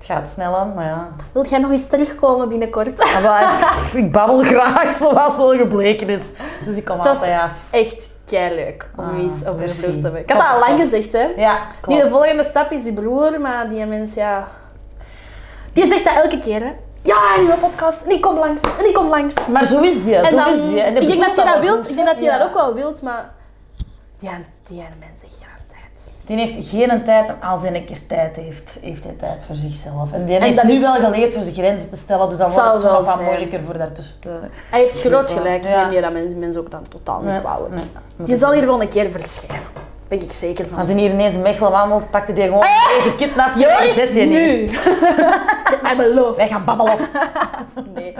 Het 0.08 0.16
gaat 0.16 0.28
snel 0.28 0.56
aan, 0.56 0.74
maar 0.74 0.84
ja. 0.84 1.08
Wil 1.32 1.46
jij 1.46 1.58
nog 1.58 1.70
eens 1.70 1.86
terugkomen 1.86 2.48
binnenkort? 2.48 2.98
Maar 3.12 3.22
wel, 3.22 4.02
ik 4.02 4.12
babbel 4.12 4.38
graag, 4.44 4.92
zoals 4.92 5.36
wel 5.36 5.56
gebleken 5.56 6.08
is. 6.08 6.32
Dus 6.64 6.76
ik 6.76 6.84
kom 6.84 6.96
Het 6.96 7.06
altijd 7.06 7.40
af. 7.40 7.50
Echt 7.70 8.10
leuk 8.30 8.90
om 8.96 9.04
Ah, 9.04 9.22
eens 9.22 9.46
over 9.46 9.58
merci. 9.58 9.80
te 9.80 9.90
hebben. 10.02 10.20
Ik 10.20 10.30
had 10.30 10.40
dat 10.40 10.50
al 10.52 10.58
lang 10.58 10.80
gezegd, 10.80 11.12
hè. 11.12 11.32
Ja, 11.36 11.58
klopt. 11.80 12.02
de 12.02 12.08
volgende 12.08 12.44
stap 12.44 12.70
is 12.70 12.84
uw 12.84 12.92
broer, 12.92 13.40
maar 13.40 13.68
die 13.68 13.86
mens, 13.86 14.14
ja... 14.14 14.48
Die 15.72 15.86
zegt 15.86 16.04
dat 16.04 16.14
elke 16.14 16.38
keer, 16.38 16.60
hè. 16.60 16.72
Ja, 17.02 17.36
nieuwe 17.38 17.54
podcast, 17.54 18.02
en 18.02 18.10
ik 18.10 18.20
kom 18.20 18.38
langs, 18.38 18.78
en 18.78 18.88
ik 18.88 18.94
kom 18.94 19.08
langs. 19.08 19.48
Maar 19.48 19.66
zo 19.66 19.80
is 19.80 20.04
die, 20.04 20.16
En 20.16 20.26
zo 20.30 20.36
dan, 20.36 20.54
is 20.54 20.62
die. 20.62 20.80
En 20.80 20.96
ik 20.96 21.08
denk 21.08 21.20
dat 21.20 21.36
je 21.36 21.44
dat 21.44 21.60
wilt, 21.60 21.88
ik 21.88 21.94
denk 21.94 22.06
dat 22.06 22.20
je 22.20 22.26
dat 22.30 22.42
ook 22.42 22.54
wel 22.54 22.74
wilt, 22.74 23.02
maar... 23.02 23.30
Die, 24.18 24.30
die 24.62 24.84
mens 24.98 25.20
zegt 25.20 25.36
geen 25.38 25.57
tijd. 26.04 26.10
Die 26.26 26.36
heeft 26.38 26.68
geen 26.68 27.04
tijd, 27.04 27.30
als 27.42 27.60
hij 27.62 27.74
een 27.74 27.84
keer 27.86 28.06
tijd 28.06 28.36
heeft, 28.36 28.78
heeft 28.82 29.04
hij 29.04 29.14
tijd 29.18 29.44
voor 29.44 29.54
zichzelf. 29.56 30.12
En 30.12 30.24
die 30.24 30.36
En 30.36 30.42
heeft 30.42 30.62
nu 30.62 30.72
is- 30.72 30.80
wel 30.80 30.92
geleerd 30.92 31.32
voor 31.34 31.42
zijn 31.42 31.54
grenzen 31.54 31.90
te 31.90 31.96
stellen, 31.96 32.28
dus 32.28 32.38
dan 32.38 32.50
wordt 32.52 32.72
het 32.72 32.82
wel 32.82 33.04
wat 33.04 33.20
moeilijker 33.22 33.60
voor 33.64 33.78
daartussen 33.78 34.20
te... 34.20 34.38
Hij 34.70 34.80
heeft 34.80 35.00
groot 35.00 35.30
gelijk, 35.30 35.64
ik 35.64 35.70
Ja. 35.70 35.82
neem 35.84 35.92
je 35.94 36.00
dat 36.00 36.12
men- 36.12 36.38
mensen 36.38 36.60
ook 36.60 36.70
dan 36.70 36.88
totaal 36.88 37.20
niet 37.20 37.40
kwalijk. 37.40 37.74
nee. 37.74 37.84
Die 38.26 38.36
zal 38.36 38.52
hier 38.52 38.66
wel 38.66 38.80
een 38.82 38.88
keer 38.88 39.10
verschijnen. 39.10 39.62
Ben 40.08 40.22
ik 40.22 40.32
zeker 40.32 40.66
van. 40.66 40.78
Als 40.78 40.86
hij 40.88 40.96
hier 40.96 41.10
ineens 41.10 41.34
een 41.34 41.42
Mechelen 41.42 41.70
wandelt, 41.70 42.10
pakte 42.10 42.32
hij 42.32 42.44
gewoon 42.46 42.62
een 42.62 43.00
gekidnapt 43.10 43.62
en 43.62 43.92
zet 43.94 44.14
je 44.14 44.24
nu! 44.24 44.68
Hij 45.82 45.96
belooft. 46.06 46.36
Wij 46.36 46.46
gaan 46.48 46.64
babbelen. 46.64 46.96
Nee. 47.94 48.14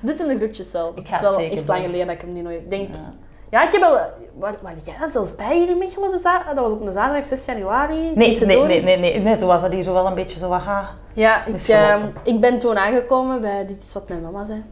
Doet 0.00 0.18
hem 0.18 0.28
de 0.28 0.36
groetjes 0.36 0.72
wel. 0.72 0.92
Ik 0.94 0.96
Het 0.96 1.08
ga 1.08 1.14
is 1.14 1.20
het 1.20 1.30
wel 1.30 1.38
zeker 1.38 1.58
echt 1.58 1.68
lang 1.68 1.84
geleden 1.84 2.06
dat 2.06 2.14
ik 2.14 2.20
hem 2.20 2.32
niet 2.32 2.42
nooit... 2.44 2.70
Denk... 2.70 2.94
Ja, 2.94 3.12
ik 3.50 3.72
heb 3.72 3.80
wel... 3.80 3.98
Waar, 4.34 4.54
waar 4.62 4.74
jij 4.84 4.94
dat 5.00 5.10
zelfs 5.10 5.34
bij 5.34 5.56
hier 5.56 5.68
in 5.68 5.78
Mechelen? 5.78 6.10
De 6.10 6.18
za- 6.18 6.42
dat 6.54 6.58
was 6.64 6.72
op 6.72 6.80
een 6.80 6.92
zaterdag 6.92 7.24
6 7.24 7.44
januari. 7.44 7.94
Nee, 8.14 8.38
nee, 8.46 8.62
nee, 8.64 8.82
nee, 8.82 8.98
nee, 8.98 9.20
nee, 9.20 9.36
toen 9.36 9.48
was 9.48 9.60
dat 9.60 9.72
hier 9.72 9.82
zo 9.82 9.92
wel 9.92 10.06
een 10.06 10.14
beetje 10.14 10.38
zo 10.38 10.48
wat, 10.48 10.60
ha. 10.60 10.88
Ja, 11.12 11.44
ik, 11.46 11.54
eh, 11.68 11.90
gelopen. 11.92 12.14
ik 12.22 12.40
ben 12.40 12.58
toen 12.58 12.78
aangekomen 12.78 13.40
bij 13.40 13.64
Dit 13.66 13.82
is 13.82 13.92
wat 13.94 14.08
mijn 14.08 14.22
mama 14.22 14.44
zei. 14.44 14.64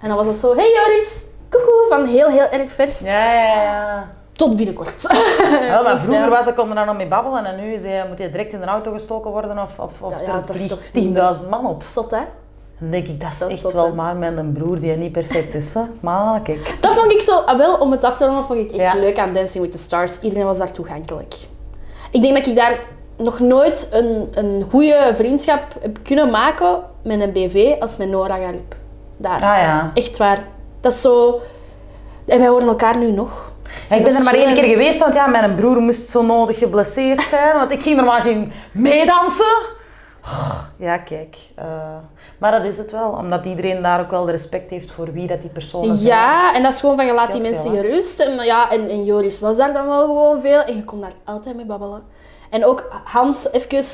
En 0.00 0.08
dan 0.08 0.16
was 0.16 0.26
dat 0.26 0.36
zo... 0.36 0.56
Hey 0.56 0.70
Joris! 0.72 1.26
Koekoe! 1.50 1.86
Van 1.88 2.04
heel, 2.06 2.28
heel 2.28 2.48
erg 2.48 2.70
ver. 2.70 2.88
Ja, 3.04 3.32
ja, 3.32 3.62
ja. 3.62 4.10
Tot 4.32 4.56
binnenkort. 4.56 5.02
Ja, 5.60 5.82
maar 5.82 5.92
Dus, 5.92 6.00
vroeger 6.02 6.24
ja. 6.24 6.28
was 6.28 6.44
dat, 6.44 6.54
kon 6.54 6.68
er 6.68 6.74
dan 6.74 6.86
nog 6.86 6.96
mee 6.96 7.08
babbelen 7.08 7.44
en 7.44 7.56
nu 7.56 7.72
is 7.72 7.82
moet 8.08 8.18
hij 8.18 8.30
direct 8.30 8.52
in 8.52 8.60
de 8.60 8.66
auto 8.66 8.92
gestoken 8.92 9.30
worden 9.30 9.58
of, 9.58 9.78
of, 9.78 9.90
of 10.00 10.12
Ja, 10.12 10.18
ja, 10.20 10.26
er 10.34 10.46
dat 10.46 10.56
is 10.56 10.66
toch 10.66 10.86
vliegt 10.86 11.38
10.000 11.42 11.48
man 11.48 11.66
op. 11.66 11.82
Zot, 11.82 12.10
hè? 12.10 12.22
Dan 12.78 12.90
denk 12.90 13.06
ik, 13.06 13.20
dat 13.20 13.30
is 13.32 13.38
Dat 13.38 13.50
is 13.50 13.62
echt 13.64 13.72
wel 13.72 13.94
maar 13.94 14.16
met 14.16 14.36
een 14.36 14.52
broer 14.52 14.80
die 14.80 14.96
niet 14.96 15.12
perfect 15.12 15.54
is. 15.54 15.74
Hè. 15.74 15.80
Maar 16.00 16.40
kijk. 16.42 16.76
Dat 16.80 16.94
vond 16.94 17.12
ik 17.12 17.20
zo, 17.20 17.38
ah, 17.38 17.58
wel 17.58 17.76
om 17.76 17.90
het 17.90 18.04
af 18.04 18.16
te 18.16 18.26
ronden, 18.26 18.44
vond 18.44 18.58
ik 18.58 18.70
echt 18.70 18.94
Ja. 18.94 19.00
leuk 19.00 19.18
aan 19.18 19.32
Dancing 19.34 19.62
with 19.64 19.72
the 19.72 19.78
Stars. 19.78 20.20
Iedereen 20.20 20.44
was 20.44 20.58
daar 20.58 20.70
toegankelijk. 20.72 21.34
Ik 22.10 22.22
denk 22.22 22.36
dat 22.36 22.46
ik 22.46 22.54
daar 22.56 22.78
nog 23.16 23.38
nooit 23.40 23.88
een, 23.92 24.28
een 24.34 24.66
goede 24.70 25.10
vriendschap 25.14 25.62
heb 25.80 25.98
kunnen 26.02 26.30
maken 26.30 26.82
met 27.02 27.20
een 27.20 27.32
BV 27.32 27.74
als 27.80 27.96
met 27.96 28.08
Nora 28.08 28.36
Garib. 28.36 28.74
Daar. 29.16 29.34
Ah 29.42 29.58
ja. 29.58 29.90
Echt 29.94 30.18
waar. 30.18 30.38
Dat 30.80 30.92
is 30.92 31.00
zo... 31.00 31.40
En 32.26 32.38
wij 32.38 32.48
horen 32.48 32.68
elkaar 32.68 32.96
nu 32.98 33.10
nog. 33.10 33.52
Ja, 33.90 33.96
ik 33.96 34.04
ben 34.04 34.14
er 34.14 34.22
maar 34.24 34.34
één 34.34 34.54
keer 34.54 34.64
geweest, 34.64 34.98
want 34.98 35.14
ja, 35.14 35.26
mijn 35.26 35.54
broer 35.54 35.76
moest 35.80 36.08
zo 36.08 36.22
nodig 36.22 36.58
geblesseerd 36.58 37.20
zijn. 37.22 37.56
Want 37.58 37.72
ik 37.72 37.82
ging 37.82 37.96
normaal 37.96 38.20
gezien 38.20 38.52
meedansen. 38.72 39.56
Oh, 40.24 40.58
Ja, 40.76 40.98
kijk. 40.98 41.36
eh, 41.54 41.64
maar 42.38 42.50
dat 42.50 42.64
is 42.64 42.76
het 42.76 42.90
wel, 42.90 43.10
omdat 43.10 43.44
iedereen 43.44 43.82
daar 43.82 44.00
ook 44.00 44.10
wel 44.10 44.24
de 44.24 44.30
respect 44.30 44.70
heeft 44.70 44.92
voor 44.92 45.12
wie 45.12 45.26
dat 45.26 45.40
die 45.40 45.50
personen 45.50 45.96
zijn. 45.96 46.08
Ja, 46.08 46.54
en 46.54 46.62
dat 46.62 46.72
is 46.72 46.80
gewoon 46.80 46.96
van 46.96 47.06
je 47.06 47.12
laat 47.12 47.32
die 47.32 47.40
mensen 47.40 47.62
veel, 47.62 47.82
gerust. 47.82 48.20
En, 48.20 48.44
ja, 48.44 48.70
en, 48.70 48.88
en 48.88 49.04
Joris 49.04 49.40
was 49.40 49.56
daar 49.56 49.72
dan 49.72 49.86
wel 49.86 50.06
gewoon 50.06 50.40
veel. 50.40 50.62
En 50.62 50.76
je 50.76 50.84
kon 50.84 51.00
daar 51.00 51.12
altijd 51.24 51.56
mee 51.56 51.64
babbelen. 51.64 52.02
En 52.50 52.64
ook 52.64 52.90
Hans, 53.04 53.52
even 53.52 53.84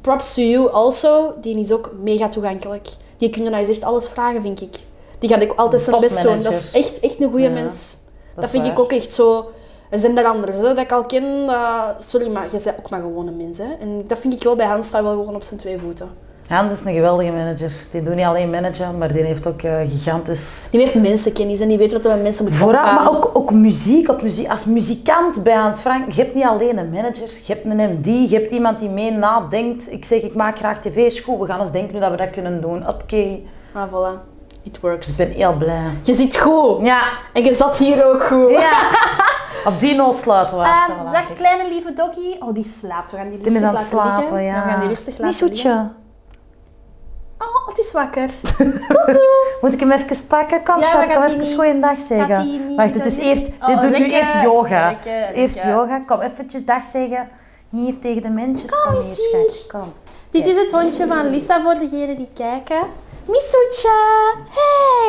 props 0.00 0.34
to 0.34 0.42
you 0.42 0.70
also. 0.70 1.34
Die 1.40 1.58
is 1.58 1.72
ook 1.72 1.90
mega 2.02 2.28
toegankelijk. 2.28 2.88
Die 3.16 3.28
kun 3.28 3.42
je 3.42 3.48
nou 3.48 3.60
eens 3.60 3.70
echt 3.70 3.84
alles 3.84 4.08
vragen, 4.08 4.42
vind 4.42 4.60
ik. 4.60 4.76
Die 5.18 5.28
gaat 5.28 5.42
ook 5.42 5.58
altijd 5.58 5.82
zijn 5.82 6.00
best 6.00 6.22
doen. 6.22 6.42
Dat 6.42 6.52
is 6.52 6.70
echt, 6.72 7.00
echt 7.00 7.20
een 7.20 7.30
goede 7.30 7.44
Ja, 7.44 7.50
mens. 7.50 7.96
Dat, 8.34 8.44
is 8.44 8.50
vind 8.50 8.66
ik 8.66 8.78
ook 8.78 8.92
echt 8.92 9.14
zo... 9.14 9.50
Er 9.90 9.98
zijn 9.98 10.18
er 10.18 10.24
anderen 10.24 10.54
hè, 10.54 10.62
dat 10.62 10.78
ik 10.78 10.92
al 10.92 11.06
ken. 11.06 11.50
sorry, 11.98 12.30
maar 12.30 12.44
je 12.44 12.50
bent 12.50 12.78
ook 12.78 12.90
maar 12.90 13.00
gewoon 13.00 13.26
een 13.26 13.36
mens. 13.36 13.58
Hè. 13.58 13.72
En 13.80 14.02
dat 14.06 14.18
vind 14.18 14.32
ik 14.32 14.42
wel 14.42 14.56
bij 14.56 14.66
Hans 14.66 14.86
staat 14.86 15.02
wel 15.02 15.12
gewoon 15.12 15.34
op 15.34 15.42
zijn 15.42 15.60
twee 15.60 15.78
voeten. 15.78 16.29
Hans 16.50 16.72
is 16.72 16.84
een 16.84 16.92
geweldige 16.92 17.30
manager. 17.30 17.72
Die 17.90 18.02
doet 18.02 18.14
niet 18.14 18.24
alleen 18.24 18.50
managen, 18.50 18.98
maar 18.98 19.12
die 19.12 19.22
heeft 19.22 19.46
ook 19.46 19.62
eh, 19.62 19.78
gigantisch... 19.80 20.68
Die 20.70 20.80
heeft 20.80 20.94
mensenkennis 20.94 21.60
en 21.60 21.68
die 21.68 21.78
weet 21.78 21.92
wat 21.92 22.04
er 22.04 22.10
met 22.10 22.22
mensen 22.22 22.44
moet 22.44 22.54
Vooral, 22.54 22.82
maar 22.94 23.08
ook, 23.10 23.30
ook 23.32 23.52
muziek, 23.52 24.08
op 24.08 24.22
muziek. 24.22 24.50
Als 24.50 24.64
muzikant 24.64 25.42
bij 25.42 25.54
Hans 25.54 25.80
Frank, 25.80 26.12
je 26.12 26.22
hebt 26.22 26.34
niet 26.34 26.44
alleen 26.44 26.78
een 26.78 26.90
manager, 26.90 27.28
je 27.46 27.52
hebt 27.52 27.64
een 27.64 27.76
MD, 27.96 28.30
je 28.30 28.36
hebt 28.36 28.50
iemand 28.50 28.78
die 28.78 28.88
mee 28.88 29.10
nadenkt. 29.10 29.92
Ik 29.92 30.04
zeg, 30.04 30.22
ik 30.22 30.34
maak 30.34 30.58
graag 30.58 30.80
tv 30.80 31.22
goed, 31.24 31.38
we 31.38 31.46
gaan 31.46 31.60
eens 31.60 31.70
denken 31.72 31.90
hoe 31.90 32.00
dat 32.00 32.10
we 32.10 32.16
dat 32.16 32.30
kunnen 32.30 32.60
doen. 32.60 32.88
Oké, 32.88 33.38
Ah, 33.74 33.88
voilà. 33.92 34.22
It 34.62 34.80
works. 34.80 35.18
ik 35.18 35.26
ben 35.28 35.36
heel 35.36 35.52
blij. 35.56 35.80
Je 36.02 36.12
zit 36.12 36.36
goed. 36.36 36.86
Ja, 36.86 37.02
En 37.32 37.44
je 37.44 37.54
zat 37.54 37.76
hier 37.78 38.06
ook 38.06 38.22
goed. 38.22 38.50
ja. 38.50 38.70
op 39.70 39.78
die 39.80 39.94
noot 39.94 40.16
sluiten 40.16 40.58
we 40.58 40.64
af. 40.64 40.88
Ehm, 40.88 40.96
voilà, 40.98 41.12
dag 41.12 41.34
kleine 41.36 41.68
lieve 41.68 41.92
doggy. 41.92 42.36
Oh, 42.40 42.54
die 42.54 42.64
slaapt. 42.64 43.10
We 43.10 43.16
gaan 43.16 43.28
die 43.28 43.38
Die 43.38 43.46
is 43.52 43.60
rustig 43.60 43.68
aan 43.68 43.74
het 43.76 43.92
liggen. 43.92 44.10
slapen, 44.20 44.42
ja. 44.42 44.64
We 44.64 44.70
gaan 44.70 44.80
die 44.80 44.88
rustig 44.88 45.18
Niet 45.18 45.40
laten 45.40 45.48
liggen. 45.48 45.92
Oh, 47.42 47.68
het 47.68 47.78
is 47.78 47.92
wakker. 47.92 48.30
Moet 49.60 49.72
ik 49.72 49.80
hem 49.80 49.90
even 49.90 50.26
pakken? 50.26 50.64
Kom, 50.64 50.76
Ja, 50.76 50.82
schat, 50.82 51.02
ik 51.02 51.10
even 51.24 51.38
niet- 51.38 51.54
goeiedag 51.54 51.98
zeggen. 51.98 52.76
Wacht, 52.76 52.94
het 52.94 53.06
is 53.06 53.18
eerst... 53.18 53.48
Oh, 53.60 53.66
dit 53.66 53.80
doet 53.80 53.98
nu 53.98 54.04
eerst 54.10 54.42
yoga. 54.42 54.88
lekker, 54.88 55.34
Eerst 55.34 55.54
lekker. 55.54 55.72
yoga. 55.72 55.98
Kom, 56.06 56.20
eventjes 56.20 56.64
dag 56.64 56.82
zeggen. 56.84 57.28
Hier 57.70 57.98
tegen 57.98 58.22
de 58.22 58.30
mensjes. 58.30 58.70
Kom 58.70 58.80
Kom, 58.92 59.00
hier, 59.00 59.08
eens 59.08 59.16
hier. 59.16 59.50
schat. 59.50 59.66
Kom. 59.80 59.92
Dit 60.30 60.46
is 60.46 60.56
het 60.56 60.72
hondje 60.72 61.06
van 61.06 61.30
Lisa 61.30 61.60
voor 61.62 61.74
degenen 61.74 62.16
die 62.16 62.28
kijken. 62.34 62.80
Missoetje, 63.26 63.88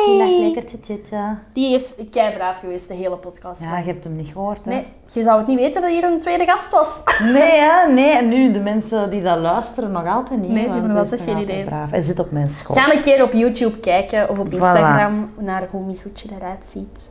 Die 0.06 0.16
lag 0.16 0.26
hey! 0.26 0.38
lekker 0.40 0.64
te 0.66 0.78
zitten. 0.82 1.42
Die 1.52 1.74
is 1.74 1.94
kei 2.10 2.32
braaf 2.34 2.58
geweest 2.58 2.88
de 2.88 2.94
hele 2.94 3.16
podcast. 3.16 3.62
Ja, 3.62 3.78
je 3.78 3.84
hebt 3.84 4.04
hem 4.04 4.16
niet 4.16 4.28
gehoord, 4.32 4.64
hè? 4.64 4.70
Nee, 4.70 4.86
je 5.12 5.22
zou 5.22 5.38
het 5.38 5.46
niet 5.46 5.58
weten 5.58 5.82
dat 5.82 5.90
hier 5.90 6.04
een 6.04 6.20
tweede 6.20 6.44
gast 6.46 6.70
was. 6.72 7.02
Nee, 7.32 7.58
hè? 7.58 7.92
Nee. 7.92 8.10
En 8.10 8.28
nu, 8.28 8.52
de 8.52 8.58
mensen 8.60 9.10
die 9.10 9.22
dat 9.22 9.38
luisteren, 9.38 9.90
nog 9.92 10.06
altijd 10.06 10.40
niet. 10.40 10.50
Nee, 10.50 10.64
die 10.64 10.72
hebben 10.72 10.96
altijd 10.96 11.20
geen 11.20 11.38
idee. 11.38 11.64
Braaf. 11.64 11.90
Hij 11.90 12.00
zit 12.00 12.18
op 12.18 12.30
mijn 12.30 12.48
schoot. 12.50 12.78
Ga 12.78 12.92
een 12.92 13.00
keer 13.00 13.22
op 13.22 13.32
YouTube 13.32 13.78
kijken 13.78 14.30
of 14.30 14.38
op 14.38 14.46
Voilà. 14.46 14.52
Instagram 14.52 15.32
naar 15.38 15.68
hoe 15.70 15.84
Missoetje 15.84 16.28
eruit 16.38 16.64
ziet. 16.70 17.10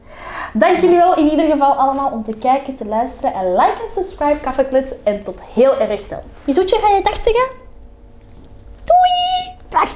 Dank 0.54 0.78
jullie 0.78 0.96
wel 0.98 1.18
in 1.18 1.30
ieder 1.30 1.46
geval 1.52 1.74
allemaal 1.74 2.10
om 2.12 2.24
te 2.26 2.34
kijken, 2.34 2.76
te 2.76 2.86
luisteren 2.86 3.34
en 3.34 3.52
like 3.52 3.82
en 3.86 4.04
subscribe 4.04 4.40
Kaffeklits 4.40 4.92
en 5.04 5.24
tot 5.24 5.40
heel 5.54 5.80
erg 5.80 6.00
snel. 6.00 6.24
Missoetje, 6.44 6.78
ga 6.82 6.96
je 6.96 7.04
dag 7.04 7.18
zeggen? 7.18 7.48
Doei! 8.84 9.56
Wacht. 9.70 9.96